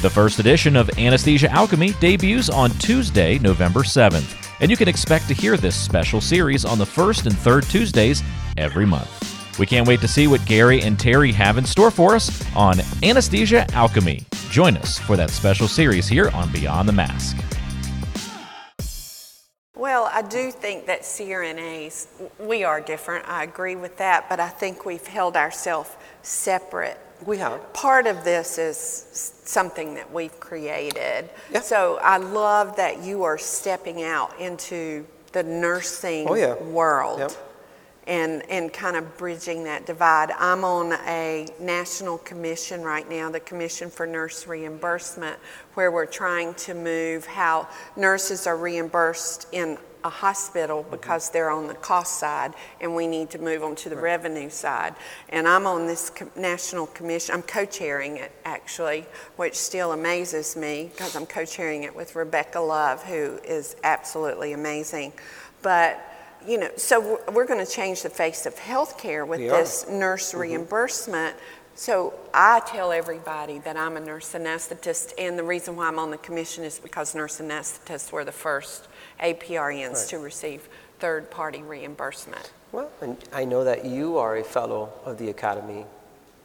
The 0.00 0.08
first 0.08 0.38
edition 0.38 0.76
of 0.76 0.88
Anesthesia 0.98 1.50
Alchemy 1.50 1.92
debuts 2.00 2.48
on 2.48 2.70
Tuesday, 2.72 3.38
November 3.40 3.80
7th, 3.80 4.50
and 4.60 4.70
you 4.70 4.76
can 4.76 4.88
expect 4.88 5.28
to 5.28 5.34
hear 5.34 5.56
this 5.56 5.76
special 5.76 6.20
series 6.20 6.64
on 6.64 6.78
the 6.78 6.86
first 6.86 7.26
and 7.26 7.36
third 7.36 7.64
Tuesdays 7.64 8.22
every 8.56 8.86
month. 8.86 9.27
We 9.58 9.66
can't 9.66 9.88
wait 9.88 10.00
to 10.02 10.08
see 10.08 10.28
what 10.28 10.44
Gary 10.46 10.82
and 10.82 10.98
Terry 10.98 11.32
have 11.32 11.58
in 11.58 11.64
store 11.64 11.90
for 11.90 12.14
us 12.14 12.44
on 12.54 12.76
Anesthesia 13.02 13.66
Alchemy. 13.72 14.24
Join 14.50 14.76
us 14.76 14.98
for 15.00 15.16
that 15.16 15.30
special 15.30 15.66
series 15.66 16.06
here 16.06 16.30
on 16.30 16.52
Beyond 16.52 16.88
the 16.88 16.92
Mask. 16.92 17.36
Well, 19.74 20.10
I 20.12 20.22
do 20.22 20.52
think 20.52 20.86
that 20.86 21.02
CRNAs, 21.02 22.06
we 22.38 22.62
are 22.62 22.80
different. 22.80 23.28
I 23.28 23.42
agree 23.42 23.74
with 23.74 23.96
that, 23.98 24.28
but 24.28 24.38
I 24.38 24.48
think 24.48 24.86
we've 24.86 25.06
held 25.06 25.36
ourselves 25.36 25.90
separate. 26.22 26.98
We 27.26 27.38
have. 27.38 27.72
Part 27.72 28.06
of 28.06 28.22
this 28.22 28.58
is 28.58 28.76
something 28.76 29.94
that 29.94 30.12
we've 30.12 30.38
created. 30.38 31.30
Yeah. 31.50 31.60
So 31.60 31.98
I 32.00 32.18
love 32.18 32.76
that 32.76 33.02
you 33.02 33.24
are 33.24 33.38
stepping 33.38 34.04
out 34.04 34.38
into 34.38 35.04
the 35.32 35.42
nursing 35.42 36.28
oh, 36.28 36.34
yeah. 36.34 36.54
world. 36.54 37.18
Yep 37.18 37.47
and, 38.08 38.42
and 38.50 38.72
kind 38.72 38.96
of 38.96 39.18
bridging 39.18 39.64
that 39.64 39.84
divide. 39.84 40.30
I'm 40.38 40.64
on 40.64 40.94
a 41.06 41.46
national 41.60 42.18
commission 42.18 42.82
right 42.82 43.08
now, 43.08 43.30
the 43.30 43.38
Commission 43.38 43.90
for 43.90 44.06
Nurse 44.06 44.46
Reimbursement, 44.46 45.36
where 45.74 45.92
we're 45.92 46.06
trying 46.06 46.54
to 46.54 46.74
move 46.74 47.26
how 47.26 47.68
nurses 47.96 48.46
are 48.46 48.56
reimbursed 48.56 49.46
in 49.52 49.76
a 50.04 50.08
hospital 50.08 50.82
mm-hmm. 50.82 50.92
because 50.92 51.28
they're 51.30 51.50
on 51.50 51.66
the 51.66 51.74
cost 51.74 52.18
side 52.18 52.54
and 52.80 52.94
we 52.94 53.06
need 53.06 53.28
to 53.30 53.38
move 53.38 53.60
them 53.60 53.76
to 53.76 53.90
the 53.90 53.96
right. 53.96 54.04
revenue 54.04 54.48
side. 54.48 54.94
And 55.28 55.46
I'm 55.46 55.66
on 55.66 55.86
this 55.86 56.08
co- 56.08 56.30
national 56.34 56.86
commission, 56.86 57.34
I'm 57.34 57.42
co 57.42 57.66
chairing 57.66 58.16
it 58.16 58.32
actually, 58.46 59.04
which 59.36 59.54
still 59.54 59.92
amazes 59.92 60.56
me 60.56 60.90
because 60.92 61.14
I'm 61.14 61.26
co 61.26 61.44
chairing 61.44 61.82
it 61.82 61.94
with 61.94 62.16
Rebecca 62.16 62.60
Love, 62.60 63.04
who 63.04 63.38
is 63.44 63.76
absolutely 63.84 64.54
amazing. 64.54 65.12
But 65.60 66.07
you 66.48 66.58
know, 66.58 66.70
so 66.76 67.20
we're 67.32 67.46
going 67.46 67.64
to 67.64 67.70
change 67.70 68.02
the 68.02 68.10
face 68.10 68.46
of 68.46 68.54
healthcare 68.56 69.26
with 69.26 69.40
we 69.40 69.48
this 69.48 69.84
are. 69.84 69.92
nurse 69.92 70.30
mm-hmm. 70.30 70.40
reimbursement. 70.40 71.36
So 71.74 72.14
I 72.34 72.60
tell 72.66 72.90
everybody 72.90 73.58
that 73.60 73.76
I'm 73.76 73.96
a 73.96 74.00
nurse 74.00 74.32
anesthetist, 74.32 75.12
and 75.16 75.38
the 75.38 75.44
reason 75.44 75.76
why 75.76 75.86
I'm 75.86 75.98
on 75.98 76.10
the 76.10 76.18
commission 76.18 76.64
is 76.64 76.78
because 76.78 77.14
nurse 77.14 77.40
anesthetists 77.40 78.10
were 78.10 78.24
the 78.24 78.32
first 78.32 78.88
APRNs 79.22 80.08
to 80.08 80.18
receive 80.18 80.68
third-party 80.98 81.62
reimbursement. 81.62 82.50
Well, 82.72 82.90
and 83.00 83.16
I 83.32 83.44
know 83.44 83.62
that 83.62 83.84
you 83.84 84.18
are 84.18 84.38
a 84.38 84.44
fellow 84.44 84.92
of 85.04 85.18
the 85.18 85.30
Academy. 85.30 85.84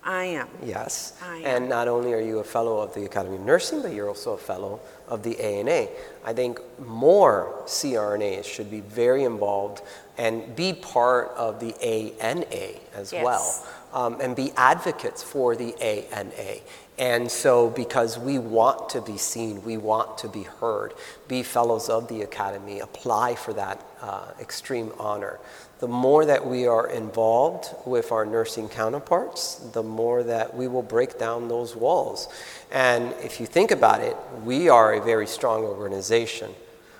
I 0.03 0.25
am. 0.25 0.49
Yes. 0.61 1.17
I 1.23 1.37
am. 1.37 1.45
And 1.45 1.69
not 1.69 1.87
only 1.87 2.13
are 2.13 2.21
you 2.21 2.39
a 2.39 2.43
fellow 2.43 2.79
of 2.79 2.93
the 2.93 3.05
Academy 3.05 3.37
of 3.37 3.41
Nursing, 3.41 3.81
but 3.81 3.93
you're 3.93 4.09
also 4.09 4.33
a 4.33 4.37
fellow 4.37 4.81
of 5.07 5.23
the 5.23 5.39
ANA. 5.39 5.87
I 6.23 6.33
think 6.33 6.59
more 6.79 7.61
CRNAs 7.65 8.45
should 8.45 8.71
be 8.71 8.81
very 8.81 9.23
involved 9.23 9.81
and 10.17 10.55
be 10.55 10.73
part 10.73 11.29
of 11.35 11.59
the 11.59 11.75
ANA 11.81 12.79
as 12.93 13.11
Yes. 13.11 13.23
well, 13.23 13.65
um, 13.93 14.21
and 14.21 14.35
be 14.35 14.51
advocates 14.55 15.23
for 15.23 15.55
the 15.55 15.75
ANA. 15.81 16.61
And 16.99 17.31
so, 17.31 17.69
because 17.69 18.19
we 18.19 18.37
want 18.37 18.89
to 18.89 19.01
be 19.01 19.17
seen, 19.17 19.63
we 19.63 19.77
want 19.77 20.19
to 20.19 20.27
be 20.27 20.43
heard, 20.43 20.93
be 21.27 21.41
fellows 21.41 21.89
of 21.89 22.07
the 22.07 22.21
Academy, 22.21 22.79
apply 22.79 23.33
for 23.33 23.51
that 23.53 23.83
uh, 24.01 24.25
extreme 24.39 24.91
honor. 24.99 25.39
The 25.79 25.87
more 25.87 26.23
that 26.25 26.45
we 26.45 26.67
are 26.67 26.87
involved 26.87 27.73
with 27.85 28.11
our 28.11 28.25
nursing 28.25 28.69
counterparts, 28.69 29.55
the 29.55 29.81
more 29.83 30.21
that 30.23 30.55
we 30.55 30.67
will 30.67 30.83
break 30.83 31.17
down 31.17 31.47
those 31.47 31.75
walls. 31.75 32.29
And 32.71 33.13
if 33.23 33.39
you 33.39 33.47
think 33.47 33.71
about 33.71 34.01
it, 34.01 34.15
we 34.45 34.69
are 34.69 34.93
a 34.93 35.01
very 35.01 35.27
strong 35.27 35.63
organization, 35.63 36.53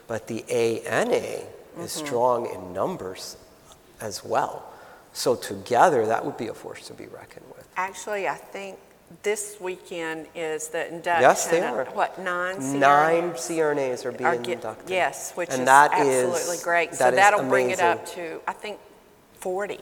but 0.08 0.28
the 0.28 0.44
ANA 0.50 1.44
is 1.80 1.96
mm-hmm. 1.96 2.06
strong 2.06 2.46
in 2.48 2.74
numbers 2.74 3.38
as 4.02 4.24
well. 4.24 4.72
So, 5.14 5.36
together, 5.36 6.06
that 6.08 6.26
would 6.26 6.38
be 6.38 6.48
a 6.48 6.54
force 6.54 6.88
to 6.88 6.94
be 6.94 7.06
reckoned 7.06 7.46
with. 7.56 7.68
Actually, 7.78 8.28
I 8.28 8.36
think 8.36 8.80
this 9.22 9.58
weekend 9.60 10.26
is 10.34 10.70
the 10.70 10.88
induction. 10.88 11.22
Yes, 11.22 11.46
they 11.48 11.60
of, 11.60 11.76
are. 11.76 11.86
What, 11.86 12.18
nine 12.20 12.56
CRNAs? 12.56 12.80
Nine 12.80 13.32
CRNAs 13.32 14.06
are 14.06 14.12
being 14.12 14.26
are 14.26 14.38
get- 14.38 14.54
inducted. 14.56 14.90
Yes, 14.90 15.32
which 15.34 15.50
And 15.52 15.62
is 15.62 15.66
that 15.66 15.94
is- 16.00 16.24
absolutely 16.24 16.64
great. 16.64 16.96
So 16.96 17.04
that 17.04 17.14
is 17.14 17.18
that'll 17.18 17.48
bring 17.48 17.70
it 17.70 17.80
up 17.80 18.06
to, 18.08 18.42
I 18.48 18.54
think, 18.54 18.80
40. 19.40 19.80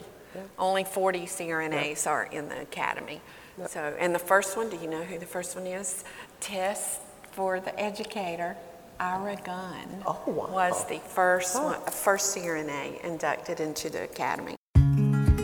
Only 0.58 0.84
40 0.84 1.26
CRNAs 1.26 2.08
are 2.08 2.24
in 2.26 2.50
the 2.50 2.62
academy. 2.62 3.22
So, 3.68 3.96
and 4.00 4.16
the 4.16 4.20
first 4.20 4.58
one, 4.58 4.70
do 4.70 4.78
you 4.78 4.88
know 4.88 5.04
who 5.04 5.20
the 5.20 5.26
first 5.26 5.56
one 5.56 5.68
is? 5.68 6.04
Test 6.40 7.00
for 7.32 7.60
the 7.60 7.78
educator, 7.80 8.56
Ira 9.02 9.36
Gunn. 9.44 10.04
Oh, 10.06 10.22
wow. 10.28 10.48
Was 10.52 10.86
the 10.86 11.00
first 11.00 11.56
one, 11.56 11.82
first 11.90 12.38
CRNA 12.38 13.04
inducted 13.04 13.60
into 13.60 13.90
the 13.90 14.04
academy. 14.04 14.56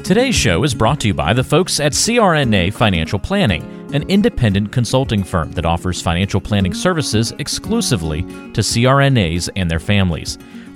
Today's 0.03 0.35
show 0.35 0.63
is 0.63 0.75
brought 0.75 0.99
to 1.01 1.07
you 1.07 1.15
by 1.15 1.33
the 1.33 1.43
folks 1.43 1.79
at 1.79 1.93
CRNA 1.93 2.71
Financial 2.73 3.17
Planning, 3.17 3.63
an 3.95 4.07
independent 4.09 4.71
consulting 4.71 5.23
firm 5.23 5.53
that 5.53 5.65
offers 5.65 6.03
financial 6.03 6.39
planning 6.39 6.75
services 6.75 7.33
exclusively 7.39 8.21
to 8.21 8.61
CRNAs 8.61 9.49
and 9.55 9.71
their 9.71 9.79
families. 9.79 10.37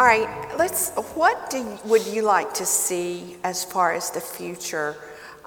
All 0.00 0.06
right, 0.06 0.26
let's, 0.56 0.92
what 1.14 1.50
do, 1.50 1.78
would 1.84 2.06
you 2.06 2.22
like 2.22 2.54
to 2.54 2.64
see 2.64 3.36
as 3.44 3.66
far 3.66 3.92
as 3.92 4.08
the 4.08 4.20
future 4.22 4.96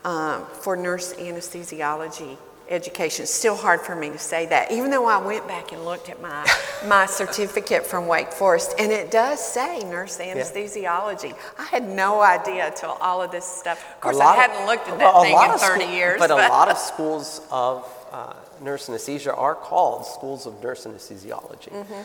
um, 0.06 0.46
for 0.46 0.78
nurse 0.78 1.16
anesthesiology 1.16 2.38
education? 2.70 3.24
It's 3.24 3.34
still 3.34 3.56
hard 3.56 3.82
for 3.82 3.96
me 3.96 4.12
to 4.12 4.20
say 4.20 4.46
that, 4.46 4.72
even 4.72 4.92
though 4.92 5.08
I 5.08 5.18
went 5.18 5.48
back 5.48 5.72
and 5.72 5.84
looked 5.84 6.08
at 6.08 6.22
my, 6.22 6.48
my 6.88 7.08
certificate 7.08 7.84
from 7.84 8.06
Wake 8.06 8.32
Forest, 8.32 8.76
and 8.78 8.92
it 8.92 9.10
does 9.10 9.44
say 9.44 9.80
nurse 9.86 10.20
anesthesiology. 10.20 11.36
I 11.58 11.64
had 11.64 11.90
no 11.90 12.22
idea 12.22 12.72
till 12.76 12.92
all 13.02 13.24
of 13.24 13.32
this 13.32 13.46
stuff. 13.46 13.84
Of 13.96 14.02
course, 14.02 14.20
I 14.20 14.36
hadn't 14.36 14.68
looked 14.68 14.88
at 14.88 15.00
that 15.00 15.16
well, 15.16 15.24
thing 15.24 15.34
in 15.34 15.58
30 15.58 15.58
school- 15.58 15.96
years. 15.96 16.20
But, 16.20 16.30
a 16.30 16.36
lot 16.36 16.70
of 16.70 16.78
schools 16.92 17.42
of 17.50 17.92
uh, 18.12 18.34
nurse 18.62 18.88
anesthesia 18.88 19.34
are 19.34 19.56
called 19.56 20.06
schools 20.06 20.46
of 20.46 20.62
nurse 20.62 20.86
anesthesiology. 20.86 21.70
Mm-hmm. 21.70 22.02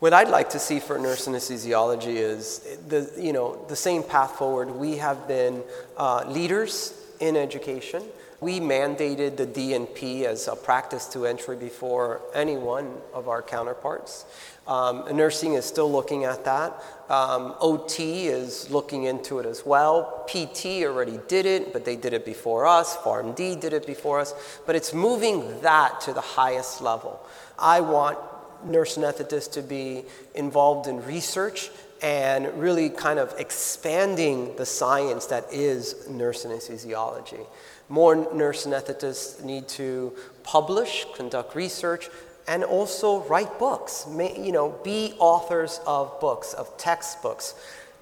What 0.00 0.12
I'd 0.12 0.28
like 0.28 0.50
to 0.50 0.60
see 0.60 0.78
for 0.78 0.96
nurse 0.96 1.26
anesthesiology 1.26 2.14
is 2.14 2.60
the, 2.86 3.12
you 3.18 3.32
know, 3.32 3.64
the 3.66 3.74
same 3.74 4.04
path 4.04 4.36
forward. 4.36 4.70
We 4.70 4.98
have 4.98 5.26
been 5.26 5.64
uh, 5.96 6.24
leaders 6.28 6.94
in 7.18 7.36
education. 7.36 8.04
We 8.40 8.60
mandated 8.60 9.36
the 9.36 9.46
DNP 9.46 10.22
as 10.22 10.46
a 10.46 10.54
practice 10.54 11.06
to 11.08 11.26
entry 11.26 11.56
before 11.56 12.20
any 12.32 12.56
one 12.56 12.94
of 13.12 13.26
our 13.26 13.42
counterparts. 13.42 14.24
Um, 14.68 15.04
nursing 15.16 15.54
is 15.54 15.64
still 15.64 15.90
looking 15.90 16.22
at 16.22 16.44
that. 16.44 16.80
Um, 17.08 17.56
OT 17.58 18.28
is 18.28 18.70
looking 18.70 19.04
into 19.04 19.40
it 19.40 19.46
as 19.46 19.66
well. 19.66 20.24
PT 20.28 20.84
already 20.84 21.18
did 21.26 21.44
it, 21.44 21.72
but 21.72 21.84
they 21.84 21.96
did 21.96 22.12
it 22.12 22.24
before 22.24 22.66
us. 22.66 22.96
PharmD 22.98 23.60
did 23.60 23.72
it 23.72 23.84
before 23.84 24.20
us. 24.20 24.32
But 24.64 24.76
it's 24.76 24.94
moving 24.94 25.60
that 25.62 26.00
to 26.02 26.12
the 26.12 26.20
highest 26.20 26.80
level. 26.80 27.20
I 27.58 27.80
want 27.80 28.18
nurse 28.64 28.96
anesthetists 28.96 29.52
to 29.52 29.62
be 29.62 30.04
involved 30.34 30.88
in 30.88 31.04
research 31.04 31.70
and 32.02 32.46
really 32.60 32.90
kind 32.90 33.18
of 33.18 33.34
expanding 33.38 34.54
the 34.56 34.66
science 34.66 35.26
that 35.26 35.52
is 35.52 36.08
nurse 36.08 36.44
anesthesiology. 36.44 37.44
More 37.88 38.14
nurse 38.34 38.66
anesthetists 38.66 39.42
need 39.42 39.66
to 39.68 40.12
publish, 40.42 41.06
conduct 41.14 41.54
research, 41.54 42.08
and 42.46 42.64
also 42.64 43.22
write 43.24 43.58
books. 43.58 44.06
You 44.08 44.52
know, 44.52 44.78
be 44.84 45.14
authors 45.18 45.80
of 45.86 46.18
books, 46.20 46.54
of 46.54 46.76
textbooks. 46.76 47.54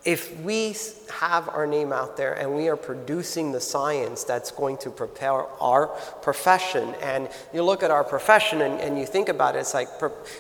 If 0.07 0.41
we 0.41 0.77
have 1.11 1.49
our 1.49 1.67
name 1.67 1.93
out 1.93 2.17
there 2.17 2.35
and 2.35 2.55
we 2.55 2.69
are 2.69 2.77
producing 2.77 3.51
the 3.51 3.61
science 3.61 4.23
that's 4.23 4.53
going 4.53 4.79
to 4.79 4.91
prepare 4.91 5.45
our 5.61 5.89
profession, 6.23 6.95
and 7.03 7.29
you 7.53 7.65
look 7.65 7.83
at 7.83 7.91
our 7.91 8.05
profession 8.05 8.63
and, 8.63 8.81
and 8.81 8.97
you 9.01 9.05
think 9.05 9.29
about 9.29 9.57
it, 9.57 9.59
it's 9.59 9.75
like, 9.75 9.89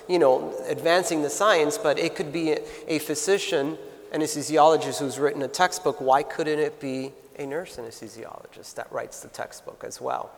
you 0.08 0.20
know, 0.20 0.54
advancing 0.68 1.22
the 1.22 1.30
science, 1.30 1.78
but 1.78 1.98
it 1.98 2.14
could 2.14 2.32
be 2.32 2.52
a, 2.52 2.60
a 2.86 3.00
physician, 3.00 3.76
anesthesiologist 4.12 5.00
who's 5.00 5.18
written 5.18 5.42
a 5.42 5.48
textbook. 5.48 6.00
Why 6.00 6.22
couldn't 6.22 6.60
it 6.60 6.78
be 6.80 7.10
a 7.36 7.44
nurse 7.44 7.76
anesthesiologist 7.76 8.76
that 8.76 8.90
writes 8.92 9.20
the 9.20 9.28
textbook 9.28 9.82
as 9.84 10.00
well? 10.00 10.30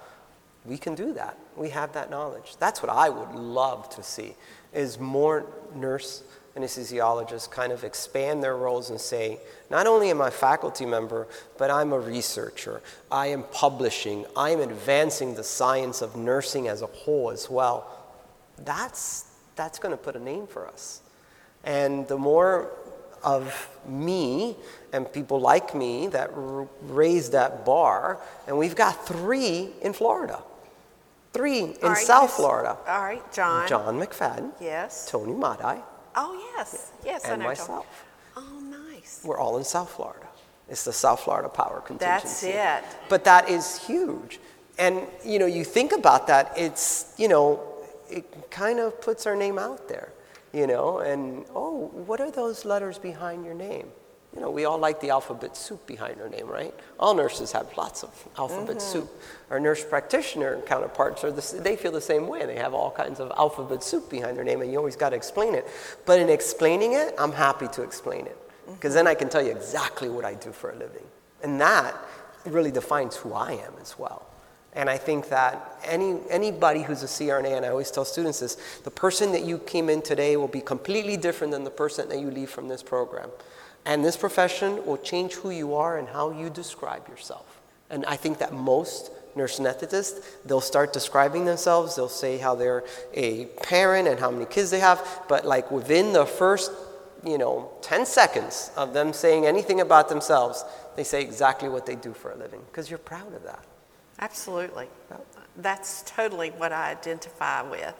We 0.69 0.77
can 0.77 0.95
do 0.95 1.15
that. 1.15 1.39
We 1.57 1.71
have 1.71 1.95
that 1.95 2.11
knowledge. 2.11 2.57
That's 2.59 2.83
what 2.83 2.91
I 2.91 3.09
would 3.09 3.35
love 3.35 3.89
to 3.91 4.03
see 4.03 4.35
is 4.75 4.99
more 4.99 5.47
nurse 5.75 6.23
anesthesiologists 6.57 7.51
kind 7.51 7.73
of 7.73 7.85
expand 7.85 8.43
their 8.43 8.57
roles 8.57 8.91
and 8.91 9.01
say, 9.01 9.39
not 9.71 9.87
only 9.87 10.11
am 10.11 10.21
I 10.21 10.29
a 10.29 10.31
faculty 10.31 10.85
member, 10.85 11.27
but 11.57 11.71
I'm 11.71 11.93
a 11.93 11.99
researcher. 11.99 12.83
I 13.11 13.29
am 13.29 13.45
publishing. 13.45 14.27
I 14.37 14.51
am 14.51 14.61
advancing 14.61 15.35
the 15.35 15.45
science 15.45 16.03
of 16.03 16.17
nursing 16.17 16.69
as 16.69 16.83
a 16.83 16.87
whole 16.87 17.31
as 17.31 17.49
well. 17.49 17.91
That's, 18.59 19.25
that's 19.57 19.79
going 19.79 19.93
to 19.93 19.97
put 19.97 20.17
a 20.17 20.21
name 20.21 20.47
for 20.47 20.67
us. 20.67 21.01
And 21.65 22.07
the 22.09 22.19
more 22.19 22.73
of 23.23 23.69
me 23.87 24.57
and 24.93 25.11
people 25.13 25.41
like 25.41 25.75
me 25.75 26.09
that 26.09 26.31
r- 26.35 26.69
raise 26.83 27.31
that 27.31 27.65
bar, 27.65 28.21
and 28.47 28.59
we've 28.59 28.77
got 28.77 29.07
three 29.07 29.71
in 29.83 29.93
Florida, 29.93 30.43
three 31.33 31.61
in 31.61 31.77
All 31.83 31.91
right, 31.91 32.07
South 32.07 32.33
Florida. 32.33 32.77
All 32.87 33.03
right, 33.03 33.33
John. 33.33 33.69
John 33.69 33.99
McFadden, 34.01 34.53
Yes. 34.61 35.09
Tony 35.11 35.33
Madai, 35.35 35.83
Oh, 36.17 36.53
yes. 36.57 36.91
Yes, 37.05 37.25
I 37.25 37.31
and 37.33 37.39
know. 37.43 37.45
John. 37.45 37.51
myself. 37.51 38.05
Oh, 38.37 38.61
nice. 38.91 39.21
We're 39.25 39.39
all 39.39 39.57
in 39.59 39.65
South 39.65 39.91
Florida. 39.91 40.27
It's 40.69 40.85
the 40.85 40.93
South 40.93 41.21
Florida 41.21 41.49
Power 41.49 41.81
Contingency. 41.81 42.53
That's 42.53 42.85
it. 42.93 42.99
But 43.09 43.25
that 43.25 43.49
is 43.49 43.79
huge. 43.87 44.41
And 44.79 45.03
you 45.25 45.39
know, 45.39 45.47
you 45.47 45.65
think 45.65 45.93
about 45.93 46.27
that, 46.27 46.53
it's, 46.57 47.15
you 47.17 47.29
know, 47.29 47.61
it 48.11 48.25
kind 48.51 48.79
of 48.81 49.01
puts 49.01 49.27
our 49.27 49.35
name 49.37 49.59
out 49.59 49.89
there, 49.89 50.13
you 50.53 50.67
know, 50.67 50.99
and 50.99 51.45
oh, 51.55 51.87
what 52.07 52.21
are 52.21 52.31
those 52.31 52.65
letters 52.65 52.99
behind 52.99 53.45
your 53.45 53.55
name? 53.55 53.89
You 54.39 54.45
know, 54.45 54.51
we 54.53 54.67
all 54.67 54.79
like 54.79 55.01
the 55.01 55.11
alphabet 55.11 55.57
soup 55.57 55.85
behind 55.89 56.21
our 56.21 56.29
name, 56.29 56.47
right? 56.47 56.73
All 57.01 57.13
nurses 57.13 57.51
have 57.51 57.77
lots 57.77 58.05
of 58.05 58.29
alphabet 58.39 58.77
Mm-hmm. 58.77 58.79
soup. 58.79 59.11
Our 59.51 59.59
nurse 59.59 59.85
practitioner 59.85 60.61
counterparts 60.61 61.25
are 61.25 61.33
the, 61.33 61.61
they 61.61 61.75
feel 61.75 61.91
the 61.91 62.01
same 62.01 62.29
way. 62.29 62.47
They 62.47 62.55
have 62.55 62.73
all 62.73 62.93
kinds 62.93 63.19
of 63.19 63.33
alphabet 63.37 63.83
soup 63.83 64.09
behind 64.09 64.37
their 64.37 64.45
name, 64.45 64.63
and 64.63 64.71
you 64.71 64.79
always 64.79 64.95
got 64.95 65.09
to 65.11 65.17
explain 65.17 65.57
it. 65.57 65.67
But 66.07 66.21
in 66.21 66.29
explaining 66.29 66.93
it, 66.93 67.17
I'm 67.19 67.33
happy 67.33 67.67
to 67.67 67.83
explain 67.83 68.27
it 68.27 68.39
because 68.69 68.95
then 68.95 69.09
I 69.09 69.15
can 69.15 69.29
tell 69.29 69.43
you 69.45 69.51
exactly 69.51 70.09
what 70.09 70.25
I 70.25 70.35
do 70.35 70.53
for 70.53 70.71
a 70.71 70.77
living, 70.77 71.05
and 71.43 71.61
that 71.61 71.97
really 72.45 72.71
defines 72.71 73.17
who 73.17 73.33
I 73.33 73.55
am 73.55 73.73
as 73.83 73.99
well. 73.99 74.25
And 74.75 74.89
I 74.89 74.99
think 74.99 75.31
that 75.31 75.81
any, 75.85 76.17
anybody 76.31 76.83
who's 76.83 77.03
a 77.03 77.07
CRNA, 77.07 77.57
and 77.57 77.67
I 77.67 77.71
always 77.71 77.91
tell 77.91 78.05
students 78.05 78.39
this, 78.39 78.57
the 78.85 78.91
person 78.93 79.33
that 79.33 79.45
you 79.45 79.59
came 79.59 79.89
in 79.91 80.01
today 80.01 80.37
will 80.37 80.47
be 80.47 80.61
completely 80.61 81.17
different 81.17 81.53
than 81.53 81.65
the 81.65 81.71
person 81.71 82.09
that 82.11 82.21
you 82.21 82.31
leave 82.31 82.51
from 82.51 82.69
this 82.69 82.85
program. 82.85 83.31
And 83.89 84.05
this 84.05 84.19
profession 84.19 84.85
will 84.85 84.99
change 84.99 85.33
who 85.33 85.49
you 85.49 85.75
are 85.75 85.97
and 85.97 86.07
how 86.07 86.31
you 86.31 86.51
describe 86.51 87.09
yourself. 87.09 87.59
And 87.89 88.05
I 88.05 88.17
think 88.17 88.37
that 88.39 88.53
most 88.53 89.11
nurse 89.35 89.59
anesthetist, 89.59 90.23
they'll 90.45 90.61
start 90.61 90.93
describing 90.93 91.47
themselves. 91.47 91.97
They'll 91.97 92.11
say 92.11 92.37
how 92.37 92.55
they're 92.55 92.85
a 93.15 93.47
parent 93.63 94.07
and 94.07 94.21
how 94.21 94.31
many 94.31 94.45
kids 94.45 94.71
they 94.71 94.81
have. 94.81 95.23
But 95.27 95.47
like 95.47 95.71
within 95.71 96.13
the 96.13 96.27
first, 96.27 96.71
you 97.25 97.39
know, 97.39 97.71
10 97.81 98.05
seconds 98.05 98.71
of 98.77 98.93
them 98.93 99.15
saying 99.15 99.47
anything 99.47 99.81
about 99.81 100.11
themselves, 100.11 100.67
they 100.95 101.05
say 101.05 101.23
exactly 101.23 101.71
what 101.71 101.87
they 101.87 101.97
do 101.97 102.13
for 102.13 102.31
a 102.33 102.37
living 102.37 102.61
because 102.71 102.91
you're 102.91 102.99
proud 102.99 103.33
of 103.33 103.43
that. 103.45 103.65
Absolutely. 104.19 104.87
That's 105.57 106.03
totally 106.03 106.51
what 106.51 106.75
I 106.75 106.91
identify 106.91 107.63
with. 107.63 107.95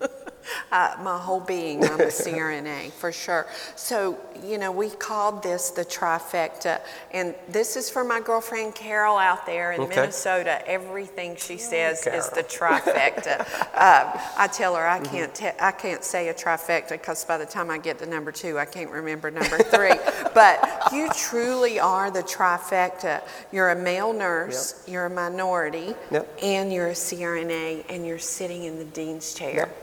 uh, 0.72 0.96
my 1.02 1.18
whole 1.18 1.40
being, 1.40 1.84
I'm 1.84 2.00
a 2.00 2.04
CRNA 2.06 2.92
for 3.00 3.12
sure. 3.12 3.46
So, 3.76 4.18
you 4.42 4.58
know, 4.58 4.70
we 4.72 4.90
called 4.90 5.42
this 5.42 5.70
the 5.70 5.84
trifecta, 5.84 6.80
and 7.12 7.34
this 7.48 7.76
is 7.76 7.90
for 7.90 8.04
my 8.04 8.20
girlfriend 8.20 8.74
Carol 8.74 9.16
out 9.16 9.46
there 9.46 9.72
in 9.72 9.80
Okay. 9.82 9.96
Minnesota. 10.00 10.66
Everything 10.68 11.36
she 11.36 11.56
says 11.58 12.06
is 12.06 12.28
the 12.30 12.42
trifecta. 12.42 13.40
um, 13.74 14.20
I 14.36 14.48
tell 14.52 14.74
her 14.76 14.86
I 14.86 15.00
Mm-hmm. 15.02 15.16
can't 15.16 15.34
te- 15.34 15.58
I 15.60 15.72
can't 15.72 16.04
say 16.04 16.28
a 16.28 16.34
trifecta 16.34 16.90
because 16.90 17.24
by 17.24 17.36
the 17.38 17.46
time 17.46 17.70
I 17.70 17.78
get 17.78 17.98
to 17.98 18.06
number 18.06 18.30
two, 18.30 18.58
I 18.58 18.64
can't 18.64 18.90
remember 18.90 19.30
number 19.30 19.58
three. 19.58 19.94
but 20.34 20.92
you 20.92 21.08
truly 21.14 21.80
are 21.80 22.10
the 22.10 22.22
trifecta. 22.22 23.22
You're 23.52 23.70
a 23.70 23.76
male 23.76 24.12
nurse, 24.12 24.82
you're 24.86 25.06
a 25.06 25.10
minority, 25.10 25.94
Yep. 26.10 26.38
and 26.42 26.72
you're 26.72 26.88
a 26.88 26.92
CRNA, 26.94 27.84
and 27.88 28.06
you're 28.06 28.18
sitting 28.18 28.64
in 28.64 28.78
the 28.78 28.84
dean's 28.84 29.34
chair. 29.34 29.54
Yep. 29.54 29.81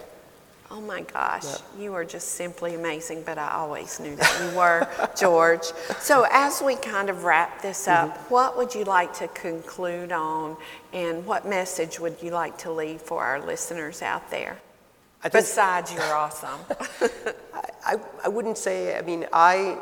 Oh 0.71 0.79
my 0.81 1.01
gosh, 1.01 1.45
you 1.79 1.93
are 1.95 2.05
just 2.05 2.29
simply 2.35 2.75
amazing, 2.75 3.23
but 3.25 3.39
I 3.39 3.51
always 3.53 3.99
knew 3.99 4.15
that 4.15 4.39
you 4.51 4.55
were, 4.57 4.87
George. 5.19 5.63
So, 5.99 6.27
as 6.31 6.61
we 6.61 6.75
kind 6.75 7.09
of 7.09 7.23
wrap 7.23 7.61
this 7.61 7.87
up, 7.87 8.13
Mm-hmm. 8.13 8.33
what 8.33 8.55
would 8.57 8.75
you 8.75 8.83
like 8.83 9.11
to 9.15 9.27
conclude 9.29 10.11
on, 10.11 10.57
and 10.93 11.25
what 11.25 11.47
message 11.47 11.99
would 11.99 12.17
you 12.21 12.29
like 12.31 12.55
to 12.59 12.71
leave 12.71 13.01
for 13.01 13.23
our 13.23 13.39
listeners 13.43 14.03
out 14.03 14.29
there? 14.29 14.59
I 15.23 15.29
think 15.29 15.43
Besides, 15.43 15.91
you're 15.91 16.03
awesome. 16.13 16.59
I, 17.85 17.95
I 18.23 18.27
wouldn't 18.29 18.57
say, 18.57 18.95
I 18.95 19.01
mean, 19.01 19.25
I, 19.33 19.77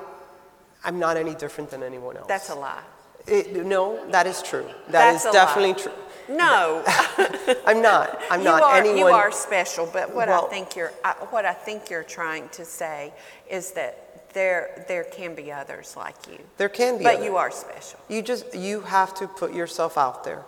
I'm 0.85 0.99
not 0.99 1.17
any 1.17 1.35
different 1.35 1.69
than 1.69 1.83
anyone 1.83 2.15
else. 2.15 2.27
That's 2.27 2.49
a 2.49 2.55
lie. 2.55 2.81
It, 3.27 3.65
no, 3.65 4.09
that 4.11 4.25
is 4.25 4.41
true. 4.41 4.65
That 4.89 5.15
is 5.15 5.23
That's 5.23 5.25
a 5.25 5.31
definitely 5.37 5.73
lie. 5.73 5.79
true. 5.79 5.91
No, 6.29 6.83
I'm 7.65 7.81
not. 7.81 8.21
I'm 8.29 8.41
you 8.41 8.45
not 8.45 8.63
are, 8.63 8.77
anyone. 8.77 8.97
You 8.97 9.05
are 9.05 9.31
special, 9.31 9.89
but 9.91 10.13
what 10.13 10.27
Well- 10.27 10.45
I 10.45 10.49
think 10.49 10.75
you're, 10.75 10.91
I, 11.03 11.13
what 11.29 11.45
I 11.45 11.53
think 11.53 11.89
you're 11.89 12.03
trying 12.03 12.49
to 12.49 12.65
say 12.65 13.13
is 13.49 13.71
that 13.71 14.33
there, 14.33 14.85
there 14.87 15.03
can 15.05 15.35
be 15.35 15.51
others 15.51 15.95
like 15.95 16.15
you. 16.29 16.37
There 16.57 16.69
can 16.69 16.97
be. 16.97 17.03
But 17.03 17.15
others. 17.15 17.25
you 17.25 17.37
are 17.37 17.51
special. 17.51 17.99
You 18.09 18.21
just 18.21 18.53
you 18.53 18.81
have 18.81 19.13
to 19.15 19.27
put 19.27 19.53
yourself 19.53 19.97
out 19.97 20.23
there, 20.23 20.43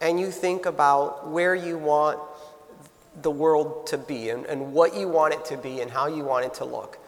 and 0.00 0.18
you 0.18 0.30
think 0.30 0.64
about 0.64 1.28
where 1.28 1.54
you 1.54 1.76
want 1.76 2.18
the 3.22 3.30
world 3.30 3.86
to 3.88 3.98
be, 3.98 4.30
and, 4.30 4.46
and 4.46 4.72
what 4.72 4.96
you 4.96 5.08
want 5.08 5.34
it 5.34 5.44
to 5.46 5.56
be, 5.56 5.80
and 5.80 5.90
how 5.90 6.06
you 6.06 6.22
want 6.24 6.44
it 6.46 6.54
to 6.54 6.64
look, 6.64 6.98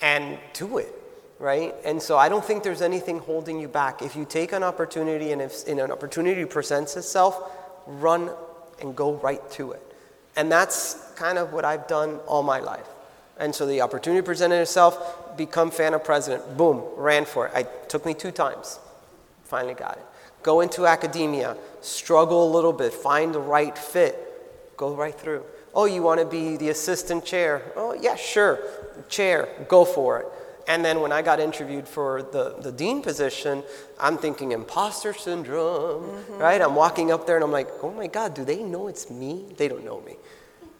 and 0.00 0.38
do 0.52 0.78
it, 0.78 0.92
right? 1.38 1.74
And 1.84 2.02
so 2.02 2.18
I 2.18 2.28
don't 2.28 2.44
think 2.44 2.64
there's 2.64 2.82
anything 2.82 3.20
holding 3.20 3.60
you 3.60 3.68
back. 3.68 4.02
If 4.02 4.16
you 4.16 4.24
take 4.24 4.52
an 4.52 4.62
opportunity, 4.62 5.32
and 5.32 5.40
if 5.40 5.66
and 5.68 5.78
an 5.78 5.90
opportunity 5.92 6.44
presents 6.44 6.96
itself, 6.96 7.50
run 7.88 8.30
and 8.80 8.94
go 8.94 9.14
right 9.14 9.50
to 9.52 9.72
it. 9.72 9.82
And 10.36 10.52
that's 10.52 11.12
kind 11.16 11.38
of 11.38 11.52
what 11.52 11.64
I've 11.64 11.88
done 11.88 12.16
all 12.26 12.42
my 12.42 12.60
life. 12.60 12.86
And 13.38 13.54
so 13.54 13.66
the 13.66 13.80
opportunity 13.80 14.24
presented 14.24 14.60
itself, 14.60 15.36
become 15.36 15.70
FANA 15.70 16.00
president, 16.00 16.56
boom, 16.56 16.82
ran 16.96 17.24
for 17.24 17.48
it. 17.48 17.56
It 17.56 17.88
took 17.88 18.04
me 18.04 18.14
two 18.14 18.30
times, 18.30 18.78
finally 19.44 19.74
got 19.74 19.96
it. 19.96 20.04
Go 20.42 20.60
into 20.60 20.86
academia, 20.86 21.56
struggle 21.80 22.48
a 22.48 22.50
little 22.50 22.72
bit, 22.72 22.92
find 22.92 23.34
the 23.34 23.40
right 23.40 23.76
fit, 23.76 24.76
go 24.76 24.94
right 24.94 25.14
through. 25.14 25.44
Oh, 25.74 25.84
you 25.84 26.02
want 26.02 26.20
to 26.20 26.26
be 26.26 26.56
the 26.56 26.68
assistant 26.70 27.24
chair? 27.24 27.62
Oh, 27.76 27.92
yeah, 27.92 28.16
sure, 28.16 28.58
chair, 29.08 29.48
go 29.68 29.84
for 29.84 30.20
it. 30.20 30.26
And 30.68 30.84
then 30.84 31.00
when 31.00 31.12
I 31.12 31.22
got 31.22 31.40
interviewed 31.40 31.88
for 31.88 32.22
the, 32.22 32.56
the 32.60 32.70
dean 32.70 33.00
position, 33.02 33.64
I'm 33.98 34.18
thinking 34.18 34.52
imposter 34.52 35.14
syndrome, 35.14 36.04
mm-hmm. 36.04 36.38
right? 36.38 36.60
I'm 36.60 36.74
walking 36.74 37.10
up 37.10 37.26
there 37.26 37.36
and 37.36 37.44
I'm 37.44 37.50
like, 37.50 37.68
oh 37.82 37.90
my 37.90 38.06
God, 38.06 38.34
do 38.34 38.44
they 38.44 38.62
know 38.62 38.86
it's 38.86 39.08
me? 39.08 39.46
They 39.56 39.66
don't 39.66 39.84
know 39.84 40.02
me. 40.02 40.16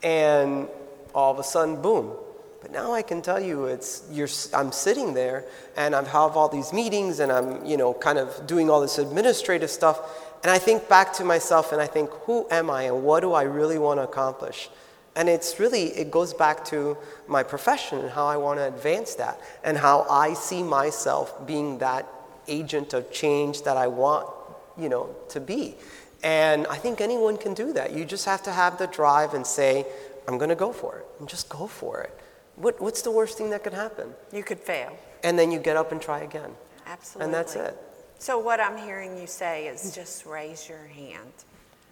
And 0.03 0.69
all 1.15 1.33
of 1.33 1.39
a 1.39 1.43
sudden, 1.43 1.81
boom. 1.81 2.13
But 2.61 2.71
now 2.71 2.93
I 2.93 3.03
can 3.03 3.23
tell 3.23 3.41
you, 3.41 3.67
it's 3.67 4.03
you're. 4.11 4.29
I'm 4.53 4.73
sitting 4.73 5.15
there, 5.15 5.45
and 5.77 5.95
I 5.95 6.03
have 6.03 6.37
all 6.37 6.49
these 6.49 6.73
meetings, 6.73 7.21
and 7.21 7.31
I'm, 7.31 7.65
you 7.65 7.77
know, 7.77 7.95
kind 7.95 8.19
of 8.19 8.49
doing 8.49 8.69
all 8.69 8.81
this 8.81 8.99
administrative 8.99 9.71
stuff. 9.71 10.01
And 10.43 10.51
I 10.51 10.59
think 10.59 10.89
back 10.89 11.13
to 11.15 11.25
myself, 11.25 11.71
and 11.71 11.81
I 11.81 11.87
think, 11.87 12.11
who 12.27 12.49
am 12.51 12.69
I, 12.69 12.83
and 12.83 13.05
what 13.05 13.21
do 13.21 13.33
I 13.33 13.43
really 13.43 13.79
want 13.79 14.01
to 14.01 14.05
accomplish? 14.05 14.71
And 15.19 15.29
it's 15.29 15.59
really, 15.59 15.87
it 15.99 16.11
goes 16.11 16.33
back 16.33 16.65
to 16.67 16.97
my 17.27 17.43
profession 17.43 17.99
and 17.99 18.09
how 18.09 18.27
I 18.27 18.37
want 18.37 18.61
to 18.61 18.67
advance 18.69 19.17
that, 19.17 19.41
and 19.65 19.77
how 19.77 20.07
I 20.09 20.33
see 20.33 20.63
myself 20.63 21.45
being 21.45 21.79
that 21.79 22.07
agent 22.47 22.95
of 22.95 23.11
change 23.13 23.63
that 23.63 23.77
I 23.77 23.89
want, 23.89 24.27
you 24.79 24.89
know, 24.89 25.15
to 25.31 25.41
be. 25.41 25.75
And 26.23 26.67
I 26.69 26.77
think 26.77 27.01
anyone 27.01 27.37
can 27.37 27.53
do 27.53 27.73
that. 27.73 27.93
You 27.93 28.05
just 28.05 28.25
have 28.27 28.43
to 28.45 28.53
have 28.53 28.79
the 28.79 28.87
drive 28.87 29.35
and 29.35 29.45
say, 29.45 29.85
I'm 30.29 30.39
going 30.39 30.51
to 30.51 30.57
go 30.57 30.73
for 30.73 30.99
it, 30.99 31.07
and 31.19 31.29
just 31.29 31.49
go 31.49 31.67
for 31.67 32.01
it. 32.01 32.17
What, 32.55 32.81
what's 32.81 33.03
the 33.03 33.11
worst 33.11 33.37
thing 33.39 33.51
that 33.51 33.65
could 33.65 33.75
happen? 33.75 34.15
You 34.33 34.45
could 34.45 34.61
fail. 34.61 34.97
And 35.25 35.37
then 35.37 35.51
you 35.51 35.59
get 35.59 35.77
up 35.77 35.91
and 35.91 36.01
try 36.01 36.21
again. 36.21 36.53
Absolutely. 36.87 37.25
And 37.25 37.35
that's 37.35 37.57
it. 37.57 37.77
So 38.21 38.39
what 38.39 38.61
I'm 38.61 38.77
hearing 38.79 39.19
you 39.19 39.27
say 39.27 39.67
is 39.67 39.95
just 39.95 40.27
raise 40.27 40.69
your 40.69 40.87
hand. 40.87 41.33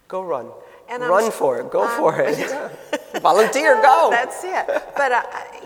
Go 0.07 0.21
run. 0.21 0.47
And 0.89 1.03
I'm 1.03 1.09
run 1.09 1.31
for 1.31 1.59
it. 1.59 1.69
Go 1.69 1.83
I'm- 1.83 1.97
for 1.97 2.21
it. 2.21 2.71
Volunteer, 3.21 3.81
go. 3.81 4.09
That's 4.11 4.43
it. 4.43 4.65
But 4.95 5.11
I, 5.11 5.61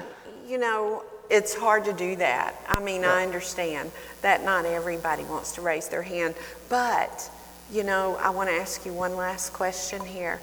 you 0.48 0.58
know, 0.58 1.04
it's 1.30 1.56
hard 1.56 1.86
to 1.86 1.94
do 1.94 2.16
that. 2.18 2.56
I 2.68 2.82
mean, 2.82 3.06
I 3.06 3.24
understand 3.24 3.92
that 4.22 4.44
not 4.44 4.66
everybody 4.66 5.24
wants 5.24 5.54
to 5.54 5.62
raise 5.62 5.88
their 5.88 6.02
hand, 6.02 6.36
but 6.70 7.30
you 7.72 7.84
know, 7.84 8.18
I 8.22 8.32
want 8.32 8.50
to 8.50 8.56
ask 8.56 8.86
you 8.86 8.94
one 8.94 9.16
last 9.16 9.54
question 9.54 10.06
here. 10.06 10.42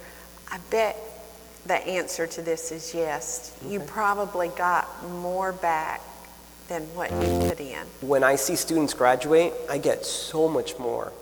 I 0.50 0.58
bet 0.70 0.96
the 1.66 1.74
answer 1.74 2.26
to 2.26 2.42
this 2.42 2.72
is 2.72 2.94
yes. 2.94 3.54
You 3.66 3.80
probably 3.80 4.48
got 4.48 4.88
more 5.10 5.52
back 5.52 6.00
than 6.68 6.82
what 6.94 7.10
you 7.10 7.48
put 7.48 7.60
in. 7.60 7.86
when 8.00 8.22
I 8.22 8.36
see 8.36 8.56
students 8.56 8.94
graduate, 8.94 9.52
I 9.70 9.78
get 9.78 10.04
so 10.04 10.48
much 10.48 10.78
more 10.78 11.12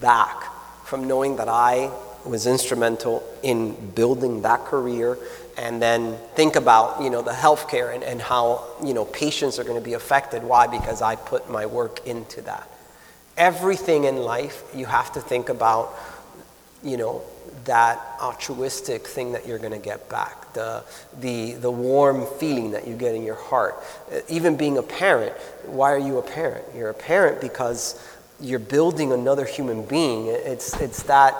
back 0.00 0.44
from 0.84 1.06
knowing 1.06 1.36
that 1.36 1.48
I 1.48 1.90
was 2.24 2.46
instrumental 2.46 3.22
in 3.42 3.74
building 3.92 4.42
that 4.42 4.64
career. 4.64 5.18
And 5.56 5.82
then 5.82 6.16
think 6.34 6.56
about 6.56 7.02
you 7.02 7.10
know 7.10 7.22
the 7.22 7.32
healthcare 7.32 7.94
and, 7.94 8.02
and 8.02 8.20
how 8.20 8.64
you 8.82 8.94
know 8.94 9.04
patients 9.04 9.58
are 9.58 9.64
going 9.64 9.78
to 9.78 9.84
be 9.84 9.94
affected. 9.94 10.42
Why? 10.42 10.66
Because 10.66 11.02
i 11.02 11.16
put 11.16 11.50
my 11.50 11.66
work 11.66 12.06
into 12.06 12.40
that. 12.42 12.68
Everything 13.36 14.04
in 14.04 14.16
life 14.16 14.62
you 14.74 14.86
have 14.86 15.12
to 15.12 15.20
think 15.20 15.48
about 15.48 15.94
you 16.82 16.96
know 16.96 17.22
that 17.64 18.00
altruistic 18.20 19.06
thing 19.06 19.32
that 19.32 19.46
you're 19.46 19.58
going 19.58 19.72
to 19.72 19.78
get 19.78 20.08
back. 20.08 20.52
The, 20.54 20.84
the, 21.20 21.52
the 21.52 21.70
warm 21.70 22.26
feeling 22.38 22.72
that 22.72 22.86
you 22.86 22.94
get 22.94 23.14
in 23.14 23.22
your 23.22 23.36
heart. 23.36 23.76
Uh, 24.10 24.18
even 24.28 24.56
being 24.56 24.78
a 24.78 24.82
parent 24.82 25.32
why 25.66 25.92
are 25.92 25.98
you 25.98 26.18
a 26.18 26.22
parent? 26.22 26.64
You're 26.74 26.90
a 26.90 26.94
parent 26.94 27.40
because 27.40 28.00
you're 28.40 28.58
building 28.58 29.12
another 29.12 29.44
human 29.44 29.84
being. 29.84 30.26
It's, 30.26 30.74
it's 30.80 31.04
that, 31.04 31.34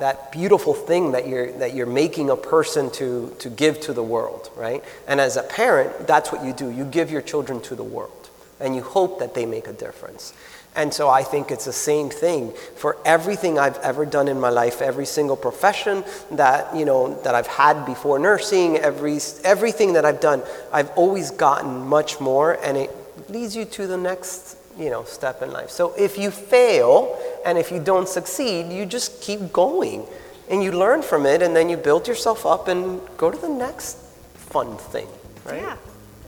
that 0.00 0.32
beautiful 0.32 0.74
thing 0.74 1.12
that 1.12 1.28
you're, 1.28 1.52
that 1.52 1.74
you're 1.74 1.86
making 1.86 2.30
a 2.30 2.36
person 2.36 2.90
to, 2.92 3.34
to 3.38 3.50
give 3.50 3.80
to 3.80 3.92
the 3.92 4.02
world 4.02 4.50
right? 4.56 4.84
And 5.06 5.20
as 5.20 5.36
a 5.36 5.42
parent 5.42 6.06
that's 6.06 6.32
what 6.32 6.44
you 6.44 6.52
do. 6.52 6.70
You 6.70 6.84
give 6.84 7.10
your 7.10 7.22
children 7.22 7.60
to 7.62 7.74
the 7.74 7.84
world 7.84 8.30
and 8.60 8.74
you 8.74 8.82
hope 8.82 9.20
that 9.20 9.34
they 9.34 9.46
make 9.46 9.68
a 9.68 9.72
difference. 9.72 10.34
And 10.74 10.92
so 10.92 11.08
I 11.08 11.22
think 11.22 11.50
it's 11.50 11.64
the 11.64 11.72
same 11.72 12.10
thing 12.10 12.52
for 12.76 12.98
everything 13.04 13.58
I've 13.58 13.78
ever 13.78 14.04
done 14.04 14.28
in 14.28 14.38
my 14.38 14.50
life, 14.50 14.82
every 14.82 15.06
single 15.06 15.36
profession 15.36 16.04
that, 16.32 16.74
you 16.76 16.84
know, 16.84 17.20
that 17.22 17.34
I've 17.34 17.46
had 17.46 17.84
before 17.84 18.18
nursing, 18.18 18.76
every, 18.76 19.18
everything 19.44 19.94
that 19.94 20.04
I've 20.04 20.20
done, 20.20 20.42
I've 20.72 20.90
always 20.90 21.30
gotten 21.30 21.86
much 21.86 22.20
more 22.20 22.58
and 22.62 22.76
it 22.76 22.90
leads 23.28 23.56
you 23.56 23.64
to 23.64 23.86
the 23.86 23.96
next, 23.96 24.57
you 24.78 24.90
know, 24.90 25.04
step 25.04 25.42
in 25.42 25.50
life. 25.50 25.70
So 25.70 25.92
if 25.98 26.16
you 26.16 26.30
fail 26.30 27.18
and 27.44 27.58
if 27.58 27.70
you 27.72 27.80
don't 27.80 28.08
succeed, 28.08 28.72
you 28.72 28.86
just 28.86 29.20
keep 29.20 29.52
going 29.52 30.06
and 30.50 30.62
you 30.62 30.72
learn 30.72 31.02
from 31.02 31.26
it 31.26 31.42
and 31.42 31.54
then 31.54 31.68
you 31.68 31.76
build 31.76 32.06
yourself 32.06 32.46
up 32.46 32.68
and 32.68 33.00
go 33.16 33.30
to 33.30 33.36
the 33.38 33.48
next 33.48 33.98
fun 34.34 34.76
thing, 34.76 35.08
right? 35.44 35.60
Yeah, 35.60 35.76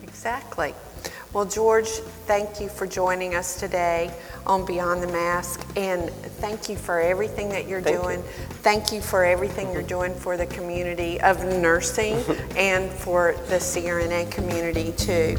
exactly. 0.02 0.74
Well, 1.32 1.44
George, 1.44 1.88
thank 2.26 2.60
you 2.60 2.68
for 2.68 2.88
joining 2.88 3.36
us 3.36 3.60
today 3.60 4.12
on 4.46 4.66
Beyond 4.66 5.00
the 5.00 5.06
Mask, 5.06 5.64
and 5.76 6.10
thank 6.10 6.68
you 6.68 6.74
for 6.74 6.98
everything 6.98 7.48
that 7.50 7.68
you're 7.68 7.80
Thank 7.80 7.98
you. 7.98 8.02
doing. 8.02 8.22
Thank 8.62 8.90
you 8.90 9.00
for 9.00 9.24
everything 9.24 9.72
you're 9.72 9.82
doing 9.82 10.12
for 10.12 10.36
the 10.36 10.46
community 10.46 11.20
of 11.20 11.44
nursing 11.44 12.14
and 12.56 12.90
for 12.90 13.36
the 13.48 13.56
CRNA 13.56 14.28
community 14.32 14.92
too. 14.96 15.36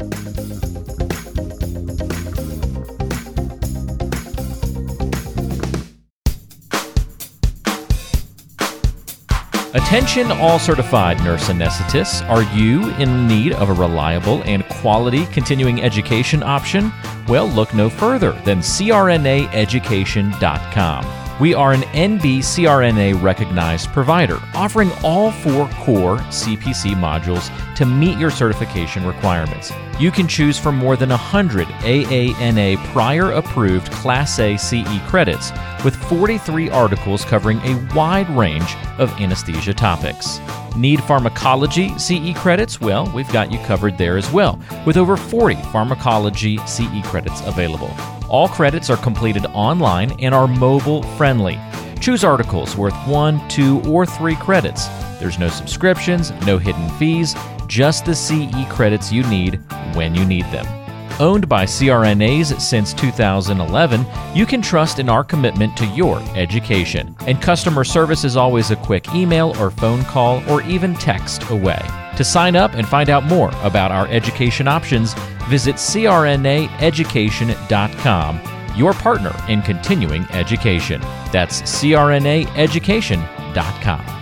Attention, 9.74 10.30
all 10.32 10.58
certified 10.58 11.16
nurse 11.24 11.48
anesthetists. 11.48 12.28
Are 12.28 12.42
you 12.54 12.90
in 12.96 13.26
need 13.26 13.54
of 13.54 13.70
a 13.70 13.72
reliable 13.72 14.42
and 14.42 14.68
quality 14.68 15.24
continuing 15.26 15.82
education 15.82 16.42
option? 16.42 16.92
Well, 17.26 17.48
look 17.48 17.72
no 17.72 17.88
further 17.88 18.32
than 18.44 18.58
crnaeducation.com. 18.58 21.40
We 21.40 21.54
are 21.54 21.72
an 21.72 21.80
NBCRNA 21.80 23.22
recognized 23.22 23.88
provider, 23.88 24.38
offering 24.54 24.90
all 25.02 25.32
four 25.32 25.66
core 25.70 26.18
CPC 26.18 26.94
modules 26.94 27.50
to 27.76 27.86
meet 27.86 28.18
your 28.18 28.30
certification 28.30 29.06
requirements. 29.06 29.72
You 29.98 30.10
can 30.10 30.28
choose 30.28 30.58
from 30.58 30.76
more 30.76 30.96
than 30.96 31.08
100 31.08 31.68
AANA 31.68 32.76
prior 32.92 33.30
approved 33.30 33.90
Class 33.90 34.38
A 34.38 34.58
CE 34.58 35.00
credits, 35.08 35.50
with 35.84 35.96
43 36.08 36.70
articles 36.70 37.24
covering 37.24 37.58
a 37.58 37.94
wide 37.94 38.28
range 38.30 38.76
of 38.98 39.10
anesthesia 39.20 39.74
topics. 39.74 40.40
Need 40.76 41.02
pharmacology 41.04 41.96
CE 41.98 42.36
credits? 42.36 42.80
Well, 42.80 43.10
we've 43.14 43.30
got 43.32 43.52
you 43.52 43.58
covered 43.60 43.98
there 43.98 44.16
as 44.16 44.30
well, 44.30 44.58
with 44.86 44.96
over 44.96 45.16
40 45.16 45.56
pharmacology 45.70 46.58
CE 46.66 47.02
credits 47.04 47.40
available. 47.46 47.90
All 48.28 48.48
credits 48.48 48.88
are 48.88 48.96
completed 48.96 49.44
online 49.46 50.12
and 50.20 50.34
are 50.34 50.48
mobile 50.48 51.02
friendly. 51.16 51.58
Choose 52.00 52.24
articles 52.24 52.76
worth 52.76 52.96
one, 53.06 53.46
two, 53.48 53.80
or 53.82 54.06
three 54.06 54.36
credits. 54.36 54.88
There's 55.20 55.38
no 55.38 55.48
subscriptions, 55.48 56.32
no 56.46 56.58
hidden 56.58 56.88
fees, 56.98 57.34
just 57.66 58.04
the 58.04 58.14
CE 58.14 58.66
credits 58.68 59.12
you 59.12 59.22
need 59.24 59.60
when 59.94 60.14
you 60.14 60.24
need 60.24 60.44
them. 60.46 60.81
Owned 61.22 61.48
by 61.48 61.64
CRNAs 61.64 62.60
since 62.60 62.92
2011, 62.92 64.04
you 64.34 64.44
can 64.44 64.60
trust 64.60 64.98
in 64.98 65.08
our 65.08 65.22
commitment 65.22 65.76
to 65.76 65.86
your 65.86 66.18
education. 66.34 67.14
And 67.28 67.40
customer 67.40 67.84
service 67.84 68.24
is 68.24 68.36
always 68.36 68.72
a 68.72 68.76
quick 68.76 69.14
email 69.14 69.54
or 69.60 69.70
phone 69.70 70.02
call 70.02 70.42
or 70.50 70.62
even 70.62 70.94
text 70.94 71.48
away. 71.50 71.80
To 72.16 72.24
sign 72.24 72.56
up 72.56 72.74
and 72.74 72.88
find 72.88 73.08
out 73.08 73.22
more 73.22 73.52
about 73.62 73.92
our 73.92 74.08
education 74.08 74.66
options, 74.66 75.14
visit 75.48 75.76
crnaeducation.com, 75.76 78.40
your 78.74 78.92
partner 78.92 79.32
in 79.48 79.62
continuing 79.62 80.26
education. 80.32 81.00
That's 81.30 81.62
crnaeducation.com. 81.62 84.21